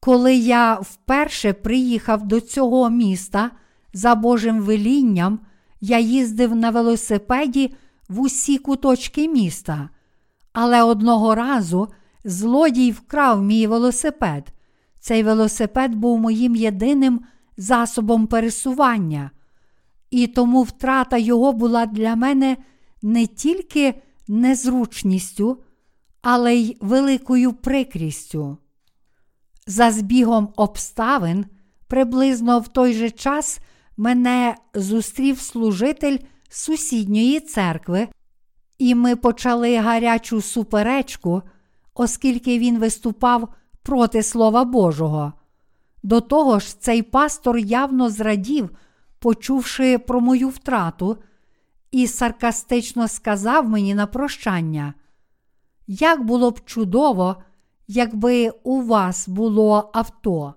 Коли 0.00 0.34
я 0.34 0.74
вперше 0.74 1.52
приїхав 1.52 2.28
до 2.28 2.40
цього 2.40 2.90
міста 2.90 3.50
за 3.92 4.14
Божим 4.14 4.60
велінням, 4.60 5.40
я 5.80 5.98
їздив 5.98 6.56
на 6.56 6.70
велосипеді 6.70 7.74
в 8.10 8.20
усі 8.20 8.58
куточки 8.58 9.28
міста, 9.28 9.88
Але 10.52 10.82
одного 10.82 11.34
разу 11.34 11.88
злодій 12.24 12.90
вкрав 12.90 13.42
мій 13.42 13.66
велосипед. 13.66 14.52
Цей 15.00 15.22
велосипед 15.22 15.94
був 15.94 16.18
моїм 16.18 16.56
єдиним 16.56 17.20
засобом 17.56 18.26
пересування, 18.26 19.30
і 20.10 20.26
тому 20.26 20.62
втрата 20.62 21.16
його 21.16 21.52
була 21.52 21.86
для 21.86 22.16
мене 22.16 22.56
не 23.02 23.26
тільки 23.26 23.94
незручністю, 24.28 25.62
але 26.22 26.54
й 26.54 26.76
великою 26.80 27.52
прикрістю. 27.52 28.56
За 29.66 29.90
збігом 29.90 30.52
обставин, 30.56 31.46
приблизно 31.86 32.60
в 32.60 32.68
той 32.68 32.92
же 32.92 33.10
час 33.10 33.58
мене 33.96 34.56
зустрів 34.74 35.40
служитель 35.40 36.18
сусідньої 36.50 37.40
церкви, 37.40 38.08
і 38.78 38.94
ми 38.94 39.16
почали 39.16 39.78
гарячу 39.78 40.40
суперечку, 40.40 41.42
оскільки 41.94 42.58
він 42.58 42.78
виступав 42.78 43.48
проти 43.82 44.22
Слова 44.22 44.64
Божого. 44.64 45.32
До 46.02 46.20
того 46.20 46.58
ж, 46.58 46.80
цей 46.80 47.02
пастор 47.02 47.58
явно 47.58 48.10
зрадів, 48.10 48.70
почувши 49.18 49.98
про 49.98 50.20
мою 50.20 50.48
втрату, 50.48 51.16
і 51.90 52.06
саркастично 52.06 53.08
сказав 53.08 53.68
мені 53.68 53.94
на 53.94 54.06
прощання. 54.06 54.94
Як 55.86 56.24
було 56.24 56.50
б 56.50 56.60
чудово, 56.64 57.36
якби 57.88 58.50
у 58.62 58.82
вас 58.82 59.28
було 59.28 59.90
авто. 59.94 60.54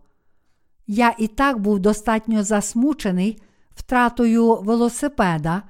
Я 0.87 1.15
і 1.19 1.27
так 1.27 1.59
був 1.59 1.79
достатньо 1.79 2.43
засмучений 2.43 3.41
втратою 3.75 4.55
велосипеда, 4.55 5.63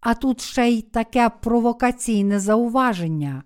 а 0.00 0.14
тут 0.14 0.40
ще 0.40 0.68
й 0.68 0.82
таке 0.82 1.30
провокаційне 1.40 2.40
зауваження. 2.40 3.42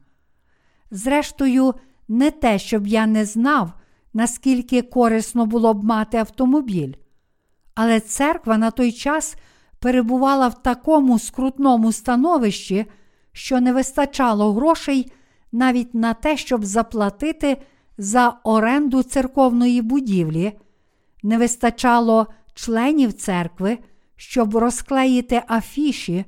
Зрештою, 0.90 1.74
не 2.08 2.30
те, 2.30 2.58
щоб 2.58 2.86
я 2.86 3.06
не 3.06 3.24
знав, 3.24 3.72
наскільки 4.14 4.82
корисно 4.82 5.46
було 5.46 5.74
б 5.74 5.84
мати 5.84 6.16
автомобіль. 6.16 6.92
Але 7.74 8.00
церква 8.00 8.58
на 8.58 8.70
той 8.70 8.92
час 8.92 9.36
перебувала 9.78 10.48
в 10.48 10.62
такому 10.62 11.18
скрутному 11.18 11.92
становищі, 11.92 12.86
що 13.32 13.60
не 13.60 13.72
вистачало 13.72 14.52
грошей 14.52 15.12
навіть 15.52 15.94
на 15.94 16.14
те, 16.14 16.36
щоб 16.36 16.64
заплатити 16.64 17.56
за 17.98 18.36
оренду 18.44 19.02
церковної 19.02 19.82
будівлі, 19.82 20.52
не 21.22 21.38
вистачало 21.38 22.26
членів 22.54 23.12
церкви, 23.12 23.78
щоб 24.16 24.56
розклеїти 24.56 25.42
афіші 25.48 26.24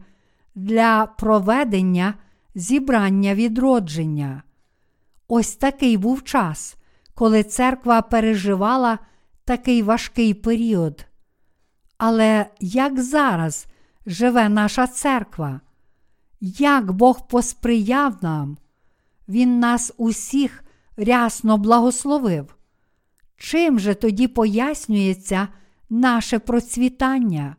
для 0.56 1.06
проведення 1.06 2.14
зібрання 2.54 3.34
відродження. 3.34 4.42
Ось 5.28 5.56
такий 5.56 5.96
був 5.96 6.24
час, 6.24 6.76
коли 7.14 7.42
церква 7.42 8.02
переживала 8.02 8.98
такий 9.44 9.82
важкий 9.82 10.34
період. 10.34 11.06
Але 11.98 12.46
як 12.60 13.00
зараз 13.00 13.66
живе 14.06 14.48
наша 14.48 14.86
церква? 14.86 15.60
Як 16.40 16.92
Бог 16.92 17.28
посприяв 17.28 18.16
нам? 18.22 18.56
Він 19.28 19.58
нас 19.60 19.92
усіх 19.96 20.64
рясно 20.96 21.58
благословив. 21.58 22.56
Чим 23.36 23.80
же 23.80 23.94
тоді 23.94 24.28
пояснюється 24.28 25.48
наше 25.90 26.38
процвітання? 26.38 27.56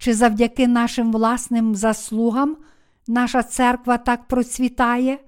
Чи 0.00 0.14
завдяки 0.14 0.68
нашим 0.68 1.12
власним 1.12 1.74
заслугам 1.74 2.56
наша 3.06 3.42
церква 3.42 3.98
так 3.98 4.28
процвітає? 4.28 5.18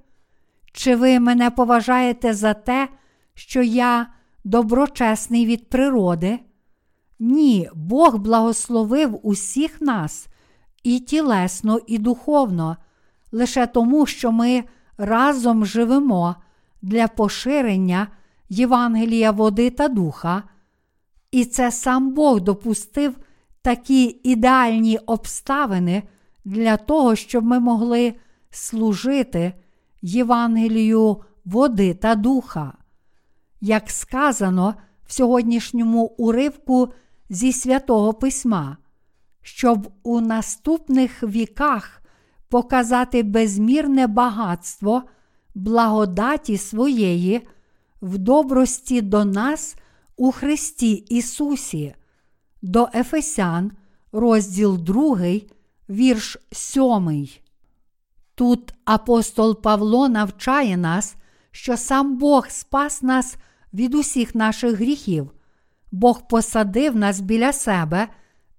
Чи 0.72 0.96
ви 0.96 1.20
мене 1.20 1.50
поважаєте 1.50 2.34
за 2.34 2.54
те, 2.54 2.88
що 3.34 3.62
я 3.62 4.06
доброчесний 4.44 5.46
від 5.46 5.68
природи? 5.68 6.38
Ні, 7.18 7.70
Бог 7.74 8.16
благословив 8.16 9.20
усіх 9.22 9.80
нас 9.80 10.26
і 10.82 11.00
тілесно, 11.00 11.78
і 11.86 11.98
духовно, 11.98 12.76
лише 13.32 13.66
тому, 13.66 14.06
що 14.06 14.32
ми 14.32 14.64
разом 14.98 15.66
живемо 15.66 16.36
для 16.82 17.08
поширення 17.08 18.08
Євангелія 18.48 19.30
води 19.30 19.70
та 19.70 19.88
духа, 19.88 20.42
і 21.30 21.44
це 21.44 21.70
сам 21.70 22.14
Бог 22.14 22.40
допустив 22.40 23.16
такі 23.62 24.20
ідеальні 24.22 24.98
обставини 24.98 26.02
для 26.44 26.76
того, 26.76 27.16
щоб 27.16 27.44
ми 27.44 27.60
могли 27.60 28.14
служити 28.50 29.52
Євангелію 30.02 31.16
води 31.44 31.94
та 31.94 32.14
духа. 32.14 32.72
Як 33.60 33.90
сказано 33.90 34.74
в 35.06 35.12
сьогоднішньому 35.12 36.04
уривку 36.04 36.92
зі 37.30 37.52
святого 37.52 38.14
Письма, 38.14 38.76
щоб 39.42 39.92
у 40.02 40.20
наступних 40.20 41.22
віках 41.22 42.02
показати 42.48 43.22
безмірне 43.22 44.06
багатство 44.06 45.02
благодаті 45.54 46.58
своєї 46.58 47.48
в 48.02 48.18
добрості 48.18 49.00
до 49.00 49.24
нас 49.24 49.76
у 50.16 50.32
Христі 50.32 50.92
Ісусі, 50.92 51.94
до 52.62 52.88
Ефесян, 52.94 53.72
розділ 54.12 54.78
2, 54.78 55.18
вірш 55.88 56.36
7. 56.52 57.28
Тут 58.34 58.74
апостол 58.84 59.62
Павло 59.62 60.08
навчає 60.08 60.76
нас, 60.76 61.16
що 61.50 61.76
сам 61.76 62.18
Бог 62.18 62.48
спас 62.48 63.02
нас 63.02 63.36
від 63.74 63.94
усіх 63.94 64.34
наших 64.34 64.76
гріхів, 64.76 65.30
Бог 65.92 66.28
посадив 66.28 66.96
нас 66.96 67.20
біля 67.20 67.52
себе 67.52 68.08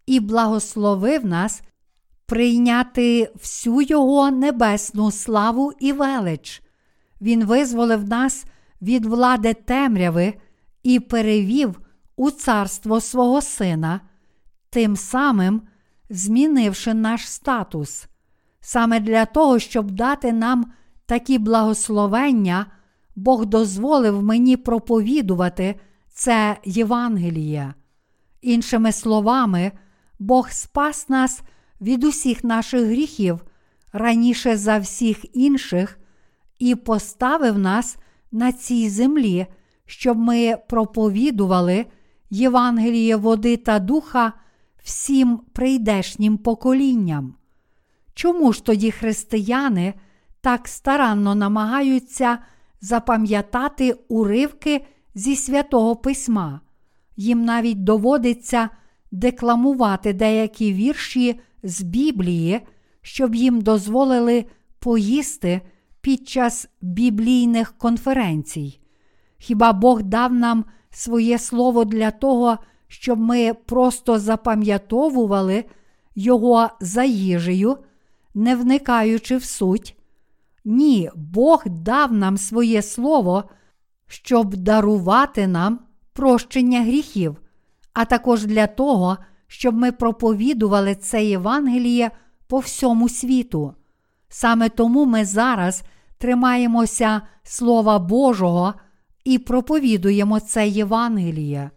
і 0.06 0.20
благословив 0.20 1.26
нас 1.26 1.62
прийняти 2.26 3.32
всю 3.36 3.82
Його 3.82 4.32
небесну 4.32 5.12
славу 5.12 5.74
і 5.80 5.92
велич. 5.92 6.62
Він 7.22 7.46
визволив 7.46 8.08
нас 8.08 8.46
від 8.82 9.06
влади 9.06 9.54
темряви 9.54 10.34
і 10.84 11.00
перевів 11.00 11.80
у 12.16 12.32
царство 12.32 13.00
свого 13.00 13.42
Сина, 13.42 14.02
тим 14.70 14.96
самим 14.96 15.62
змінивши 16.10 16.94
наш 16.94 17.30
статус. 17.30 18.08
Саме 18.62 19.00
для 19.00 19.26
того, 19.26 19.60
щоб 19.60 19.92
дати 19.92 20.34
нам 20.34 20.72
такі 21.06 21.38
благословення, 21.38 22.66
Бог 23.16 23.46
дозволив 23.46 24.24
мені 24.24 24.58
проповідувати 24.58 25.80
це 26.10 26.58
Євангеліє. 26.66 27.74
Іншими 28.42 28.92
словами, 28.92 29.72
Бог 30.20 30.50
спас 30.50 31.10
нас 31.10 31.42
від 31.82 32.04
усіх 32.04 32.44
наших 32.44 32.82
гріхів 32.86 33.40
раніше 33.94 34.58
за 34.58 34.78
всіх 34.78 35.36
інших 35.36 36.00
і 36.60 36.76
поставив 36.76 37.58
нас 37.58 37.98
на 38.32 38.52
цій 38.52 38.90
землі, 38.90 39.48
щоб 39.86 40.18
ми 40.18 40.58
проповідували 40.70 41.86
Євангеліє 42.34 43.16
води 43.16 43.58
та 43.58 43.80
духа 43.80 44.34
всім 44.84 45.40
прийдешнім 45.54 46.38
поколінням. 46.38 47.36
Чому 48.14 48.54
ж 48.54 48.66
тоді 48.66 48.92
християни 48.92 49.94
так 50.42 50.68
старанно 50.68 51.36
намагаються 51.36 52.38
запам'ятати 52.82 53.96
уривки 54.08 54.86
зі 55.16 55.36
святого 55.36 55.96
письма? 55.96 56.62
Їм 57.18 57.46
навіть 57.46 57.84
доводиться 57.84 58.70
декламувати 59.12 60.14
деякі 60.14 60.74
вірші 60.74 61.40
з 61.64 61.82
Біблії, 61.82 62.62
щоб 63.02 63.36
їм 63.36 63.62
дозволили 63.62 64.46
поїсти 64.80 65.62
під 66.02 66.30
час 66.30 66.68
біблійних 66.82 67.78
конференцій. 67.78 68.80
Хіба 69.38 69.74
Бог 69.74 70.04
дав 70.04 70.34
нам 70.34 70.66
своє 70.94 71.40
слово 71.40 71.86
для 71.86 72.12
того, 72.12 72.58
щоб 72.88 73.20
ми 73.20 73.54
просто 73.54 74.20
запам'ятовували 74.20 75.66
його 76.16 76.70
за 76.80 77.04
їжею, 77.04 77.78
не 78.34 78.56
вникаючи 78.56 79.38
в 79.38 79.44
суть? 79.44 79.98
Ні, 80.66 81.10
Бог 81.16 81.64
дав 81.66 82.14
нам 82.14 82.38
своє 82.38 82.82
слово, 82.82 83.44
щоб 84.08 84.56
дарувати 84.56 85.48
нам 85.48 85.80
прощення 86.14 86.82
гріхів, 86.82 87.42
а 87.94 88.06
також 88.06 88.46
для 88.46 88.68
того, 88.68 89.18
щоб 89.48 89.76
ми 89.76 89.92
проповідували 89.92 90.96
це 90.96 91.26
Євангеліє 91.26 92.12
по 92.48 92.60
всьому 92.60 93.10
світу. 93.10 93.74
Саме 94.30 94.70
тому 94.70 95.06
ми 95.06 95.26
зараз 95.26 95.84
тримаємося 96.18 97.22
Слова 97.44 98.00
Божого 98.00 98.74
і 99.24 99.40
проповідуємо 99.40 100.40
це 100.40 100.68
Євангеліє. 100.68 101.72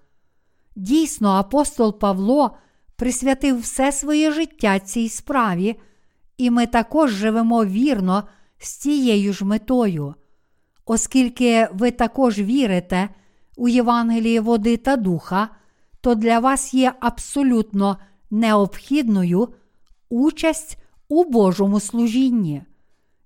Дійсно, 0.77 1.28
апостол 1.28 1.98
Павло 1.98 2.56
присвятив 2.97 3.60
все 3.60 3.93
своє 3.93 4.32
життя 4.32 4.78
цій 4.78 5.09
справі, 5.09 5.77
і 6.39 6.51
ми 6.51 6.66
також 6.66 7.10
живемо 7.10 7.64
вірно 7.64 8.24
з 8.59 8.78
тією 8.78 9.32
ж 9.32 9.44
метою. 9.44 10.14
Оскільки 10.85 11.68
ви 11.73 11.90
також 11.90 12.39
вірите 12.39 13.09
у 13.56 13.68
Євангеліє 13.68 14.40
води 14.40 14.77
та 14.77 14.97
духа, 14.97 15.48
то 16.01 16.14
для 16.14 16.39
вас 16.39 16.74
є 16.74 16.93
абсолютно 17.01 17.97
необхідною 18.31 19.48
участь 20.09 20.78
у 21.09 21.24
Божому 21.24 21.81
служінні. 21.81 22.62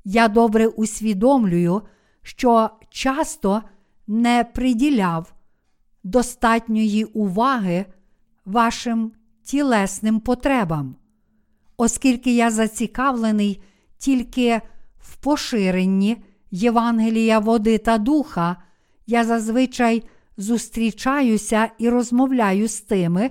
Я 0.04 0.28
добре 0.28 0.66
усвідомлюю, 0.66 1.82
що 2.22 2.70
часто 2.90 3.62
не 4.10 4.44
приділяв 4.44 5.34
достатньої 6.04 7.04
уваги 7.04 7.86
вашим 8.44 9.12
тілесним 9.42 10.20
потребам, 10.20 10.96
оскільки 11.76 12.34
я 12.34 12.50
зацікавлений 12.50 13.62
тільки 13.98 14.60
в 14.98 15.16
поширенні 15.16 16.16
Євангелія 16.50 17.38
води 17.38 17.78
та 17.78 17.98
духа, 17.98 18.56
я 19.06 19.24
зазвичай 19.24 20.02
зустрічаюся 20.36 21.70
і 21.78 21.88
розмовляю 21.88 22.68
з 22.68 22.80
тими, 22.80 23.30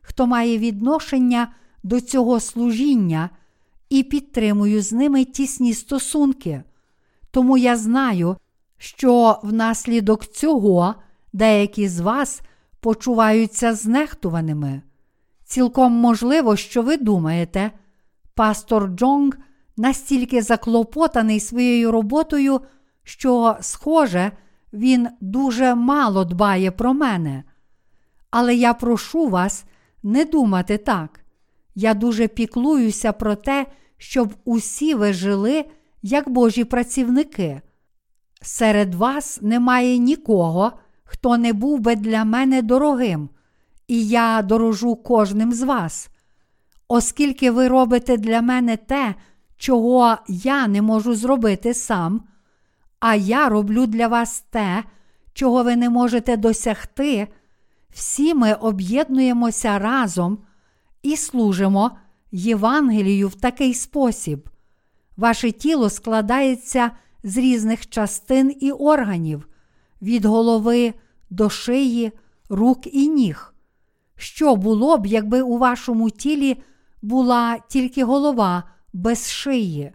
хто 0.00 0.26
має 0.26 0.58
відношення 0.58 1.52
до 1.82 2.00
цього 2.00 2.40
служіння 2.40 3.30
і 3.88 4.02
підтримую 4.02 4.82
з 4.82 4.92
ними 4.92 5.24
тісні 5.24 5.74
стосунки. 5.74 6.62
Тому 7.30 7.56
я 7.58 7.76
знаю, 7.76 8.36
що 8.82 9.40
внаслідок 9.42 10.26
цього 10.26 10.94
деякі 11.32 11.88
з 11.88 12.00
вас 12.00 12.40
почуваються 12.80 13.74
знехтуваними. 13.74 14.82
Цілком 15.44 15.92
можливо, 15.92 16.56
що 16.56 16.82
ви 16.82 16.96
думаєте, 16.96 17.70
пастор 18.34 18.86
Джонг 18.88 19.32
настільки 19.76 20.42
заклопотаний 20.42 21.40
своєю 21.40 21.90
роботою, 21.90 22.60
що, 23.02 23.56
схоже, 23.60 24.32
він 24.72 25.08
дуже 25.20 25.74
мало 25.74 26.24
дбає 26.24 26.70
про 26.70 26.94
мене. 26.94 27.44
Але 28.30 28.54
я 28.54 28.74
прошу 28.74 29.28
вас 29.28 29.64
не 30.02 30.24
думати 30.24 30.78
так. 30.78 31.20
Я 31.74 31.94
дуже 31.94 32.28
піклуюся 32.28 33.12
про 33.12 33.34
те, 33.34 33.66
щоб 33.96 34.34
усі 34.44 34.94
ви 34.94 35.12
жили 35.12 35.64
як 36.02 36.28
Божі 36.28 36.64
працівники. 36.64 37.60
Серед 38.42 38.94
вас 38.94 39.42
немає 39.42 39.98
нікого, 39.98 40.72
хто 41.04 41.36
не 41.36 41.52
був 41.52 41.80
би 41.80 41.96
для 41.96 42.24
мене 42.24 42.62
дорогим, 42.62 43.28
і 43.88 44.06
я 44.08 44.42
дорожу 44.42 44.96
кожним 44.96 45.52
з 45.52 45.62
вас. 45.62 46.10
Оскільки 46.88 47.50
ви 47.50 47.68
робите 47.68 48.16
для 48.16 48.42
мене 48.42 48.76
те, 48.76 49.14
чого 49.56 50.16
я 50.28 50.66
не 50.66 50.82
можу 50.82 51.14
зробити 51.14 51.74
сам, 51.74 52.22
а 53.00 53.14
я 53.14 53.48
роблю 53.48 53.86
для 53.86 54.08
вас 54.08 54.44
те, 54.50 54.84
чого 55.32 55.62
ви 55.62 55.76
не 55.76 55.90
можете 55.90 56.36
досягти, 56.36 57.28
всі 57.90 58.34
ми 58.34 58.52
об'єднуємося 58.52 59.78
разом 59.78 60.38
і 61.02 61.16
служимо 61.16 61.90
Євангелію 62.32 63.28
в 63.28 63.34
такий 63.34 63.74
спосіб. 63.74 64.48
Ваше 65.16 65.52
тіло 65.52 65.90
складається 65.90 66.90
з 67.22 67.36
різних 67.36 67.88
частин 67.88 68.56
і 68.60 68.72
органів, 68.72 69.48
від 70.02 70.24
голови 70.24 70.94
до 71.30 71.50
шиї, 71.50 72.12
рук 72.48 72.94
і 72.94 73.08
ніг. 73.08 73.54
Що 74.16 74.56
було 74.56 74.98
б, 74.98 75.06
якби 75.06 75.42
у 75.42 75.58
вашому 75.58 76.10
тілі 76.10 76.62
була 77.02 77.58
тільки 77.68 78.04
голова 78.04 78.64
без 78.92 79.30
шиї? 79.30 79.92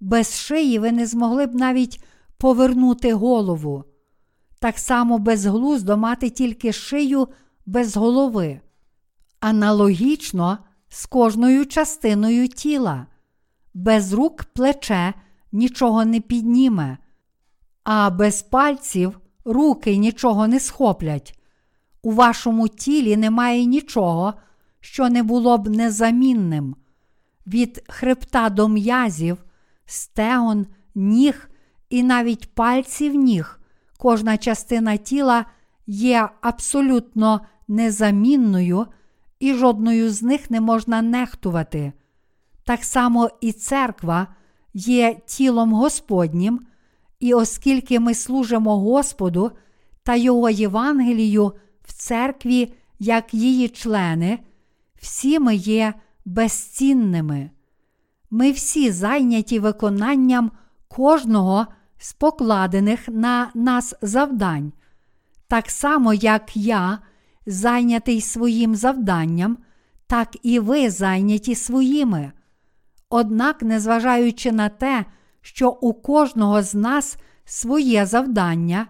Без 0.00 0.40
шиї 0.40 0.78
ви 0.78 0.92
не 0.92 1.06
змогли 1.06 1.46
б 1.46 1.54
навіть 1.54 2.04
повернути 2.38 3.14
голову. 3.14 3.84
Так 4.58 4.78
само 4.78 5.18
безглуздо 5.18 5.96
мати 5.96 6.30
тільки 6.30 6.72
шию 6.72 7.28
без 7.66 7.96
голови. 7.96 8.60
Аналогічно 9.40 10.58
з 10.88 11.06
кожною 11.06 11.66
частиною 11.66 12.48
тіла. 12.48 13.06
Без 13.74 14.12
рук 14.12 14.44
плече 14.44 15.14
нічого 15.54 16.04
не 16.04 16.20
підніме, 16.20 16.98
а 17.84 18.10
без 18.10 18.42
пальців 18.42 19.20
руки 19.44 19.96
нічого 19.96 20.48
не 20.48 20.60
схоплять. 20.60 21.38
У 22.02 22.12
вашому 22.12 22.68
тілі 22.68 23.16
немає 23.16 23.64
нічого, 23.64 24.34
що 24.80 25.08
не 25.08 25.22
було 25.22 25.58
б 25.58 25.68
незамінним. 25.68 26.76
Від 27.46 27.82
хребта 27.88 28.50
до 28.50 28.68
м'язів, 28.68 29.44
стегон, 29.86 30.66
ніг 30.94 31.50
і 31.90 32.02
навіть 32.02 32.54
пальців 32.54 33.14
ніг, 33.14 33.60
кожна 33.98 34.36
частина 34.36 34.96
тіла 34.96 35.44
є 35.86 36.28
абсолютно 36.40 37.40
незамінною, 37.68 38.86
і 39.40 39.54
жодною 39.54 40.10
з 40.10 40.22
них 40.22 40.50
не 40.50 40.60
можна 40.60 41.02
нехтувати. 41.02 41.92
Так 42.64 42.84
само 42.84 43.30
і 43.40 43.52
церква 43.52 44.26
є 44.74 45.16
тілом 45.26 45.72
Господнім, 45.72 46.60
і 47.20 47.34
оскільки 47.34 48.00
ми 48.00 48.14
служимо 48.14 48.78
Господу 48.78 49.50
та 50.02 50.14
Його 50.14 50.50
Євангелію 50.50 51.52
в 51.82 51.92
церкві, 51.92 52.72
як 52.98 53.34
її 53.34 53.68
члени, 53.68 54.38
всі 55.00 55.38
ми 55.38 55.54
є 55.54 55.94
безцінними. 56.24 57.50
Ми 58.30 58.52
всі 58.52 58.90
зайняті 58.90 59.58
виконанням 59.58 60.50
кожного 60.88 61.66
з 61.98 62.12
покладених 62.12 63.08
на 63.08 63.50
нас 63.54 63.94
завдань, 64.02 64.72
так 65.48 65.70
само, 65.70 66.14
як 66.14 66.56
я 66.56 66.98
зайнятий 67.46 68.20
своїм 68.20 68.74
завданням, 68.74 69.58
так 70.06 70.36
і 70.42 70.58
ви 70.58 70.90
зайняті 70.90 71.54
своїми. 71.54 72.32
Однак, 73.16 73.62
незважаючи 73.62 74.52
на 74.52 74.68
те, 74.68 75.04
що 75.40 75.70
у 75.70 75.92
кожного 75.92 76.62
з 76.62 76.74
нас 76.74 77.16
своє 77.44 78.06
завдання, 78.06 78.86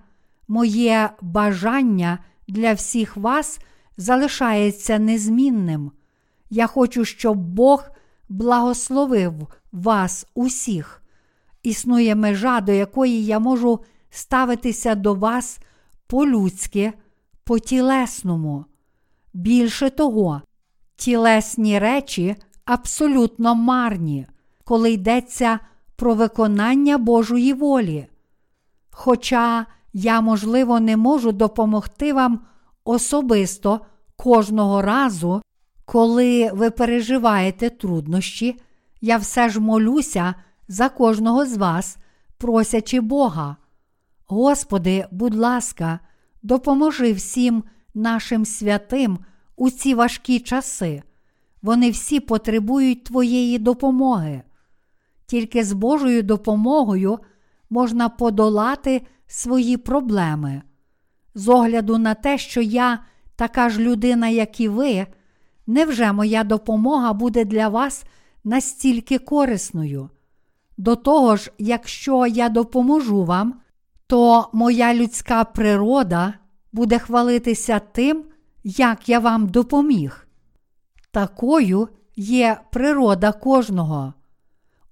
моє 0.48 1.10
бажання 1.20 2.18
для 2.48 2.72
всіх 2.72 3.16
вас 3.16 3.59
залишається 3.96 4.98
незмінним. 4.98 5.90
Я 6.51 6.66
хочу, 6.66 7.05
щоб 7.05 7.38
Бог 7.38 7.84
благословив 8.28 9.34
вас 9.72 10.26
усіх. 10.34 11.02
Існує 11.62 12.14
межа, 12.14 12.60
до 12.60 12.72
якої 12.72 13.24
я 13.24 13.38
можу 13.38 13.80
ставитися 14.10 14.94
до 14.94 15.14
вас 15.14 15.59
по-людськи, 16.06 16.92
по 17.44 17.59
тілесному. 17.59 18.64
Більше 19.34 19.90
того, 19.90 20.42
тілесні 20.96 21.78
речі 21.78 22.36
абсолютно 22.64 23.54
марні, 23.54 24.26
коли 24.64 24.92
йдеться 24.92 25.58
про 25.96 26.14
виконання 26.14 26.98
Божої 26.98 27.52
волі. 27.52 28.06
Хоча 28.90 29.66
я, 29.92 30.20
можливо, 30.20 30.80
не 30.80 30.96
можу 30.96 31.32
допомогти 31.32 32.12
вам 32.12 32.40
особисто 32.84 33.80
кожного 34.16 34.82
разу, 34.82 35.42
коли 35.84 36.50
ви 36.52 36.70
переживаєте 36.70 37.70
труднощі, 37.70 38.60
я 39.00 39.16
все 39.16 39.48
ж 39.48 39.60
молюся 39.60 40.34
за 40.68 40.88
кожного 40.88 41.46
з 41.46 41.56
вас, 41.56 41.96
просячи 42.38 43.00
Бога. 43.00 43.56
Господи, 44.26 45.06
будь 45.10 45.34
ласка, 45.34 45.98
допоможи 46.42 47.12
всім 47.12 47.64
нашим 47.94 48.44
святим 48.44 49.18
у 49.56 49.70
ці 49.70 49.94
важкі 49.94 50.40
часи. 50.40 51.02
Вони 51.64 51.90
всі 51.90 52.20
потребують 52.20 53.04
Твоєї 53.04 53.58
допомоги. 53.58 54.42
Тільки 55.26 55.64
з 55.64 55.72
Божою 55.72 56.22
допомогою 56.22 57.18
можна 57.70 58.08
подолати 58.08 59.06
свої 59.26 59.76
проблеми. 59.76 60.62
З 61.34 61.48
огляду 61.48 61.98
на 61.98 62.14
те, 62.14 62.38
що 62.38 62.60
я 62.60 62.98
така 63.36 63.68
ж 63.68 63.80
людина, 63.80 64.28
як 64.28 64.60
і 64.60 64.68
ви, 64.68 65.06
невже 65.66 66.12
моя 66.12 66.44
допомога 66.44 67.12
буде 67.12 67.44
для 67.44 67.68
вас 67.68 68.04
настільки 68.44 69.18
корисною? 69.18 70.10
До 70.76 70.96
того 70.96 71.36
ж, 71.36 71.52
якщо 71.58 72.26
я 72.26 72.48
допоможу 72.48 73.24
вам, 73.24 73.60
то 74.06 74.48
моя 74.52 74.94
людська 74.94 75.44
природа 75.44 76.34
буде 76.72 76.98
хвалитися 76.98 77.78
тим, 77.78 78.24
як 78.64 79.08
я 79.08 79.18
вам 79.18 79.48
допоміг. 79.48 80.23
Такою 81.14 81.88
є 82.16 82.60
природа 82.70 83.32
кожного. 83.32 84.14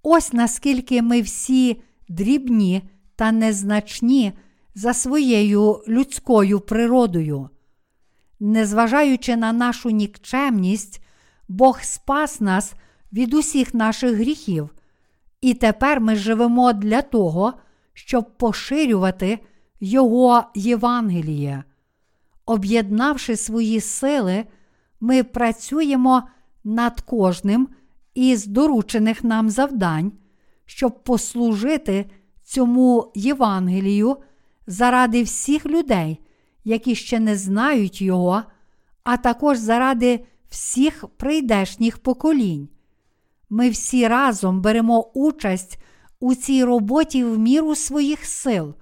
Ось 0.02 0.32
наскільки 0.32 1.02
ми 1.02 1.20
всі 1.20 1.82
дрібні 2.08 2.82
та 3.16 3.32
незначні 3.32 4.32
за 4.74 4.94
своєю 4.94 5.82
людською 5.88 6.60
природою. 6.60 7.48
Незважаючи 8.40 9.36
на 9.36 9.52
нашу 9.52 9.90
нікчемність, 9.90 11.02
Бог 11.48 11.82
спас 11.82 12.40
нас 12.40 12.74
від 13.12 13.34
усіх 13.34 13.74
наших 13.74 14.14
гріхів 14.14 14.70
І 15.40 15.54
тепер 15.54 16.00
ми 16.00 16.16
живемо 16.16 16.72
для 16.72 17.02
того, 17.02 17.52
щоб 17.92 18.38
поширювати 18.38 19.38
Його 19.80 20.44
Євангеліє. 20.54 21.64
Об'єднавши 22.46 23.36
свої 23.36 23.80
сили, 23.80 24.44
ми 25.02 25.24
працюємо 25.24 26.22
над 26.64 27.00
кожним 27.00 27.68
із 28.14 28.46
доручених 28.46 29.24
нам 29.24 29.50
завдань, 29.50 30.12
щоб 30.66 31.04
послужити 31.04 32.10
цьому 32.42 33.12
Євангелію 33.14 34.16
заради 34.66 35.22
всіх 35.22 35.66
людей, 35.66 36.20
які 36.64 36.94
ще 36.94 37.20
не 37.20 37.36
знають 37.36 38.02
Його, 38.02 38.42
а 39.04 39.16
також 39.16 39.58
заради 39.58 40.24
всіх 40.48 41.08
прийдешніх 41.16 41.98
поколінь. 41.98 42.68
Ми 43.50 43.70
всі 43.70 44.08
разом 44.08 44.60
беремо 44.60 45.10
участь 45.14 45.78
у 46.20 46.34
цій 46.34 46.64
роботі 46.64 47.24
в 47.24 47.38
міру 47.38 47.74
своїх 47.74 48.24
сил. 48.24 48.74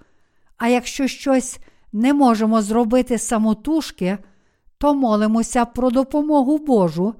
А 0.57 0.69
якщо 0.69 1.07
щось 1.07 1.59
не 1.93 2.15
можемо 2.15 2.63
зробити 2.63 3.19
самотужки, 3.19 4.19
то 4.81 4.95
молимося 4.95 5.65
про 5.65 5.91
допомогу 5.91 6.59
Божу 6.59 7.15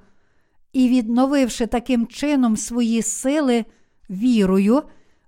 і, 0.73 0.89
відновивши 0.89 1.67
таким 1.67 2.07
чином 2.07 2.57
свої 2.57 3.01
сили 3.01 3.65
вірою, 4.09 4.83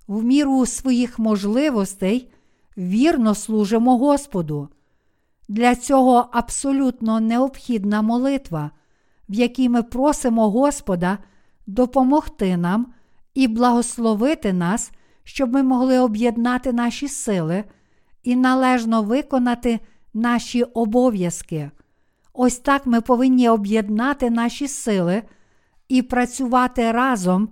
в 0.08 0.24
міру 0.24 0.66
своїх 0.66 1.20
можливостей, 1.20 2.32
вірно 2.78 3.36
служимо 3.36 3.98
Господу. 3.98 4.70
Для 5.50 5.76
цього 5.76 6.30
абсолютно 6.32 7.20
необхідна 7.20 8.02
молитва, 8.02 8.72
в 9.30 9.34
якій 9.34 9.70
ми 9.70 9.84
просимо 9.84 10.50
Господа 10.50 11.18
допомогти 11.68 12.58
нам 12.58 12.94
і 13.34 13.48
благословити 13.48 14.54
нас, 14.54 14.92
щоб 15.24 15.54
ми 15.54 15.64
могли 15.64 16.00
об'єднати 16.00 16.74
наші 16.74 17.08
сили 17.08 17.64
і 18.24 18.36
належно 18.36 19.04
виконати 19.04 19.80
наші 20.14 20.64
обов'язки. 20.64 21.72
Ось 22.34 22.58
так 22.58 22.86
ми 22.86 23.02
повинні 23.02 23.50
об'єднати 23.50 24.30
наші 24.30 24.68
сили 24.68 25.24
і 25.88 26.02
працювати 26.02 26.92
разом 26.92 27.50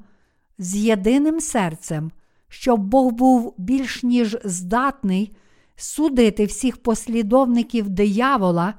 з 0.58 0.76
єдиним 0.76 1.40
серцем, 1.40 2.12
щоб 2.48 2.80
Бог 2.82 3.12
був 3.12 3.53
більш 3.58 4.03
ніж 4.03 4.38
здатний 4.44 5.36
судити 5.76 6.45
всіх 6.45 6.78
послідовників 6.78 7.90
диявола 7.90 8.74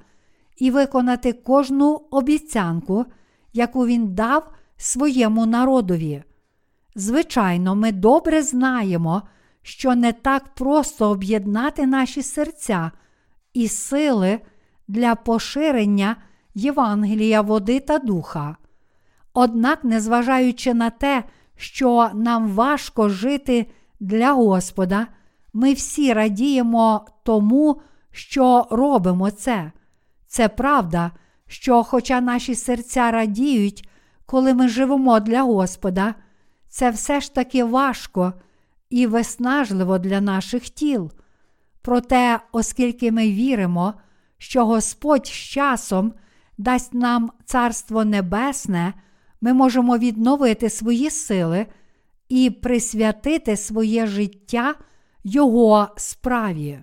і 0.57 0.71
виконати 0.71 1.33
кожну 1.33 2.01
обіцянку, 2.11 3.05
яку 3.53 3.87
він 3.87 4.15
дав 4.15 4.51
своєму 4.77 5.47
народові. 5.47 6.23
Звичайно, 6.95 7.75
ми 7.75 7.93
добре 7.93 8.43
знаємо, 8.43 9.23
що 9.63 9.95
не 9.95 10.13
так 10.13 10.55
просто 10.55 11.11
об'єднати 11.11 11.87
наші 11.87 12.23
серця 12.23 12.91
і 13.55 13.69
сили 13.69 14.41
для 14.93 15.15
поширення 15.15 16.17
Євангелія 16.55 17.41
води 17.41 17.81
та 17.81 17.99
духа. 17.99 18.57
Однак, 19.35 19.85
незважаючи 19.85 20.75
на 20.75 20.91
те, 20.91 21.25
що 21.57 22.11
нам 22.15 22.49
важко 22.49 23.09
жити 23.09 23.67
для 24.01 24.33
Господа, 24.33 25.07
ми 25.53 25.73
всі 25.73 26.13
радіємо 26.13 27.07
тому, 27.23 27.81
що 28.11 28.67
робимо 28.71 29.31
це. 29.31 29.73
Це 30.27 30.49
правда, 30.49 31.11
що, 31.47 31.83
хоча 31.83 32.21
наші 32.21 32.55
серця 32.55 33.11
радіють, 33.11 33.89
коли 34.27 34.55
ми 34.55 34.69
живемо 34.69 35.21
для 35.21 35.43
Господа, 35.43 36.15
це 36.69 36.91
все 36.91 37.21
ж 37.21 37.35
таки 37.35 37.65
важко 37.65 38.33
і 38.91 39.07
виснажливо 39.07 39.99
для 39.99 40.21
наших 40.21 40.69
тіл. 40.69 41.13
Проте, 41.83 42.41
оскільки 42.53 43.13
ми 43.13 43.29
віримо, 43.29 43.95
що 44.43 44.67
Господь 44.67 45.27
з 45.27 45.31
часом 45.31 46.13
дасть 46.59 46.95
нам 46.95 47.31
Царство 47.45 48.05
Небесне, 48.05 48.95
ми 49.41 49.53
можемо 49.53 49.99
відновити 49.99 50.71
свої 50.71 51.11
сили 51.11 51.67
і 52.29 52.51
присвятити 52.51 53.57
своє 53.57 54.07
життя 54.07 54.75
Його 55.25 55.89
справі. 55.97 56.79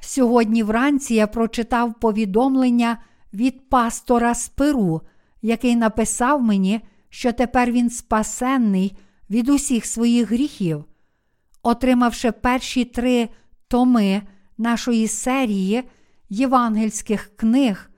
Сьогодні 0.00 0.62
вранці 0.62 1.14
я 1.14 1.26
прочитав 1.26 2.00
повідомлення 2.00 2.98
від 3.32 3.68
пастора 3.68 4.34
з 4.34 4.48
Перу, 4.48 5.00
який 5.42 5.76
написав 5.76 6.42
мені, 6.42 6.80
що 7.08 7.32
тепер 7.32 7.72
він 7.72 7.90
спасенний 7.90 8.96
від 9.30 9.48
усіх 9.48 9.86
своїх 9.86 10.30
гріхів. 10.30 10.84
Отримавши 11.62 12.32
перші 12.32 12.84
три 12.84 13.28
томи 13.68 14.22
нашої 14.58 15.08
серії 15.08 15.84
євангельських 16.34 17.36
книг, 17.36 17.90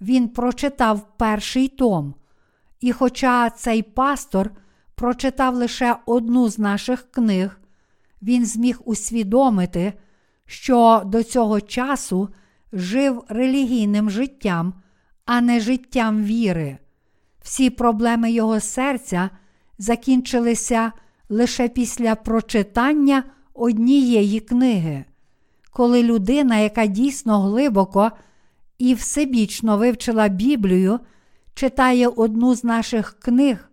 він 0.00 0.28
прочитав 0.28 1.16
перший 1.16 1.68
том. 1.68 2.14
І 2.80 2.92
хоча 2.92 3.50
цей 3.50 3.82
пастор 3.82 4.50
прочитав 4.94 5.54
лише 5.54 5.96
одну 6.06 6.48
з 6.48 6.58
наших 6.58 7.10
книг, 7.10 7.60
він 8.22 8.46
зміг 8.46 8.80
усвідомити, 8.84 9.92
що 10.46 11.02
до 11.04 11.22
цього 11.22 11.60
часу 11.60 12.28
жив 12.72 13.24
релігійним 13.28 14.10
життям, 14.10 14.74
а 15.24 15.40
не 15.40 15.60
життям 15.60 16.24
віри. 16.24 16.78
Всі 17.42 17.70
проблеми 17.70 18.32
його 18.32 18.60
серця 18.60 19.30
закінчилися 19.78 20.92
лише 21.28 21.68
після 21.68 22.14
прочитання 22.14 23.24
однієї 23.54 24.40
книги. 24.40 25.04
Коли 25.72 26.02
людина, 26.02 26.58
яка 26.58 26.86
дійсно 26.86 27.40
глибоко 27.40 28.12
і 28.78 28.94
всебічно 28.94 29.78
вивчила 29.78 30.28
Біблію, 30.28 31.00
читає 31.54 32.08
одну 32.08 32.54
з 32.54 32.64
наших 32.64 33.16
книг, 33.18 33.70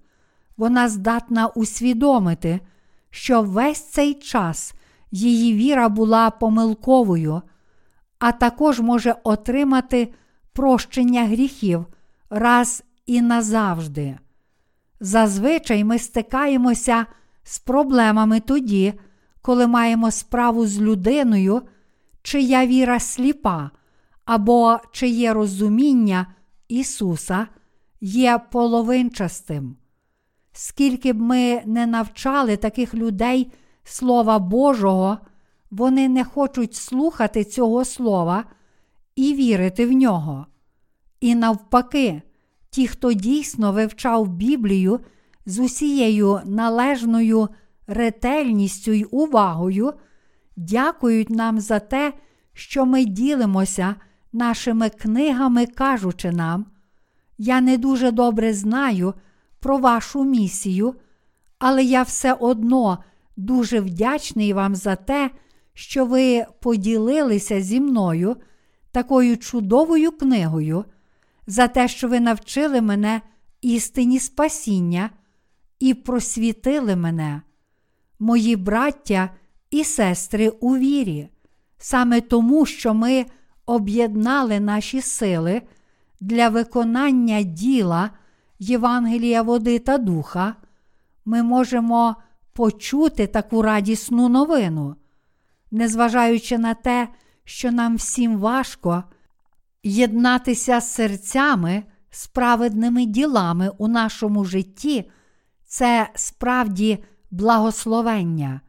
вона 0.57 0.89
здатна 0.89 1.47
усвідомити, 1.47 2.59
що 3.09 3.41
весь 3.41 3.89
цей 3.89 4.13
час 4.13 4.73
її 5.11 5.53
віра 5.53 5.89
була 5.89 6.29
помилковою, 6.29 7.41
а 8.19 8.31
також 8.31 8.79
може 8.79 9.15
отримати 9.23 10.13
прощення 10.53 11.25
гріхів 11.25 11.85
раз 12.29 12.83
і 13.05 13.21
назавжди. 13.21 14.17
Зазвичай 14.99 15.83
ми 15.83 15.99
стикаємося 15.99 17.05
з 17.43 17.59
проблемами 17.59 18.39
тоді, 18.39 18.93
коли 19.41 19.67
маємо 19.67 20.11
справу 20.11 20.67
з 20.67 20.81
людиною, 20.81 21.61
чия 22.21 22.67
віра 22.67 22.99
сліпа, 22.99 23.71
або 24.25 24.77
чиє 24.91 25.33
розуміння 25.33 26.27
Ісуса 26.67 27.47
є 28.01 28.39
половинчастим. 28.51 29.75
Скільки 30.53 31.13
б 31.13 31.21
ми 31.21 31.61
не 31.65 31.85
навчали 31.85 32.57
таких 32.57 32.93
людей 32.93 33.51
Слова 33.83 34.39
Божого, 34.39 35.17
вони 35.71 36.09
не 36.09 36.23
хочуть 36.23 36.75
слухати 36.75 37.43
цього 37.43 37.85
слова 37.85 38.43
і 39.15 39.33
вірити 39.33 39.85
в 39.85 39.91
нього. 39.91 40.45
І 41.21 41.35
навпаки, 41.35 42.21
ті, 42.69 42.87
хто 42.87 43.13
дійсно 43.13 43.71
вивчав 43.71 44.27
Біблію 44.27 44.99
з 45.45 45.59
усією 45.59 46.41
належною 46.45 47.49
ретельністю 47.87 48.91
й 48.91 49.07
увагою, 49.11 49.93
дякують 50.59 51.29
нам 51.29 51.59
за 51.59 51.79
те, 51.79 52.13
що 52.53 52.85
ми 52.85 53.05
ділимося 53.05 53.95
нашими 54.33 54.89
книгами, 54.89 55.65
кажучи 55.65 56.31
нам, 56.31 56.65
я 57.37 57.61
не 57.61 57.77
дуже 57.77 58.11
добре 58.11 58.53
знаю 58.53 59.13
про 59.59 59.77
вашу 59.77 60.23
місію, 60.23 60.95
але 61.59 61.83
я 61.83 62.03
все 62.03 62.33
одно 62.33 63.03
дуже 63.37 63.79
вдячний 63.79 64.53
вам 64.53 64.75
за 64.75 64.95
те, 64.95 65.31
що 65.73 66.05
ви 66.05 66.45
поділилися 66.61 67.61
зі 67.61 67.79
мною 67.79 68.35
такою 68.91 69.37
чудовою 69.37 70.11
книгою, 70.11 70.85
за 71.47 71.67
те, 71.67 71.87
що 71.87 72.07
ви 72.07 72.19
навчили 72.19 72.81
мене 72.81 73.21
істині 73.61 74.19
спасіння 74.19 75.09
і 75.79 75.93
просвітили 75.93 76.95
мене, 76.95 77.41
мої 78.19 78.55
браття 78.55 79.29
і 79.71 79.83
сестри 79.83 80.49
у 80.49 80.77
вірі, 80.77 81.29
саме 81.77 82.21
тому, 82.21 82.65
що 82.65 82.93
ми 82.93 83.25
об'єднали 83.65 84.59
наші 84.59 85.01
сили 85.01 85.61
для 86.21 86.49
виконання 86.49 87.41
діла 87.41 88.09
Євангелія 88.59 89.41
води 89.41 89.79
та 89.79 89.97
духа, 89.97 90.55
ми 91.25 91.43
можемо 91.43 92.15
почути 92.53 93.27
таку 93.27 93.61
радісну 93.61 94.29
новину, 94.29 94.95
незважаючи 95.71 96.57
на 96.57 96.73
те, 96.73 97.07
що 97.43 97.71
нам 97.71 97.95
всім 97.95 98.37
важко 98.37 99.03
єднатися 99.83 100.79
з 100.79 100.91
серцями, 100.93 101.83
з 102.09 102.27
праведними 102.27 103.05
ділами 103.05 103.71
у 103.77 103.87
нашому 103.87 104.45
житті, 104.45 105.11
це 105.65 106.09
справді 106.15 107.03
благословення. 107.31 108.61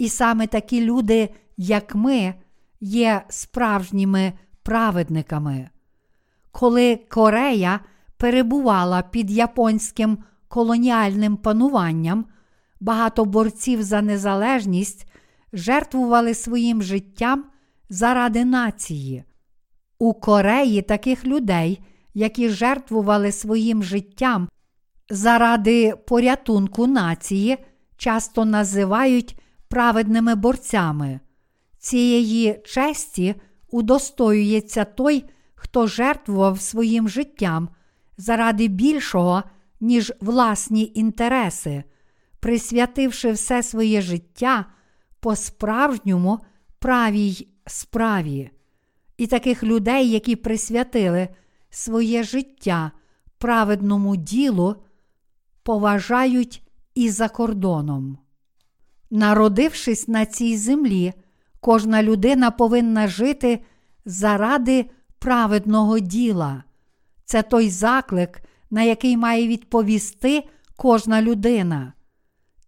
І 0.00 0.08
саме 0.08 0.46
такі 0.46 0.80
люди, 0.80 1.28
як 1.56 1.94
ми, 1.94 2.34
є 2.80 3.22
справжніми 3.28 4.32
праведниками. 4.62 5.68
Коли 6.52 6.96
Корея 6.96 7.80
перебувала 8.16 9.02
під 9.02 9.30
японським 9.30 10.18
колоніальним 10.48 11.36
пануванням, 11.36 12.24
багато 12.80 13.24
борців 13.24 13.82
за 13.82 14.02
незалежність 14.02 15.06
жертвували 15.52 16.34
своїм 16.34 16.82
життям 16.82 17.44
заради 17.88 18.44
нації. 18.44 19.24
У 19.98 20.14
Кореї 20.14 20.82
таких 20.82 21.26
людей, 21.26 21.80
які 22.14 22.48
жертвували 22.48 23.32
своїм 23.32 23.82
життям 23.82 24.48
заради 25.10 25.94
порятунку 26.06 26.86
нації, 26.86 27.58
часто 27.96 28.44
називають 28.44 29.39
праведними 29.70 30.34
борцями. 30.34 31.20
Цієї 31.78 32.60
честі 32.64 33.34
удостоюється 33.70 34.84
той, 34.84 35.24
хто 35.54 35.86
жертвував 35.86 36.60
своїм 36.60 37.08
життям 37.08 37.68
заради 38.16 38.68
більшого, 38.68 39.42
ніж 39.80 40.12
власні 40.20 40.92
інтереси, 40.94 41.84
присвятивши 42.40 43.32
все 43.32 43.62
своє 43.62 44.02
життя 44.02 44.66
по 45.20 45.36
справжньому 45.36 46.38
правій 46.78 47.48
справі. 47.66 48.50
І 49.16 49.26
таких 49.26 49.62
людей, 49.62 50.10
які 50.10 50.36
присвятили 50.36 51.28
своє 51.70 52.22
життя 52.22 52.92
праведному 53.38 54.16
ділу, 54.16 54.76
поважають 55.62 56.62
і 56.94 57.10
за 57.10 57.28
кордоном. 57.28 58.18
Народившись 59.10 60.08
на 60.08 60.26
цій 60.26 60.56
землі, 60.56 61.12
кожна 61.60 62.02
людина 62.02 62.50
повинна 62.50 63.08
жити 63.08 63.60
заради 64.04 64.90
праведного 65.18 65.98
діла. 65.98 66.64
Це 67.24 67.42
той 67.42 67.70
заклик, 67.70 68.42
на 68.70 68.82
який 68.82 69.16
має 69.16 69.48
відповісти 69.48 70.44
кожна 70.76 71.22
людина. 71.22 71.92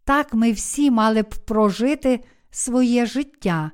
Так 0.05 0.35
ми 0.35 0.53
всі 0.53 0.91
мали 0.91 1.23
б 1.23 1.29
прожити 1.29 2.21
своє 2.51 3.07
життя, 3.07 3.71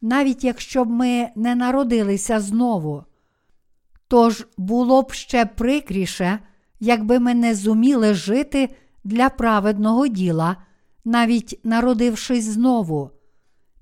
навіть 0.00 0.44
якщо 0.44 0.84
б 0.84 0.90
ми 0.90 1.28
не 1.36 1.54
народилися 1.54 2.40
знову. 2.40 3.04
Тож 4.08 4.46
було 4.56 5.02
б 5.02 5.12
ще 5.12 5.46
прикріше, 5.46 6.38
якби 6.80 7.18
ми 7.18 7.34
не 7.34 7.54
зуміли 7.54 8.14
жити 8.14 8.68
для 9.04 9.28
праведного 9.28 10.06
діла, 10.06 10.56
навіть 11.04 11.60
народившись 11.64 12.44
знову. 12.44 13.10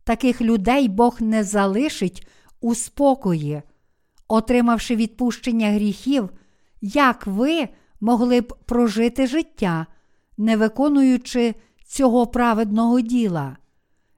Таких 0.04 0.40
людей 0.40 0.88
Бог 0.88 1.22
не 1.22 1.44
залишить 1.44 2.26
у 2.60 2.74
спокої, 2.74 3.62
отримавши 4.28 4.96
відпущення 4.96 5.70
гріхів, 5.70 6.30
як 6.80 7.26
ви 7.26 7.68
могли 8.00 8.40
б 8.40 8.54
прожити 8.66 9.26
життя, 9.26 9.86
не 10.38 10.56
виконуючи 10.56 11.54
цього 11.86 12.26
праведного 12.26 13.00
діла, 13.00 13.56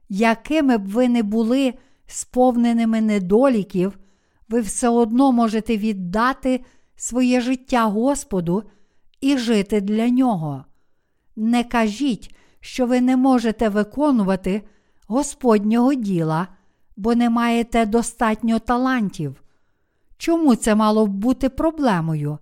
якими 0.09 0.77
б 0.77 0.87
ви 0.87 1.09
не 1.09 1.23
були 1.23 1.73
сповненими 2.07 3.01
недоліків, 3.01 3.99
ви 4.49 4.61
все 4.61 4.89
одно 4.89 5.31
можете 5.31 5.77
віддати 5.77 6.65
своє 6.95 7.41
життя 7.41 7.85
Господу 7.85 8.63
і 9.21 9.37
жити 9.37 9.81
для 9.81 10.09
нього. 10.09 10.65
Не 11.35 11.63
кажіть, 11.63 12.35
що 12.63 12.85
ви 12.85 13.01
не 13.01 13.17
можете 13.17 13.69
виконувати 13.69 14.61
Господнього 15.07 15.93
діла, 15.93 16.47
бо 16.97 17.15
не 17.15 17.29
маєте 17.29 17.85
достатньо 17.85 18.59
талантів. 18.59 19.43
Чому 20.17 20.55
це 20.55 20.75
мало 20.75 21.07
б 21.07 21.09
бути 21.09 21.49
проблемою? 21.49 22.37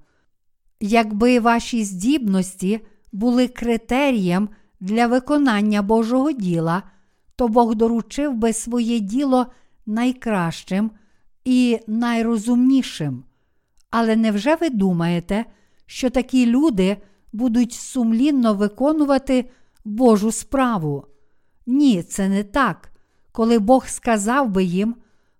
Якби 0.80 1.39
ваші 1.39 1.84
здібності 1.84 2.80
були 3.11 3.48
критерієм 3.48 4.49
для 4.80 5.07
виконання 5.07 5.81
Божого 5.81 6.31
діла, 6.31 6.84
то 7.35 7.48
Бог 7.48 7.76
доручив 7.76 8.34
би 8.34 8.53
своє 8.53 8.99
діло 8.99 9.45
найкращим 9.85 10.91
і 11.45 11.80
найрозумнішим. 11.88 13.23
Але 13.89 14.15
невже 14.15 14.56
ви 14.56 14.69
думаєте, 14.69 15.45
що 15.85 16.10
такі 16.10 16.45
люди 16.45 16.98
будуть 17.34 17.73
сумлінно 17.73 18.53
виконувати 18.53 19.49
Божу 19.85 20.31
справу? 20.31 21.05
Ні, 21.65 22.03
це 22.03 22.29
не 22.29 22.43
так. 22.43 22.91
Коли 23.31 23.59
Бог 23.59 23.87
сказав 23.87 24.49
би 24.49 24.63
їм, 24.63 24.95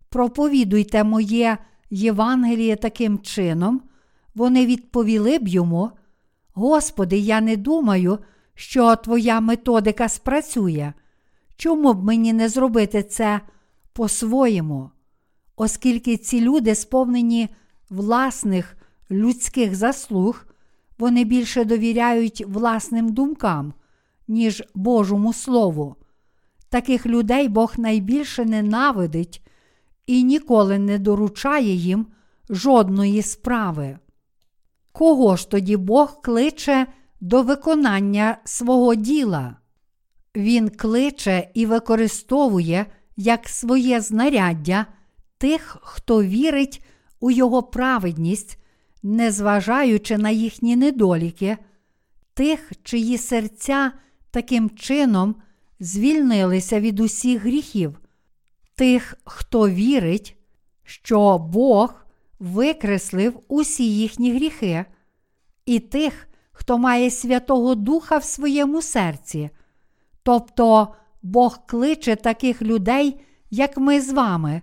проповідуйте 0.10 1.04
моє 1.04 1.58
Євангеліє 1.90 2.76
таким 2.76 3.20
чином, 3.20 3.82
вони 4.36 4.66
відповіли 4.66 5.40
б 5.40 5.48
йому: 5.48 5.92
Господи, 6.54 7.18
я 7.18 7.42
не 7.42 7.58
думаю, 7.58 8.20
що 8.56 8.96
Твоя 8.96 9.40
методика 9.40 10.10
спрацює. 10.10 10.94
Чому 11.56 11.94
б 11.94 12.04
мені 12.04 12.34
не 12.34 12.50
зробити 12.50 13.04
це 13.04 13.42
по-своєму? 13.94 14.90
Оскільки 15.56 16.18
ці 16.18 16.42
люди 16.42 16.76
сповнені 16.76 17.50
власних 17.90 18.78
людських 19.12 19.76
заслуг, 19.76 20.46
вони 20.98 21.24
більше 21.24 21.66
довіряють 21.66 22.46
власним 22.48 23.14
думкам, 23.14 23.74
ніж 24.32 24.64
Божому 24.76 25.34
Слову. 25.34 25.96
Таких 26.70 27.06
людей 27.06 27.48
Бог 27.48 27.74
найбільше 27.78 28.46
ненавидить 28.46 29.42
і 30.08 30.24
ніколи 30.24 30.80
не 30.80 31.00
доручає 31.00 31.74
їм 31.74 32.08
жодної 32.50 33.22
справи. 33.22 34.00
Кого 34.92 35.36
ж 35.36 35.50
тоді 35.50 35.78
Бог 35.78 36.22
кличе 36.22 36.88
до 37.22 37.44
виконання 37.44 38.38
свого 38.44 38.96
діла? 38.96 39.56
Він 40.36 40.70
кличе 40.70 41.52
і 41.54 41.66
використовує 41.66 42.86
як 43.18 43.50
своє 43.50 44.02
знаряддя 44.02 44.86
тих, 45.38 45.78
хто 45.82 46.24
вірить 46.24 46.86
у 47.20 47.32
Його 47.32 47.64
праведність, 47.64 48.58
незважаючи 49.04 50.18
на 50.18 50.30
їхні 50.30 50.76
недоліки, 50.76 51.58
тих, 52.34 52.72
чиї 52.84 53.18
серця 53.18 53.92
таким 54.32 54.70
чином 54.70 55.36
звільнилися 55.80 56.80
від 56.80 57.00
усіх 57.00 57.42
гріхів, 57.42 58.00
тих, 58.76 59.18
хто 59.26 59.70
вірить, 59.70 60.38
що 60.84 61.38
Бог 61.38 62.06
викреслив 62.40 63.40
усі 63.48 63.96
їхні 63.96 64.34
гріхи, 64.34 64.86
і 65.66 65.80
тих, 65.80 66.28
хто 66.52 66.78
має 66.78 67.12
Святого 67.12 67.76
Духа 67.76 68.18
в 68.18 68.24
своєму 68.24 68.82
серці. 68.82 69.50
Тобто 70.24 70.88
Бог 71.22 71.66
кличе 71.66 72.16
таких 72.16 72.62
людей, 72.62 73.22
як 73.50 73.78
ми 73.78 74.02
з 74.02 74.14
вами, 74.14 74.62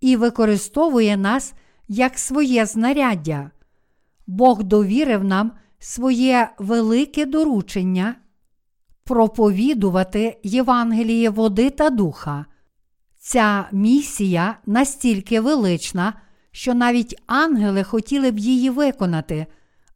і 0.00 0.16
використовує 0.16 1.16
нас 1.16 1.54
як 1.88 2.18
своє 2.18 2.66
знаряддя. 2.66 3.50
Бог 4.26 4.62
довірив 4.62 5.24
нам 5.24 5.52
своє 5.78 6.50
велике 6.58 7.26
доручення 7.26 8.14
проповідувати 9.10 10.38
Євангеліє 10.42 11.30
води 11.30 11.70
та 11.70 11.90
духа. 11.90 12.44
Ця 13.18 13.68
місія 13.72 14.56
настільки 14.66 15.40
велична, 15.40 16.12
що 16.52 16.74
навіть 16.74 17.22
ангели 17.26 17.84
хотіли 17.84 18.30
б 18.30 18.38
її 18.38 18.70
виконати, 18.70 19.46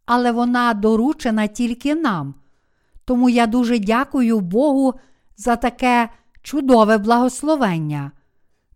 але 0.06 0.32
вона 0.32 0.74
доручена 0.74 1.46
тільки 1.46 1.94
нам. 1.94 2.34
Тому 3.04 3.28
я 3.28 3.46
дуже 3.46 3.78
дякую 3.78 4.40
Богу 4.40 4.94
за 5.36 5.56
таке 5.56 6.08
чудове 6.42 6.98
благословення. 6.98 8.10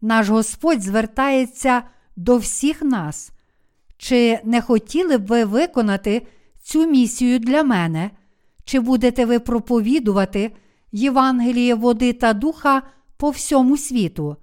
Наш 0.00 0.28
Господь 0.28 0.82
звертається 0.82 1.82
до 2.16 2.36
всіх 2.36 2.82
нас. 2.82 3.30
Чи 3.96 4.40
не 4.44 4.60
хотіли 4.60 5.18
б 5.18 5.26
ви 5.26 5.44
виконати 5.44 6.26
цю 6.62 6.86
місію 6.86 7.38
для 7.38 7.62
мене? 7.62 8.10
Чи 8.68 8.80
будете 8.80 9.24
ви 9.24 9.38
проповідувати 9.38 10.52
Євангеліє 10.92 11.74
води 11.74 12.12
та 12.12 12.32
духа 12.32 12.82
по 13.16 13.30
всьому 13.30 13.76
світу? 13.76 14.36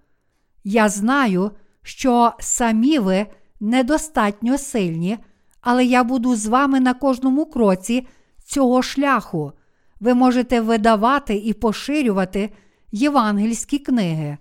Я 0.64 0.89
знаю, 0.89 1.52
що 1.84 2.34
самі 2.39 2.99
ви 2.99 3.26
недостатньо 3.60 4.57
сильні, 4.57 5.18
але 5.61 5.85
я 5.85 6.03
буду 6.03 6.35
з 6.35 6.45
вами 6.45 6.80
на 6.80 6.93
кожному 6.93 7.45
кроці 7.45 8.07
цього 8.45 8.81
шляху. 8.81 9.52
Ви 9.99 10.14
можете 10.14 10.61
видавати 10.61 11.35
і 11.35 11.53
поширювати 11.53 12.49
євангельські 12.91 13.80
книги. 13.80 14.38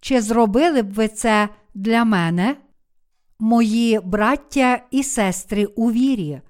Чи 0.00 0.20
зробили 0.20 0.82
б 0.82 0.92
ви 0.92 1.08
це 1.08 1.48
для 1.74 2.04
мене? 2.04 2.56
Мої 3.38 4.00
браття 4.04 4.82
і 4.90 5.02
сестри 5.02 5.64
у 5.64 5.92
вірі, 5.92 6.40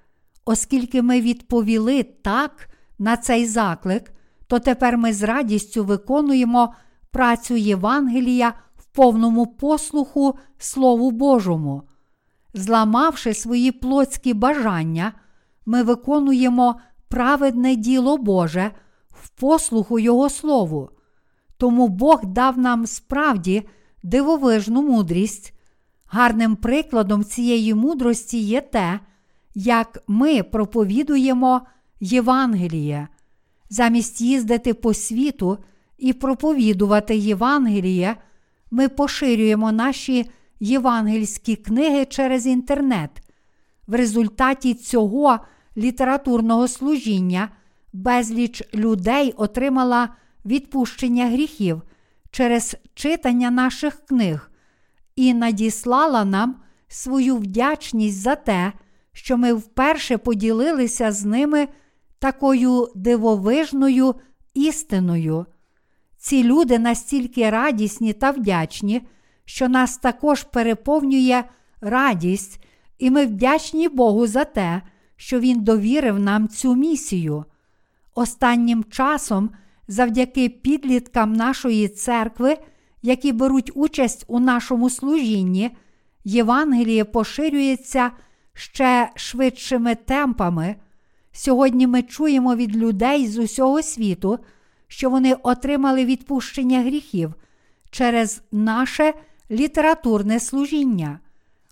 оскільки 0.44 1.02
ми 1.02 1.20
відповіли 1.20 2.02
так 2.02 2.69
на 3.00 3.16
цей 3.16 3.46
заклик, 3.46 4.12
то 4.46 4.58
тепер 4.58 4.98
ми 4.98 5.12
з 5.12 5.22
радістю 5.22 5.84
виконуємо 5.84 6.74
працю 7.10 7.56
Євангелія 7.56 8.54
в 8.76 8.84
повному 8.84 9.46
послуху 9.46 10.38
Слову 10.58 11.10
Божому. 11.10 11.82
Зламавши 12.54 13.34
свої 13.34 13.72
плотські 13.72 14.34
бажання, 14.34 15.12
ми 15.66 15.82
виконуємо 15.82 16.80
праведне 17.08 17.76
діло 17.76 18.16
Боже 18.16 18.70
в 19.10 19.28
послуху 19.28 19.98
Його 19.98 20.30
Слову. 20.30 20.90
Тому 21.56 21.88
Бог 21.88 22.24
дав 22.24 22.58
нам 22.58 22.86
справді 22.86 23.68
дивовижну 24.02 24.82
мудрість. 24.82 25.54
Гарним 26.06 26.56
прикладом 26.56 27.24
цієї 27.24 27.74
мудрості 27.74 28.38
є 28.38 28.60
те, 28.60 29.00
як 29.54 30.02
ми 30.06 30.42
проповідуємо 30.42 31.60
Євангеліє. 32.00 33.08
Замість 33.70 34.20
їздити 34.20 34.74
по 34.74 34.94
світу 34.94 35.58
і 35.98 36.12
проповідувати 36.12 37.16
Євангеліє, 37.16 38.16
ми 38.70 38.88
поширюємо 38.88 39.72
наші 39.72 40.30
євангельські 40.60 41.56
книги 41.56 42.04
через 42.04 42.46
інтернет. 42.46 43.10
В 43.86 43.94
результаті 43.94 44.74
цього 44.74 45.38
літературного 45.76 46.68
служіння 46.68 47.48
безліч 47.92 48.62
людей 48.74 49.34
отримала 49.36 50.08
відпущення 50.44 51.26
гріхів 51.26 51.82
через 52.30 52.76
читання 52.94 53.50
наших 53.50 54.06
книг 54.06 54.50
і 55.16 55.34
надіслала 55.34 56.24
нам 56.24 56.56
свою 56.88 57.36
вдячність 57.36 58.20
за 58.20 58.34
те, 58.34 58.72
що 59.12 59.36
ми 59.36 59.52
вперше 59.52 60.18
поділилися 60.18 61.12
з 61.12 61.24
ними 61.24 61.68
такою 62.20 62.88
дивовижною 62.94 64.14
істиною. 64.54 65.46
Ці 66.16 66.44
люди 66.44 66.78
настільки 66.78 67.50
радісні 67.50 68.12
та 68.12 68.30
вдячні, 68.30 69.02
що 69.44 69.68
нас 69.68 69.96
також 69.96 70.42
переповнює 70.42 71.44
радість, 71.80 72.64
і 72.98 73.10
ми 73.10 73.26
вдячні 73.26 73.88
Богу 73.88 74.26
за 74.26 74.44
те, 74.44 74.82
що 75.16 75.40
Він 75.40 75.64
довірив 75.64 76.18
нам 76.18 76.48
цю 76.48 76.74
місію. 76.74 77.44
Останнім 78.14 78.84
часом, 78.84 79.50
завдяки 79.88 80.48
підліткам 80.48 81.32
нашої 81.32 81.88
церкви, 81.88 82.58
які 83.02 83.32
беруть 83.32 83.70
участь 83.74 84.24
у 84.28 84.40
нашому 84.40 84.90
служінні, 84.90 85.70
Євангеліє 86.24 87.04
поширюється 87.04 88.10
ще 88.54 89.10
швидшими 89.14 89.94
темпами. 89.94 90.76
Сьогодні 91.32 91.86
ми 91.86 92.02
чуємо 92.02 92.56
від 92.56 92.76
людей 92.76 93.26
з 93.26 93.38
усього 93.38 93.82
світу, 93.82 94.38
що 94.88 95.10
вони 95.10 95.34
отримали 95.42 96.04
відпущення 96.04 96.80
гріхів 96.80 97.34
через 97.90 98.42
наше 98.52 99.14
літературне 99.50 100.40
служіння. 100.40 101.18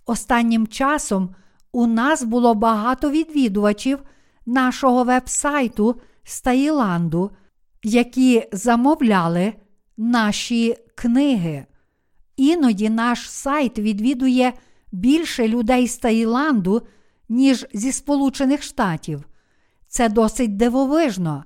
Останнім 0.06 0.66
часом 0.66 1.34
у 1.72 1.86
нас 1.86 2.22
було 2.22 2.54
багато 2.54 3.10
відвідувачів 3.10 3.98
нашого 4.46 5.04
вебсайту 5.04 6.00
з 6.24 6.40
Таїланду, 6.40 7.30
які 7.82 8.48
замовляли 8.52 9.52
наші 9.96 10.76
книги. 10.94 11.66
Іноді 12.36 12.90
наш 12.90 13.30
сайт 13.30 13.78
відвідує 13.78 14.52
більше 14.92 15.48
людей 15.48 15.88
з 15.88 15.96
Таїланду, 15.96 16.82
ніж 17.28 17.66
зі 17.72 17.92
Сполучених 17.92 18.62
Штатів. 18.62 19.24
Це 19.88 20.08
досить 20.08 20.56
дивовижно. 20.56 21.44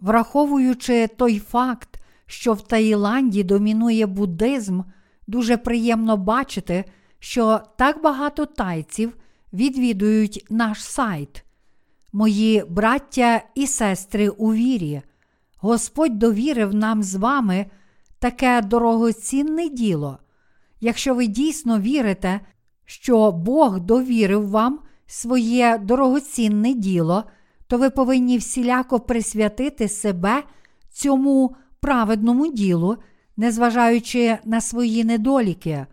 Враховуючи 0.00 1.06
той 1.06 1.38
факт, 1.38 2.00
що 2.26 2.52
в 2.52 2.62
Таїланді 2.62 3.42
домінує 3.42 4.06
буддизм, 4.06 4.80
дуже 5.26 5.56
приємно 5.56 6.16
бачити, 6.16 6.84
що 7.18 7.60
так 7.78 8.02
багато 8.02 8.46
тайців 8.46 9.16
відвідують 9.52 10.46
наш 10.50 10.84
сайт. 10.84 11.44
Мої 12.12 12.64
браття 12.68 13.42
і 13.54 13.66
сестри 13.66 14.28
у 14.28 14.54
вірі, 14.54 15.02
Господь 15.56 16.18
довірив 16.18 16.74
нам 16.74 17.02
з 17.02 17.14
вами 17.14 17.66
таке 18.18 18.62
дорогоцінне 18.62 19.68
діло. 19.68 20.18
Якщо 20.80 21.14
ви 21.14 21.26
дійсно 21.26 21.80
вірите, 21.80 22.40
що 22.84 23.32
Бог 23.32 23.80
довірив 23.80 24.48
вам 24.48 24.80
своє 25.06 25.78
дорогоцінне 25.78 26.74
діло, 26.74 27.24
то 27.70 27.78
ви 27.78 27.90
повинні 27.90 28.38
всіляко 28.38 29.00
присвятити 29.00 29.88
себе 29.88 30.42
цьому 30.92 31.56
праведному 31.80 32.52
ділу, 32.52 32.96
незважаючи 33.36 34.38
на 34.44 34.60
свої 34.60 35.04
недоліки, 35.04 35.86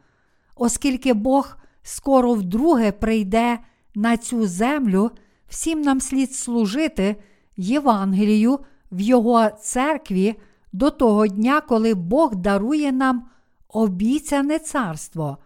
оскільки 0.55 1.13
Бог 1.13 1.57
скоро 1.83 2.33
вдруге 2.33 2.91
прийде 2.91 3.59
на 3.95 4.17
цю 4.17 4.47
землю, 4.47 5.11
всім 5.47 5.81
нам 5.81 6.01
слід 6.01 6.33
служити 6.33 7.15
Євангелію 7.57 8.59
в 8.91 9.01
Його 9.01 9.49
церкві 9.49 10.35
до 10.73 10.89
того 10.89 11.27
дня, 11.27 11.61
коли 11.61 11.93
Бог 11.93 12.35
дарує 12.35 12.91
нам 12.91 13.29
обіцяне 13.69 14.59
царство. 14.59 15.37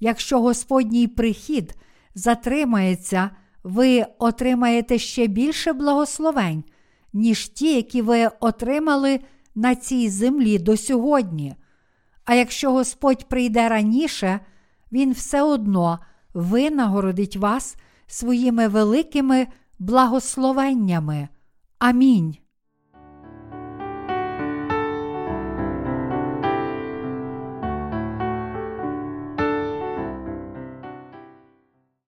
Якщо 0.00 0.40
Господній 0.40 1.08
прихід 1.08 1.74
затримається, 2.14 3.30
ви 3.68 4.06
отримаєте 4.18 4.98
ще 4.98 5.26
більше 5.26 5.72
благословень, 5.72 6.64
ніж 7.12 7.48
ті, 7.48 7.74
які 7.74 8.02
ви 8.02 8.30
отримали 8.40 9.20
на 9.54 9.74
цій 9.74 10.08
землі 10.08 10.58
до 10.58 10.76
сьогодні. 10.76 11.54
А 12.24 12.34
якщо 12.34 12.72
Господь 12.72 13.28
прийде 13.28 13.68
раніше, 13.68 14.40
Він 14.92 15.12
все 15.12 15.42
одно 15.42 15.98
винагородить 16.34 17.36
вас 17.36 17.76
своїми 18.06 18.68
великими 18.68 19.46
благословеннями. 19.78 21.28
Амінь. 21.78 22.36